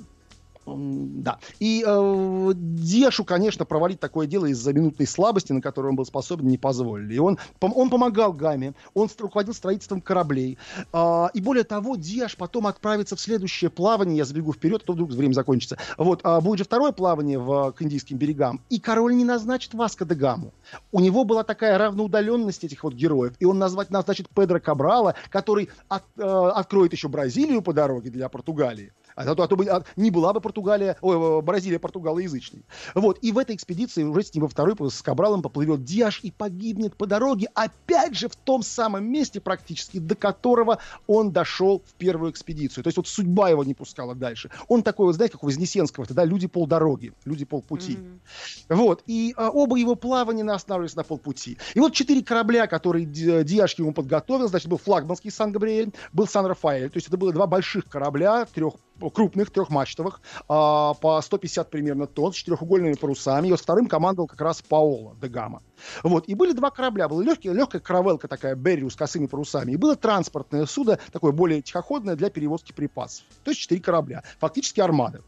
Да. 0.65 1.39
И 1.59 1.83
э, 1.85 2.51
Дешу, 2.55 3.25
конечно, 3.25 3.65
провалить 3.65 3.99
такое 3.99 4.27
дело 4.27 4.45
из-за 4.45 4.73
минутной 4.73 5.07
слабости, 5.07 5.51
на 5.51 5.61
которую 5.61 5.91
он 5.91 5.95
был 5.95 6.05
способен, 6.05 6.47
не 6.47 6.57
позволили. 6.57 7.15
И 7.15 7.19
он, 7.19 7.37
он 7.59 7.89
помогал 7.89 8.33
Гаме, 8.33 8.73
он 8.93 9.09
руководил 9.19 9.53
строительством 9.53 10.01
кораблей. 10.01 10.57
Э, 10.93 11.27
и 11.33 11.41
более 11.41 11.63
того, 11.63 11.95
Деш 11.95 12.37
потом 12.37 12.67
отправится 12.67 13.15
в 13.15 13.19
следующее 13.19 13.69
плавание, 13.69 14.17
я 14.17 14.25
забегу 14.25 14.53
вперед, 14.53 14.81
а 14.83 14.85
то 14.85 14.93
вдруг 14.93 15.11
время 15.11 15.33
закончится. 15.33 15.77
Вот, 15.97 16.21
а 16.23 16.39
будет 16.41 16.59
же 16.59 16.63
второе 16.65 16.91
плавание 16.91 17.39
в, 17.39 17.71
к 17.71 17.81
Индийским 17.81 18.17
берегам, 18.17 18.61
и 18.69 18.79
король 18.79 19.15
не 19.15 19.25
назначит 19.25 19.73
Васко 19.73 20.05
де 20.05 20.15
Гаму. 20.15 20.53
У 20.91 20.99
него 20.99 21.25
была 21.25 21.43
такая 21.43 21.77
равноудаленность 21.77 22.63
этих 22.63 22.83
вот 22.83 22.93
героев, 22.93 23.33
и 23.39 23.45
он 23.45 23.59
назвать, 23.59 23.89
назначит 23.89 24.29
Педро 24.29 24.59
Кабрала, 24.59 25.15
который 25.29 25.69
от, 25.89 26.03
э, 26.17 26.21
откроет 26.23 26.93
еще 26.93 27.07
Бразилию 27.07 27.61
по 27.61 27.73
дороге 27.73 28.09
для 28.09 28.29
Португалии. 28.29 28.93
А 29.15 29.35
то, 29.35 29.43
а 29.43 29.47
то 29.47 29.57
а, 29.69 29.83
не 29.95 30.11
была 30.11 30.33
бы 30.33 30.41
Португалия, 30.41 30.97
ой, 31.01 31.41
Бразилия 31.41 31.79
португалоязычной. 31.79 32.65
Вот. 32.95 33.19
И 33.21 33.31
в 33.31 33.37
этой 33.37 33.55
экспедиции 33.55 34.03
уже 34.03 34.23
с 34.23 34.33
ним 34.33 34.43
во 34.43 34.49
второй 34.49 34.75
с 34.89 35.01
Кабралом 35.01 35.41
поплывет 35.41 35.83
Диаш 35.83 36.21
и 36.23 36.31
погибнет 36.31 36.95
по 36.95 37.05
дороге, 37.05 37.47
опять 37.53 38.15
же 38.15 38.27
в 38.27 38.35
том 38.35 38.63
самом 38.63 39.05
месте 39.05 39.39
практически, 39.39 39.99
до 39.99 40.15
которого 40.15 40.79
он 41.07 41.31
дошел 41.31 41.83
в 41.85 41.93
первую 41.93 42.31
экспедицию. 42.31 42.83
То 42.83 42.87
есть 42.87 42.97
вот 42.97 43.07
судьба 43.07 43.49
его 43.49 43.63
не 43.63 43.73
пускала 43.73 44.15
дальше. 44.15 44.49
Он 44.67 44.83
такой, 44.83 45.05
вот, 45.05 45.15
знаете, 45.15 45.33
как 45.33 45.43
у 45.43 45.47
Вознесенского, 45.47 46.05
тогда 46.05 46.25
люди 46.25 46.47
полдороги, 46.47 47.13
люди 47.25 47.45
полпути. 47.45 47.93
Mm-hmm. 47.93 48.75
Вот. 48.75 49.03
И 49.05 49.33
а, 49.37 49.49
оба 49.49 49.77
его 49.77 49.95
плавания 49.95 50.43
останавливались 50.43 50.95
на 50.95 51.03
полпути. 51.03 51.57
И 51.73 51.79
вот 51.79 51.93
четыре 51.93 52.23
корабля, 52.23 52.67
которые 52.67 53.05
Диаш 53.05 53.75
ему 53.75 53.93
подготовил, 53.93 54.47
значит, 54.47 54.67
был 54.67 54.77
флагманский 54.77 55.31
Сан-Габриэль, 55.31 55.93
был 56.11 56.27
Сан-Рафаэль. 56.27 56.89
То 56.89 56.97
есть 56.97 57.07
это 57.07 57.17
было 57.17 57.31
два 57.31 57.47
больших 57.47 57.87
корабля, 57.87 58.45
трех 58.45 58.75
крупных, 59.09 59.51
трехмачтовых, 59.51 60.21
а, 60.47 60.93
по 60.95 61.21
150 61.21 61.69
примерно 61.69 62.07
тонн, 62.07 62.33
с 62.33 62.35
четырехугольными 62.35 62.93
парусами. 62.93 63.49
Вот 63.49 63.59
вторым 63.59 63.87
командовал 63.87 64.27
как 64.27 64.41
раз 64.41 64.61
Паоло 64.61 65.15
де 65.21 65.27
Гама. 65.27 65.61
Вот. 66.03 66.27
И 66.27 66.35
были 66.35 66.53
два 66.53 66.69
корабля. 66.69 67.07
Была 67.07 67.23
легкий, 67.23 67.49
легкая 67.49 67.81
каравелка 67.81 68.27
такая, 68.27 68.55
Берриу 68.55 68.89
с 68.89 68.95
косыми 68.95 69.27
парусами. 69.27 69.73
И 69.73 69.77
было 69.77 69.95
транспортное 69.95 70.65
судно, 70.65 70.99
такое 71.11 71.31
более 71.31 71.61
тихоходное 71.61 72.15
для 72.15 72.29
перевозки 72.29 72.71
припасов. 72.71 73.25
То 73.43 73.51
есть 73.51 73.61
четыре 73.61 73.81
корабля. 73.81 74.23
Фактически 74.39 74.79
армады. 74.79 75.21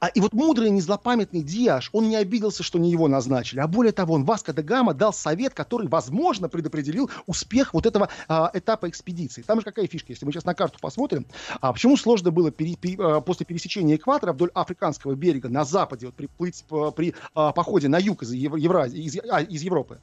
А, 0.00 0.08
и 0.08 0.20
вот 0.20 0.32
мудрый, 0.32 0.70
незлопамятный 0.70 1.42
Диаш, 1.42 1.90
он 1.92 2.08
не 2.08 2.16
обиделся, 2.16 2.62
что 2.62 2.78
не 2.78 2.90
его 2.90 3.08
назначили. 3.08 3.60
А 3.60 3.66
более 3.66 3.92
того, 3.92 4.14
он 4.14 4.24
Васко 4.24 4.52
де 4.52 4.62
Гама 4.62 4.94
дал 4.94 5.12
совет, 5.12 5.54
который, 5.54 5.88
возможно, 5.88 6.48
предопределил 6.48 7.10
успех 7.26 7.74
вот 7.74 7.86
этого 7.86 8.08
а, 8.28 8.50
этапа 8.54 8.88
экспедиции. 8.88 9.42
Там 9.42 9.60
же 9.60 9.64
какая 9.64 9.86
фишка, 9.86 10.12
если 10.12 10.24
мы 10.24 10.32
сейчас 10.32 10.44
на 10.44 10.54
карту 10.54 10.78
посмотрим, 10.80 11.26
а, 11.60 11.72
почему 11.72 11.96
сложно 11.96 12.30
было 12.30 12.50
пере, 12.50 12.76
пере, 12.76 12.96
а, 12.98 13.20
после 13.20 13.46
пересечения 13.46 13.96
экватора 13.96 14.32
вдоль 14.32 14.50
африканского 14.54 15.14
берега 15.14 15.48
на 15.48 15.64
западе 15.64 16.06
вот, 16.06 16.14
приплыть 16.14 16.64
по, 16.68 16.90
при 16.90 17.14
а, 17.34 17.52
походе 17.52 17.88
на 17.88 17.98
юг 17.98 18.22
из, 18.22 18.32
Евразии, 18.32 19.02
из, 19.02 19.18
а, 19.30 19.40
из 19.42 19.62
Европы. 19.62 20.00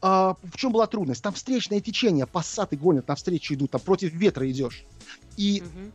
А, 0.00 0.36
в 0.42 0.56
чем 0.56 0.72
была 0.72 0.86
трудность? 0.86 1.22
Там 1.22 1.32
встречное 1.32 1.80
течение, 1.80 2.26
пассаты 2.26 2.76
гонят, 2.76 3.08
навстречу 3.08 3.54
идут, 3.54 3.70
там 3.70 3.80
против 3.80 4.12
ветра 4.12 4.50
идешь. 4.50 4.84
И 5.36 5.62
угу 5.62 5.92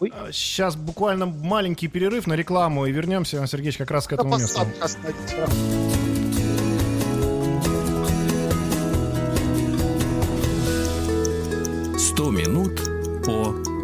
Ой. 0.00 0.12
Сейчас 0.32 0.76
буквально 0.76 1.26
маленький 1.26 1.88
перерыв 1.88 2.26
на 2.26 2.34
рекламу 2.34 2.86
и 2.86 2.92
вернемся, 2.92 3.46
Сергеевич, 3.46 3.78
как 3.78 3.90
раз 3.90 4.06
к 4.06 4.12
этому 4.12 4.36
месту. 4.38 4.60
Сто 11.98 12.30
минут 12.30 12.80
по 13.24 13.75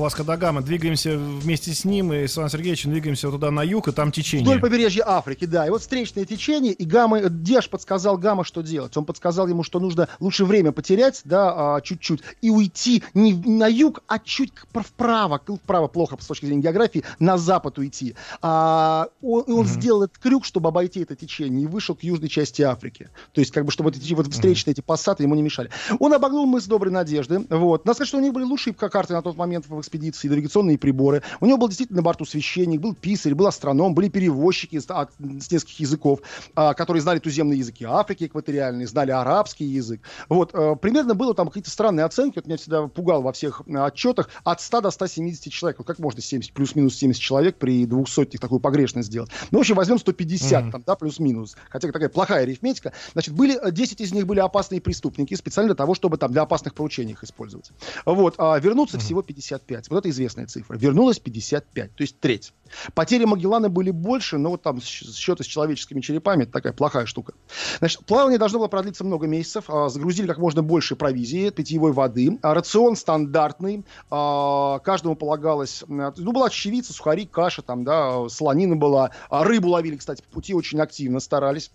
Ласка 0.00 0.24
Дагама, 0.24 0.60
двигаемся 0.60 1.16
вместе 1.16 1.72
с 1.72 1.84
ним 1.84 2.12
и 2.12 2.26
с 2.26 2.36
Иваном 2.36 2.50
Сергеевичем 2.50 2.90
двигаемся 2.90 3.30
туда 3.30 3.50
на 3.50 3.62
юг, 3.62 3.88
и 3.88 3.92
там 3.92 4.10
течение. 4.10 4.44
Вдоль 4.44 4.60
побережья 4.60 5.04
Африки, 5.06 5.44
да. 5.44 5.66
И 5.66 5.70
вот 5.70 5.82
встречное 5.82 6.24
течение, 6.24 6.72
и 6.72 6.84
Гамма, 6.84 7.28
Деш 7.28 7.68
подсказал 7.68 8.18
Гамма, 8.18 8.44
что 8.44 8.62
делать. 8.62 8.96
Он 8.96 9.04
подсказал 9.04 9.46
ему, 9.46 9.62
что 9.62 9.78
нужно 9.78 10.08
лучше 10.20 10.44
время 10.44 10.72
потерять, 10.72 11.20
да, 11.24 11.76
а, 11.76 11.80
чуть-чуть, 11.80 12.22
и 12.42 12.50
уйти 12.50 13.02
не 13.14 13.34
на 13.34 13.68
юг, 13.68 14.02
а 14.06 14.18
чуть 14.18 14.52
вправо, 14.74 15.40
вправо 15.62 15.88
плохо 15.88 16.16
с 16.20 16.26
точки 16.26 16.46
зрения 16.46 16.62
географии, 16.62 17.04
на 17.18 17.38
запад 17.38 17.78
уйти. 17.78 18.14
А, 18.42 19.08
он, 19.22 19.44
он 19.46 19.64
mm-hmm. 19.64 19.68
сделал 19.68 20.02
этот 20.02 20.18
крюк, 20.18 20.44
чтобы 20.44 20.68
обойти 20.68 21.00
это 21.00 21.14
течение, 21.14 21.64
и 21.64 21.66
вышел 21.66 21.94
к 21.94 22.02
южной 22.02 22.28
части 22.28 22.62
Африки. 22.62 23.10
То 23.32 23.40
есть, 23.40 23.52
как 23.52 23.64
бы, 23.64 23.70
чтобы 23.70 23.90
эти 23.90 24.12
вот 24.14 24.32
встречные 24.32 24.72
mm-hmm. 24.72 24.78
эти 24.78 24.80
пассаты 24.80 25.22
ему 25.22 25.34
не 25.34 25.42
мешали. 25.42 25.70
Он 26.00 26.12
обогнул 26.12 26.46
мыс 26.46 26.64
Доброй 26.66 26.92
Надежды, 26.92 27.44
вот. 27.48 27.84
Надо 27.84 27.94
сказать, 27.94 28.08
что 28.08 28.18
у 28.18 28.20
них 28.20 28.32
были 28.32 28.44
лучшие 28.44 28.74
карты 28.74 29.12
на 29.12 29.22
тот 29.22 29.36
момент 29.36 29.66
в 29.68 29.83
экспедиции, 29.84 30.28
навигационные 30.28 30.78
приборы. 30.78 31.22
У 31.40 31.46
него 31.46 31.58
был 31.58 31.68
действительно 31.68 31.98
на 31.98 32.02
борту 32.02 32.24
священник, 32.24 32.80
был 32.80 32.94
писарь, 32.94 33.34
был 33.34 33.46
астроном, 33.46 33.94
были 33.94 34.08
перевозчики 34.08 34.78
с, 34.78 34.86
а, 34.88 35.08
с 35.18 35.50
нескольких 35.50 35.80
языков, 35.80 36.20
а, 36.54 36.74
которые 36.74 37.02
знали 37.02 37.18
туземные 37.18 37.58
языки 37.58 37.84
Африки 37.84 38.24
экваториальные, 38.24 38.86
знали 38.86 39.10
арабский 39.10 39.64
язык. 39.64 40.00
Вот, 40.28 40.50
а, 40.54 40.74
примерно 40.74 41.14
было 41.14 41.34
там 41.34 41.48
какие-то 41.48 41.70
странные 41.70 42.04
оценки, 42.04 42.36
вот 42.36 42.46
меня 42.46 42.56
всегда 42.56 42.86
пугал 42.88 43.22
во 43.22 43.32
всех 43.32 43.62
а, 43.68 43.86
отчетах, 43.86 44.28
от 44.44 44.60
100 44.60 44.80
до 44.80 44.90
170 44.90 45.52
человек. 45.52 45.78
Вот 45.78 45.86
как 45.86 45.98
можно 45.98 46.20
70, 46.20 46.52
плюс-минус 46.52 46.96
70 46.96 47.20
человек 47.20 47.58
при 47.58 47.86
200 47.86 48.38
такую 48.38 48.60
погрешность 48.60 49.08
сделать? 49.08 49.30
Ну, 49.50 49.58
в 49.58 49.60
общем, 49.60 49.74
возьмем 49.74 49.98
150, 49.98 50.64
mm-hmm. 50.64 50.70
там, 50.70 50.82
да, 50.86 50.94
плюс-минус. 50.96 51.56
Хотя 51.68 51.90
такая 51.90 52.08
плохая 52.08 52.42
арифметика. 52.42 52.92
Значит, 53.12 53.34
были, 53.34 53.58
10 53.70 54.00
из 54.00 54.12
них 54.12 54.26
были 54.26 54.40
опасные 54.40 54.80
преступники, 54.80 55.34
специально 55.34 55.68
для 55.68 55.76
того, 55.76 55.94
чтобы 55.94 56.16
там 56.16 56.32
для 56.32 56.42
опасных 56.42 56.74
поручений 56.74 57.12
их 57.12 57.24
использовать. 57.24 57.70
Вот, 58.04 58.34
а 58.38 58.58
вернуться 58.58 58.96
mm-hmm. 58.96 59.00
всего 59.00 59.22
55. 59.22 59.73
Вот 59.88 59.98
это 59.98 60.10
известная 60.10 60.46
цифра. 60.46 60.76
Вернулось 60.76 61.18
55, 61.18 61.94
то 61.94 62.02
есть 62.02 62.20
треть. 62.20 62.52
Потери 62.94 63.24
Магеллана 63.24 63.68
были 63.68 63.90
больше, 63.90 64.38
но 64.38 64.50
вот 64.50 64.62
там 64.62 64.80
счеты 64.80 65.44
с 65.44 65.46
человеческими 65.46 66.00
черепами, 66.00 66.44
это 66.44 66.52
такая 66.52 66.72
плохая 66.72 67.06
штука. 67.06 67.34
Значит, 67.78 68.04
плавание 68.06 68.38
должно 68.38 68.58
было 68.58 68.68
продлиться 68.68 69.04
много 69.04 69.26
месяцев, 69.26 69.64
а, 69.68 69.88
загрузили 69.88 70.26
как 70.26 70.38
можно 70.38 70.62
больше 70.62 70.96
провизии, 70.96 71.50
питьевой 71.50 71.92
воды, 71.92 72.38
а, 72.42 72.54
рацион 72.54 72.96
стандартный, 72.96 73.84
а, 74.10 74.78
каждому 74.80 75.16
полагалось, 75.16 75.84
ну, 75.88 76.32
была 76.32 76.50
чечевица, 76.50 76.92
сухари, 76.92 77.26
каша, 77.26 77.62
там, 77.62 77.84
да, 77.84 78.28
слонина 78.28 78.76
была, 78.76 79.10
рыбу 79.30 79.68
ловили, 79.68 79.96
кстати, 79.96 80.22
по 80.22 80.34
пути 80.34 80.54
очень 80.54 80.80
активно 80.80 81.20
старались. 81.20 81.70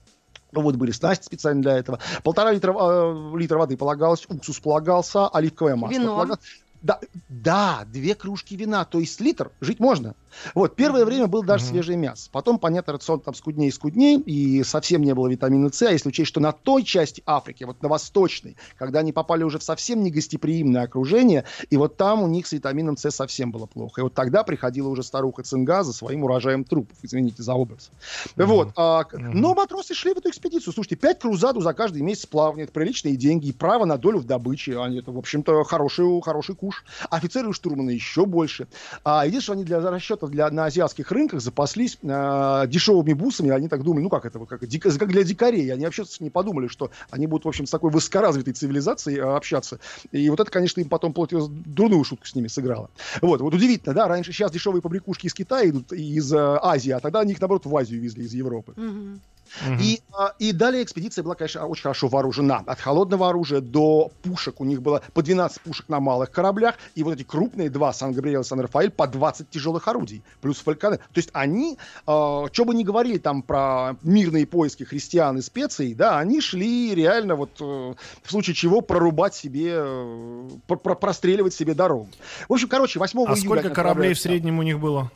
Вот 0.51 0.75
были 0.75 0.91
снасти 0.91 1.25
специально 1.25 1.61
для 1.61 1.77
этого. 1.77 1.99
Полтора 2.23 2.51
литра, 2.51 2.73
э, 2.73 3.37
литра 3.37 3.57
воды 3.59 3.77
полагалось, 3.77 4.25
уксус 4.27 4.59
полагался, 4.59 5.27
оливковое 5.27 5.75
масло 5.75 5.93
Вино. 5.93 6.13
полагалось 6.13 6.39
Да, 6.81 6.99
да, 7.27 7.83
две 7.85 8.15
кружки 8.15 8.55
вина, 8.55 8.85
то 8.85 8.99
есть 8.99 9.19
литр, 9.19 9.51
жить 9.59 9.79
можно. 9.81 10.15
Вот, 10.55 10.75
первое 10.77 11.03
время 11.03 11.27
было 11.27 11.43
даже 11.43 11.63
Мгм. 11.65 11.71
свежее 11.71 11.97
мясо. 11.97 12.29
Потом, 12.31 12.57
понятно, 12.57 12.93
рацион 12.93 13.19
там 13.19 13.33
скуднее 13.33 13.67
и 13.69 13.71
скуднее, 13.71 14.17
и 14.19 14.63
совсем 14.63 15.01
не 15.01 15.13
было 15.13 15.27
витамина 15.27 15.71
С. 15.73 15.81
А 15.81 15.91
если 15.91 16.07
учесть, 16.09 16.29
что 16.29 16.39
на 16.39 16.53
той 16.53 16.83
части 16.83 17.21
Африки, 17.25 17.65
вот 17.65 17.81
на 17.81 17.89
восточной, 17.89 18.55
когда 18.77 18.99
они 18.99 19.11
попали 19.11 19.43
уже 19.43 19.59
в 19.59 19.63
совсем 19.63 20.03
негостеприимное 20.03 20.83
окружение, 20.83 21.43
и 21.69 21.75
вот 21.75 21.97
там 21.97 22.23
у 22.23 22.27
них 22.27 22.47
с 22.47 22.53
витамином 22.53 22.95
С 22.95 23.11
совсем 23.11 23.51
было 23.51 23.65
плохо. 23.65 23.99
И 24.01 24.03
вот 24.03 24.13
тогда 24.13 24.43
приходила 24.43 24.87
уже 24.87 25.03
старуха 25.03 25.43
Цинга 25.43 25.83
за 25.83 25.91
своим 25.91 26.23
урожаем 26.23 26.63
трупов, 26.63 26.97
извините 27.01 27.43
за 27.43 27.55
образ. 27.55 27.91
Вот. 28.37 28.71
а, 28.77 29.03
Мгм. 29.11 29.41
но 29.41 29.53
матросы 29.53 29.93
шли 29.93 30.13
в 30.13 30.17
эту 30.17 30.29
экспедицию. 30.29 30.73
Слушайте, 30.73 30.95
пять 30.95 31.19
крузаду 31.19 31.59
за 31.59 31.73
каждый 31.73 32.03
месяц 32.03 32.25
плавания, 32.25 32.63
это 32.63 32.71
приличные 32.71 33.17
деньги, 33.17 33.47
и 33.47 33.51
право 33.51 33.85
на 33.85 33.97
долю 33.97 34.19
в 34.19 34.25
добыче. 34.25 34.79
Они, 34.79 34.99
это, 34.99 35.11
в 35.11 35.17
общем-то, 35.17 35.63
хороший, 35.63 36.21
хороший 36.21 36.55
куш. 36.69 36.83
Офицеры 37.09 37.49
и 37.49 37.53
штурманы 37.53 37.91
еще 37.91 38.25
больше. 38.25 38.67
А 39.03 39.25
единственное, 39.25 39.57
они 39.57 39.65
для 39.65 39.79
расчетов 39.79 40.29
для, 40.29 40.49
на 40.49 40.65
азиатских 40.65 41.11
рынках 41.11 41.41
запаслись 41.41 41.97
а, 42.03 42.67
дешевыми 42.67 43.13
бусами. 43.13 43.49
Они 43.49 43.67
так 43.67 43.83
думали, 43.83 44.03
ну 44.03 44.09
как 44.09 44.25
это, 44.25 44.39
как, 44.45 44.61
как 44.61 45.09
для 45.09 45.23
дикарей. 45.23 45.73
Они 45.73 45.85
вообще 45.85 46.03
не 46.19 46.29
подумали, 46.29 46.67
что 46.67 46.91
они 47.09 47.27
будут, 47.27 47.45
в 47.45 47.47
общем, 47.47 47.65
с 47.65 47.71
такой 47.71 47.91
высокоразвитой 47.91 48.53
цивилизацией 48.53 49.19
а, 49.19 49.35
общаться. 49.35 49.79
И 50.11 50.29
вот 50.29 50.39
это, 50.39 50.51
конечно, 50.51 50.81
им 50.81 50.89
потом 50.89 51.13
плоть- 51.13 51.29
дурную 51.31 52.03
шутку 52.03 52.25
с 52.25 52.35
ними 52.35 52.47
сыграло. 52.47 52.89
Вот, 53.21 53.41
вот 53.41 53.53
удивительно, 53.53 53.95
да, 53.95 54.07
раньше 54.07 54.31
сейчас 54.31 54.51
дешевые 54.51 54.81
побрякушки 54.81 55.27
из 55.27 55.33
Китая 55.33 55.69
идут, 55.69 55.91
из 55.91 56.31
э, 56.31 56.37
Азии, 56.37 56.91
а 56.91 56.99
тогда 56.99 57.21
они 57.21 57.33
их, 57.33 57.41
наоборот, 57.41 57.65
в 57.65 57.75
Азию 57.75 58.01
везли 58.01 58.25
из 58.25 58.33
Европы. 58.33 58.73
Мгм. 58.75 59.21
Мгм. 59.65 59.79
И, 59.81 60.01
а, 60.17 60.33
и 60.39 60.51
далее 60.51 60.83
экспедиция 60.83 61.23
была, 61.23 61.35
конечно, 61.35 61.65
очень 61.65 61.83
хорошо 61.83 62.07
вооружена. 62.07 62.63
От 62.65 62.79
холодного 62.79 63.29
оружия 63.29 63.61
до 63.61 64.11
пушек. 64.23 64.61
У 64.61 64.65
них 64.65 64.81
было 64.81 65.01
по 65.13 65.21
12 65.21 65.61
пушек 65.61 65.89
на 65.89 65.99
малых 65.99 66.31
кораблях. 66.31 66.75
И 66.95 67.03
вот 67.03 67.13
эти 67.13 67.23
крупные 67.23 67.69
два, 67.69 67.93
Сан-Габриэл 67.93 68.41
и 68.41 68.43
Сан-Рафаэль, 68.43 68.91
по 68.91 69.07
20 69.07 69.49
тяжелых 69.49 69.87
орудий. 69.87 70.23
Плюс 70.41 70.57
фальконы. 70.59 70.97
То 70.97 71.03
есть 71.15 71.29
они, 71.33 71.77
э, 72.07 72.45
что 72.51 72.65
бы 72.65 72.73
ни 72.73 72.83
говорили 72.83 73.17
там 73.17 73.41
про 73.41 73.95
мирные 74.03 74.45
поиски 74.45 74.83
христиан 74.83 75.37
и 75.37 75.41
специй, 75.41 75.93
да, 75.93 76.19
они 76.19 76.41
шли 76.41 76.93
реально 76.95 77.35
вот 77.35 77.51
э, 77.59 77.93
в 78.23 78.31
случае 78.31 78.55
чего 78.55 78.81
прорубать 78.81 79.35
себе, 79.35 79.73
э, 79.75 80.49
про- 80.67 80.77
про- 80.77 80.95
простреливать 80.95 81.53
себе 81.53 81.73
дорогу. 81.73 82.09
В 82.47 82.53
общем, 82.53 82.67
короче, 82.67 82.99
8 82.99 83.19
А 83.19 83.23
июля 83.23 83.35
сколько 83.35 83.65
они 83.67 83.75
кораблей 83.75 84.13
в 84.13 84.19
среднем 84.19 84.59
у 84.59 84.63
них 84.63 84.79
было? 84.79 85.11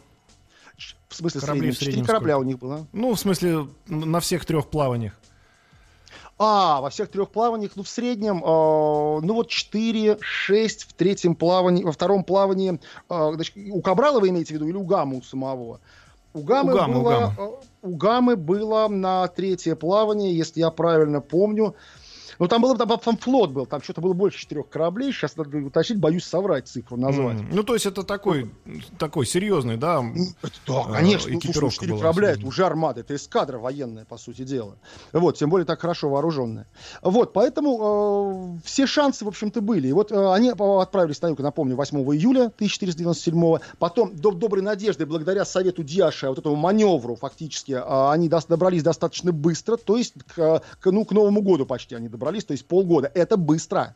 В 1.14 1.18
смысле, 1.18 1.42
Кораблей 1.42 1.72
среднем? 1.72 1.76
в 1.76 1.84
среднем 1.84 2.06
корабля 2.06 2.38
у 2.40 2.44
них 2.44 2.58
было. 2.58 2.88
Ну, 2.92 3.14
в 3.14 3.20
смысле, 3.20 3.68
на 3.88 4.20
всех 4.20 4.46
трех 4.46 4.68
плаваниях. 4.68 5.14
А, 6.40 6.82
во 6.82 6.90
всех 6.90 7.10
трех 7.12 7.30
плаваниях, 7.30 7.74
ну, 7.76 7.84
в 7.84 7.88
среднем, 7.88 8.38
э, 8.38 8.42
ну, 8.44 9.34
вот 9.36 9.48
4, 9.50 10.18
6 10.20 10.84
в 10.86 10.94
третьем 10.94 11.36
плавании, 11.36 11.84
во 11.84 11.92
втором 11.92 12.24
плавании, 12.24 12.80
э, 13.10 13.32
значит, 13.36 13.56
у 13.56 13.82
Кабрала 13.82 14.20
вы 14.20 14.30
имеете 14.30 14.54
в 14.54 14.56
виду 14.56 14.68
или 14.68 14.76
у 14.76 14.84
Гаммы 14.84 15.18
у 15.18 15.22
самого? 15.22 15.80
У 16.34 16.42
Гаммы, 16.42 16.74
У 16.74 16.76
Гаммы, 16.76 16.98
у 16.98 17.02
было, 17.04 17.12
Гаммы. 17.12 17.36
э, 17.38 17.52
у 17.84 17.96
Гаммы 17.96 18.36
было 18.36 18.88
на 18.88 19.28
третье 19.28 19.76
плавание, 19.76 20.36
если 20.36 20.62
я 20.62 20.72
правильно 20.72 21.22
помню, 21.22 21.76
ну, 22.40 22.48
там, 22.48 22.62
было, 22.62 22.78
там, 22.78 22.88
там 23.00 23.18
флот 23.18 23.52
был, 23.52 23.66
там 23.66 23.82
что-то 23.82 24.02
было 24.02 24.14
больше 24.14 24.40
четырех 24.40 24.70
кораблей, 24.70 25.12
сейчас 25.12 25.36
надо 25.36 25.58
уточнить, 25.58 26.00
боюсь 26.00 26.26
соврать 26.26 26.68
цифру, 26.68 26.98
назвать. 26.98 27.38
Мгм. 27.38 27.50
Ну, 27.52 27.64
то 27.64 27.74
есть 27.74 27.86
это 27.86 28.04
такой, 28.04 28.52
такой 28.98 29.26
серьезный, 29.26 29.78
да? 29.78 30.02
Ну, 30.02 30.26
это 30.42 30.54
да, 30.68 30.82
э, 30.90 30.94
конечно. 30.94 31.32
Ну, 31.32 31.40
слушай, 31.40 31.50
экипировка 31.50 31.76
четыре 31.76 31.98
корабля, 31.98 32.32
это 32.32 32.46
уже 32.46 32.66
армада, 32.66 33.02
это 33.02 33.16
эскадра 33.16 33.58
военная, 33.58 34.06
по 34.06 34.18
сути 34.18 34.44
дела. 34.44 34.76
Вот, 35.12 35.38
тем 35.38 35.50
более 35.50 35.66
так 35.66 35.80
хорошо 35.82 36.10
вооруженная. 36.10 36.68
Вот, 37.02 37.34
поэтому 37.34 38.58
э, 38.58 38.66
все 38.66 38.88
шансы, 38.88 39.26
в 39.26 39.28
общем-то, 39.28 39.62
были. 39.62 39.88
И 39.88 39.94
вот 39.94 40.12
э, 40.12 40.34
они 40.34 40.50
отправились 40.50 41.22
на 41.22 41.28
юг, 41.28 41.40
напомню, 41.40 41.76
8 41.76 41.98
июля 42.14 42.46
1497 42.46 43.58
Потом, 43.80 44.16
до 44.16 44.32
Доброй 44.32 44.64
Надежды, 44.64 45.06
благодаря 45.06 45.46
совету 45.46 45.84
Диаша, 45.84 46.30
вот 46.30 46.40
этому 46.40 46.56
маневру, 46.56 47.16
фактически, 47.16 47.74
э, 47.74 48.12
они 48.12 48.30
дос- 48.30 48.48
добрались 48.48 48.84
достаточно 48.84 49.32
быстро, 49.32 49.78
то 49.78 49.98
есть 49.98 50.14
к, 50.36 50.62
к, 50.80 50.92
ну, 50.92 51.06
к 51.06 51.12
Новому 51.12 51.42
году 51.42 51.66
почти 51.66 51.96
они 51.96 52.10
добрались, 52.10 52.23
то 52.48 52.52
есть 52.54 52.66
полгода. 52.66 53.12
Это 53.14 53.38
быстро. 53.38 53.96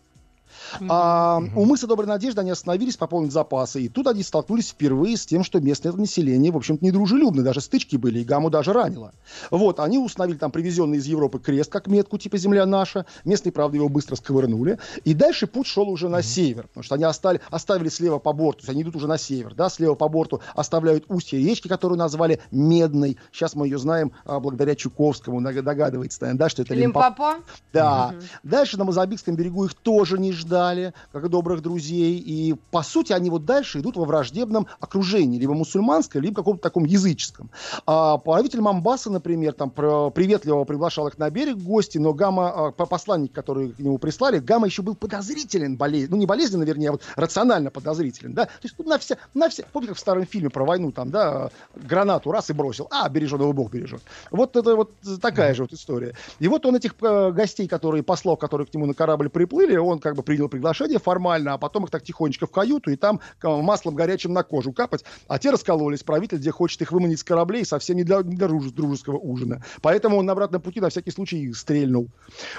А, 0.90 1.42
у 1.56 1.66
мыса 1.66 1.88
Доброй 1.88 2.08
Надежды 2.08 2.42
они 2.42 2.52
остановились 2.52 2.98
пополнить 2.98 3.32
запасы, 3.32 3.82
и 3.82 3.90
тут 3.90 4.08
они 4.08 4.24
столкнулись 4.24 4.70
впервые 4.70 5.18
с 5.18 5.26
тем, 5.26 5.44
что 5.44 5.60
местное 5.60 5.92
население, 5.94 6.52
в 6.52 6.58
общем-то, 6.58 6.84
недружелюбно, 6.84 7.44
даже 7.44 7.62
стычки 7.62 7.96
были, 7.96 8.20
и 8.20 8.24
Гаму 8.24 8.50
даже 8.50 8.74
ранило. 8.74 9.14
Вот, 9.52 9.80
они 9.80 9.98
установили 9.98 10.38
там 10.38 10.52
привезенный 10.52 10.98
из 10.98 11.06
Европы 11.06 11.40
крест, 11.40 11.72
как 11.72 11.88
метку, 11.88 12.18
типа 12.18 12.38
«Земля 12.38 12.66
наша», 12.66 13.06
местные, 13.26 13.52
правда, 13.52 13.78
его 13.78 13.90
быстро 13.90 14.16
сковырнули, 14.16 14.80
и 15.04 15.14
дальше 15.14 15.48
путь 15.48 15.68
шел 15.68 15.90
уже 15.90 16.10
на 16.10 16.22
север, 16.22 16.68
потому 16.68 16.84
что 16.84 16.96
они 16.96 17.04
остали, 17.04 17.42
оставили 17.50 17.90
слева 17.90 18.20
по 18.20 18.34
борту, 18.34 18.60
то 18.60 18.64
есть 18.64 18.70
они 18.70 18.84
идут 18.84 18.96
уже 18.96 19.08
на 19.08 19.18
север, 19.18 19.54
да, 19.54 19.70
слева 19.70 19.96
по 19.96 20.08
борту 20.08 20.42
оставляют 20.56 21.06
устье 21.10 21.40
речки, 21.40 21.68
которую 21.68 21.98
назвали 21.98 22.40
Медной, 22.52 23.18
сейчас 23.32 23.56
мы 23.56 23.68
ее 23.68 23.78
знаем 23.78 24.12
а, 24.26 24.40
благодаря 24.40 24.76
Чуковскому, 24.76 25.42
догадывается, 25.42 26.22
наверное, 26.22 26.40
да, 26.40 26.50
что 26.50 26.62
это 26.62 26.74
Лимпопо. 26.74 27.08
Лимпопо? 27.08 27.44
Да. 27.74 28.12
Мгм. 28.12 28.22
Дальше 28.44 28.78
на 28.78 28.84
Мозамбикском 28.86 29.36
берегу 29.36 29.66
их 29.66 29.74
тоже 29.74 30.18
не 30.18 30.32
ждали, 30.48 30.94
как 31.12 31.30
добрых 31.30 31.62
друзей. 31.62 32.18
И, 32.18 32.56
по 32.72 32.82
сути, 32.82 33.14
они 33.14 33.30
вот 33.30 33.46
дальше 33.46 33.80
идут 33.80 33.98
во 33.98 34.06
враждебном 34.06 34.68
окружении, 34.80 35.40
либо 35.40 35.54
мусульманском, 35.54 36.22
либо 36.22 36.36
каком-то 36.38 36.62
таком 36.64 36.86
языческом. 36.86 37.50
А 37.86 38.18
правитель 38.18 38.62
Мамбаса, 38.62 39.12
например, 39.12 39.54
там 39.54 39.70
приветливо 39.70 40.64
приглашал 40.64 41.08
их 41.08 41.18
на 41.18 41.30
берег 41.30 41.58
гости, 41.58 41.98
но 41.98 42.14
Гамма, 42.14 42.50
а, 42.50 42.72
по- 42.72 42.86
посланник, 42.86 43.34
который 43.34 43.70
к 43.70 43.80
нему 43.80 43.98
прислали, 43.98 44.40
Гамма 44.40 44.68
еще 44.68 44.82
был 44.82 44.96
подозрителен, 44.96 45.76
болезнь, 45.76 46.10
ну 46.10 46.18
не 46.18 46.26
болезненно, 46.26 46.64
вернее, 46.64 46.90
а 46.90 46.92
вот 46.94 47.02
рационально 47.16 47.70
подозрителен, 47.70 48.34
да. 48.34 48.46
То 48.46 48.52
есть 48.64 48.76
ну, 48.78 48.86
на 48.86 48.98
все, 48.98 49.18
на 49.34 49.50
все, 49.50 49.66
помните, 49.74 49.90
как 49.90 49.98
в 49.98 50.00
старом 50.00 50.26
фильме 50.26 50.50
про 50.50 50.66
войну, 50.66 50.92
там, 50.92 51.12
да, 51.12 51.50
гранату 51.76 52.32
раз 52.32 52.50
и 52.50 52.54
бросил, 52.54 52.88
а, 52.92 53.10
бережет 53.10 53.42
его 53.42 53.54
Бог 53.54 53.72
бережет. 53.72 54.02
Вот 54.32 54.56
это 54.56 54.76
вот 54.76 54.92
такая 55.22 55.54
же 55.54 55.64
вот 55.64 55.74
история. 55.74 56.16
И 56.40 56.48
вот 56.48 56.66
он 56.66 56.76
этих 56.76 56.96
э, 57.02 57.32
гостей, 57.32 57.68
которые, 57.68 58.04
послов, 58.04 58.40
которые 58.40 58.68
к 58.68 58.74
нему 58.74 58.86
на 58.86 58.94
корабль 58.94 59.30
приплыли, 59.30 59.76
он 59.76 60.00
как 60.00 60.16
бы 60.16 60.24
принял 60.28 60.50
приглашение 60.50 61.00
формально, 61.00 61.54
а 61.54 61.58
потом 61.58 61.86
их 61.86 61.90
так 61.90 62.04
тихонечко 62.04 62.48
в 62.48 62.52
каюту, 62.52 62.92
и 62.92 62.98
там 62.98 63.22
э, 63.42 63.48
маслом 63.48 63.96
горячим 63.96 64.34
на 64.34 64.44
кожу 64.44 64.74
капать, 64.74 65.06
а 65.30 65.40
те 65.40 65.52
раскололись. 65.52 66.04
Правитель, 66.04 66.38
где 66.38 66.52
хочет 66.52 66.82
их 66.82 66.92
выманить 66.92 67.20
с 67.20 67.24
кораблей, 67.24 67.66
совсем 67.66 67.96
не 67.96 68.04
для, 68.04 68.18
не 68.18 68.36
для 68.36 68.48
друж- 68.48 68.74
дружеского 68.74 69.18
ужина. 69.18 69.64
Поэтому 69.82 70.18
он 70.18 70.26
на 70.26 70.34
обратном 70.34 70.62
пути 70.62 70.82
на 70.82 70.90
всякий 70.90 71.12
случай 71.12 71.54
стрельнул. 71.54 72.10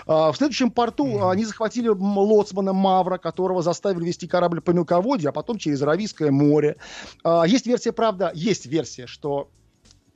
А, 0.06 0.32
в 0.32 0.36
следующем 0.38 0.70
порту 0.70 1.18
а, 1.20 1.32
они 1.32 1.44
захватили 1.44 1.88
лоцмана 1.88 2.72
Мавра, 2.72 3.18
которого 3.18 3.60
заставили 3.62 4.06
вести 4.06 4.26
корабль 4.26 4.62
по 4.62 4.70
мелководью, 4.70 5.28
а 5.28 5.32
потом 5.32 5.58
через 5.58 5.82
Аравийское 5.82 6.30
море. 6.30 6.76
А, 7.22 7.44
есть 7.46 7.66
версия, 7.66 7.92
правда, 7.92 8.32
есть 8.34 8.64
версия, 8.64 9.06
что 9.06 9.50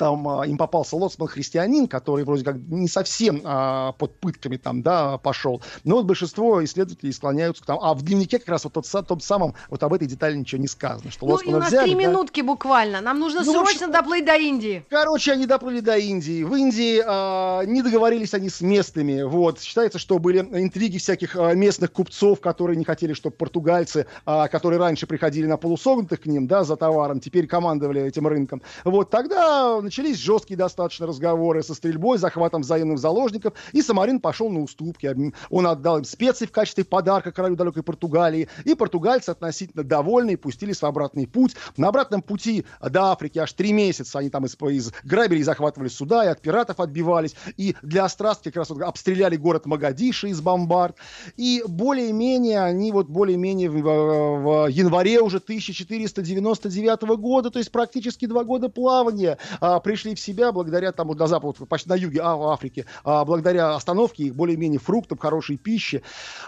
там 0.03 0.29
а, 0.29 0.45
им 0.45 0.59
попался 0.59 0.97
лоцман-христианин, 0.97 1.87
который 1.87 2.25
вроде 2.25 2.43
как 2.43 2.57
не 2.57 2.89
совсем 2.89 3.41
а, 3.45 3.93
под 3.93 4.19
пытками 4.19 4.57
там, 4.57 4.83
да, 4.83 5.17
пошел. 5.19 5.63
Но 5.85 5.95
вот 5.95 6.07
большинство 6.07 6.65
исследователей 6.65 7.13
склоняются 7.13 7.63
к 7.63 7.67
тому. 7.67 7.81
А 7.85 7.95
в 7.95 8.03
дневнике 8.03 8.41
как 8.41 8.49
раз 8.49 8.65
вот 8.65 8.73
тот, 8.73 8.85
са- 8.85 9.05
том 9.05 9.21
самом, 9.21 9.55
вот 9.71 9.81
об 9.85 9.95
этой 9.95 10.09
детали 10.09 10.37
ничего 10.37 10.61
не 10.61 10.67
сказано. 10.67 11.13
Что 11.13 11.27
Ну 11.27 11.31
и 11.31 11.35
лоцмана 11.35 11.57
у 11.57 11.61
нас 11.61 11.69
взяли, 11.69 11.85
три 11.85 11.95
да. 11.95 12.09
минутки 12.09 12.41
буквально. 12.41 13.01
Нам 13.01 13.21
нужно 13.21 13.45
Ну, 13.45 13.53
в 13.53 13.61
общем, 13.61 13.79
срочно 13.79 13.93
доплыть 13.93 14.25
до 14.25 14.35
Индии. 14.35 14.85
Короче, 14.91 15.31
они 15.31 15.47
доплыли 15.47 15.79
до 15.79 15.97
Индии. 15.97 16.43
В 16.43 16.53
Индии 16.57 17.01
а, 17.07 17.63
не 17.63 17.81
договорились 17.81 18.35
они 18.35 18.49
с 18.49 18.61
местными. 18.61 19.23
Вот. 19.23 19.61
Считается, 19.61 20.01
что 20.01 20.19
были 20.19 20.41
интриги 20.41 20.99
всяких 20.99 21.37
а, 21.37 21.53
местных 21.55 21.93
купцов, 21.93 22.41
которые 22.41 22.77
не 22.77 22.85
хотели, 22.85 23.13
чтобы 23.13 23.37
португальцы, 23.37 24.07
а, 24.27 24.49
которые 24.49 24.81
раньше 24.81 25.07
приходили 25.07 25.47
на 25.47 25.59
полусогнутых 25.59 26.23
к 26.23 26.27
ним, 26.27 26.49
да, 26.49 26.65
за 26.65 26.75
товаром, 26.75 27.21
теперь 27.21 27.47
командовали 27.47 28.03
этим 28.03 28.27
рынком. 28.27 28.63
Вот. 28.83 29.11
Тогда 29.11 29.81
начались 29.93 30.17
жесткие 30.17 30.57
достаточно 30.57 31.07
разговоры 31.07 31.63
со 31.63 31.75
стрельбой, 31.75 32.17
захватом 32.17 32.63
взаимных 32.63 32.99
заложников, 32.99 33.53
и 33.73 33.83
Самарин 33.83 34.21
пошел 34.21 34.49
на 34.49 34.63
уступки. 34.63 35.33
Он 35.51 35.67
отдал 35.67 35.99
им 35.99 36.05
специи 36.05 36.47
в 36.47 36.51
качестве 36.51 36.85
подарка 36.85 37.31
королю 37.31 37.57
далекой 37.57 37.83
Португалии, 37.83 38.49
и 38.65 38.75
португальцы 38.75 39.29
относительно 39.29 39.85
довольные 39.85 40.39
пустились 40.39 40.81
в 40.81 40.87
обратный 40.87 41.27
путь. 41.27 41.57
На 41.77 41.89
обратном 41.89 42.23
пути 42.23 42.65
до 42.81 43.13
Африки 43.13 43.39
аж 43.39 43.53
три 43.53 43.73
месяца 43.75 44.19
они 44.19 44.31
там 44.31 44.47
из, 44.47 44.57
из 44.63 44.95
грабили 45.05 45.41
и 45.41 45.43
захватывали 45.43 45.89
суда, 45.89 46.25
и 46.25 46.29
от 46.29 46.41
пиратов 46.41 46.81
отбивались, 46.81 47.35
и 47.59 47.77
для 47.83 48.07
острастки 48.07 48.45
как 48.45 48.57
раз 48.57 48.71
вот 48.71 48.81
обстреляли 48.81 49.37
город 49.37 49.67
Магадиши 49.67 50.31
из 50.31 50.41
бомбард, 50.41 50.97
и 51.37 51.63
более-менее 51.69 52.63
они 52.63 52.93
вот 52.93 53.09
более-менее 53.09 53.69
в, 53.69 53.83
в 53.83 54.69
январе 54.69 55.21
уже 55.21 55.37
1499 55.37 57.03
года, 57.19 57.51
то 57.51 57.59
есть 57.59 57.71
практически 57.71 58.25
два 58.25 58.45
года 58.45 58.71
плавания, 58.71 59.37
а, 59.77 59.81
пришли 59.81 60.15
в 60.15 60.21
себя 60.21 60.53
благодаря 60.53 60.93
вот 60.97 61.19
на 61.19 61.27
запад, 61.27 61.57
почти 61.69 61.89
на 61.89 61.95
юге 61.95 62.21
а, 62.23 62.53
Африки, 62.53 62.87
а, 63.05 63.25
благодаря 63.25 63.75
остановке 63.75 64.25
их 64.25 64.35
более-менее 64.35 64.79
фруктам, 64.81 65.19
хорошей 65.19 65.57
пище. 65.57 66.03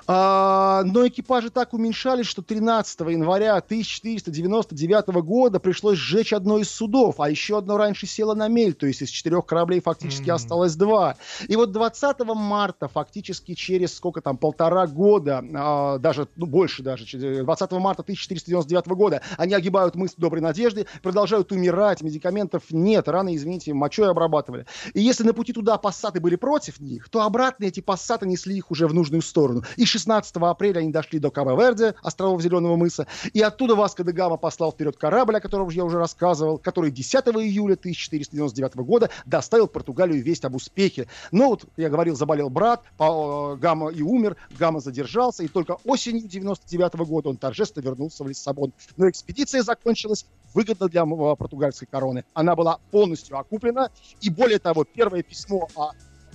А, 0.06 0.82
но 0.84 1.06
экипажи 1.06 1.50
так 1.50 1.72
уменьшались, 1.74 2.26
что 2.26 2.42
13 2.42 3.00
января 3.00 3.56
1499 3.56 5.06
года 5.22 5.60
пришлось 5.60 5.98
сжечь 5.98 6.32
одно 6.32 6.58
из 6.58 6.70
судов, 6.70 7.20
а 7.20 7.30
еще 7.30 7.58
одно 7.58 7.76
раньше 7.76 8.06
село 8.06 8.34
на 8.34 8.48
мель, 8.48 8.74
то 8.74 8.86
есть 8.86 9.02
из 9.02 9.10
четырех 9.10 9.46
кораблей 9.46 9.80
фактически 9.80 10.28
mm-hmm. 10.28 10.32
осталось 10.32 10.76
два. 10.76 11.16
И 11.48 11.56
вот 11.56 11.72
20 11.72 12.18
марта, 12.34 12.88
фактически 12.88 13.54
через 13.54 13.94
сколько 13.94 14.20
там, 14.20 14.36
полтора 14.36 14.86
года, 14.86 15.44
а, 15.54 15.98
даже, 15.98 16.28
ну, 16.36 16.46
больше 16.46 16.82
даже, 16.82 17.04
20 17.42 17.72
марта 17.72 18.02
1499 18.02 18.86
года, 18.88 19.22
они 19.36 19.54
огибают 19.54 19.94
мыс 19.94 20.14
Доброй 20.16 20.40
Надежды, 20.40 20.86
продолжают 21.02 21.52
умирать, 21.52 22.02
медикаментов 22.02 22.62
нет, 22.70 23.08
раны, 23.14 23.34
извините, 23.34 23.72
мочой 23.72 24.10
обрабатывали. 24.10 24.66
И 24.92 25.00
если 25.00 25.24
на 25.24 25.32
пути 25.32 25.52
туда 25.52 25.78
пассаты 25.78 26.20
были 26.20 26.36
против 26.36 26.80
них, 26.80 27.08
то 27.08 27.22
обратно 27.22 27.64
эти 27.64 27.80
пассаты 27.80 28.26
несли 28.26 28.56
их 28.56 28.70
уже 28.70 28.86
в 28.86 28.94
нужную 28.94 29.22
сторону. 29.22 29.62
И 29.76 29.84
16 29.84 30.36
апреля 30.36 30.80
они 30.80 30.92
дошли 30.92 31.18
до 31.18 31.30
Кабо-Верде, 31.30 31.94
островов 32.02 32.42
Зеленого 32.42 32.76
мыса, 32.76 33.06
и 33.32 33.40
оттуда 33.40 33.74
Васко 33.74 34.04
де 34.04 34.12
Гама 34.12 34.36
послал 34.36 34.72
вперед 34.72 34.96
корабль, 34.96 35.36
о 35.36 35.40
котором 35.40 35.68
я 35.70 35.84
уже 35.84 35.98
рассказывал, 35.98 36.58
который 36.58 36.90
10 36.90 37.14
июля 37.14 37.74
1499 37.74 38.76
года 38.76 39.10
доставил 39.26 39.68
Португалию 39.68 40.22
весть 40.22 40.44
об 40.44 40.54
успехе. 40.54 41.06
Но 41.30 41.48
вот, 41.48 41.64
я 41.76 41.88
говорил, 41.88 42.16
заболел 42.16 42.50
брат, 42.50 42.82
э, 42.98 43.56
Гама 43.60 43.90
и 43.90 44.02
умер, 44.02 44.36
Гама 44.58 44.80
задержался, 44.80 45.42
и 45.42 45.48
только 45.48 45.78
осенью 45.84 46.28
99 46.28 46.94
года 47.06 47.28
он 47.28 47.36
торжественно 47.36 47.84
вернулся 47.84 48.24
в 48.24 48.28
Лиссабон. 48.28 48.72
Но 48.96 49.08
экспедиция 49.08 49.62
закончилась 49.62 50.26
выгодно 50.54 50.88
для 50.88 51.02
э, 51.02 51.36
португальской 51.36 51.88
короны. 51.90 52.24
Она 52.32 52.56
была 52.56 52.78
полностью 52.90 53.03
окуплена, 53.32 53.90
и 54.20 54.30
более 54.30 54.58
того, 54.58 54.84
первое 54.84 55.22
письмо 55.22 55.68
о 55.76 55.92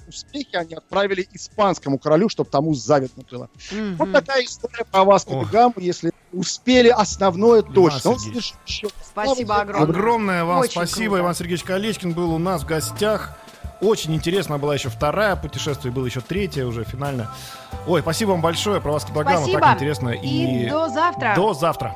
успехе 0.09 0.57
они 0.57 0.73
отправили 0.73 1.27
испанскому 1.31 1.97
королю, 1.97 2.29
чтобы 2.29 2.49
тому 2.49 2.73
заветно 2.73 3.23
было. 3.29 3.49
Mm-hmm. 3.71 3.95
Вот 3.95 4.11
такая 4.11 4.43
история 4.43 4.83
про 4.83 5.03
вас, 5.03 5.25
Гамму, 5.51 5.75
если 5.77 6.11
успели 6.33 6.89
основное 6.89 7.61
точно. 7.61 8.17
Спасибо 9.03 9.61
огромное. 9.61 9.89
Огромное 9.89 10.43
вам 10.43 10.59
Очень 10.59 10.71
спасибо. 10.71 11.15
Круто. 11.15 11.21
Иван 11.21 11.35
Сергеевич 11.35 11.63
Колечкин 11.63 12.13
был 12.13 12.33
у 12.33 12.37
нас 12.37 12.63
в 12.63 12.65
гостях. 12.65 13.37
Очень 13.81 14.13
интересно 14.13 14.57
была 14.57 14.73
еще 14.73 14.89
вторая 14.89 15.37
путешествие, 15.37 15.93
было 15.93 16.05
еще 16.05 16.19
третье 16.19 16.65
уже 16.65 16.83
финально. 16.83 17.33
Ой, 17.87 18.01
спасибо 18.01 18.31
вам 18.31 18.41
большое, 18.41 18.81
про 18.81 18.91
вас 18.91 19.05
Кибагама, 19.05 19.49
так 19.49 19.75
интересно. 19.75 20.09
И, 20.09 20.65
и 20.65 20.69
до 20.69 20.89
завтра. 20.89 21.33
До 21.35 21.53
завтра. 21.53 21.95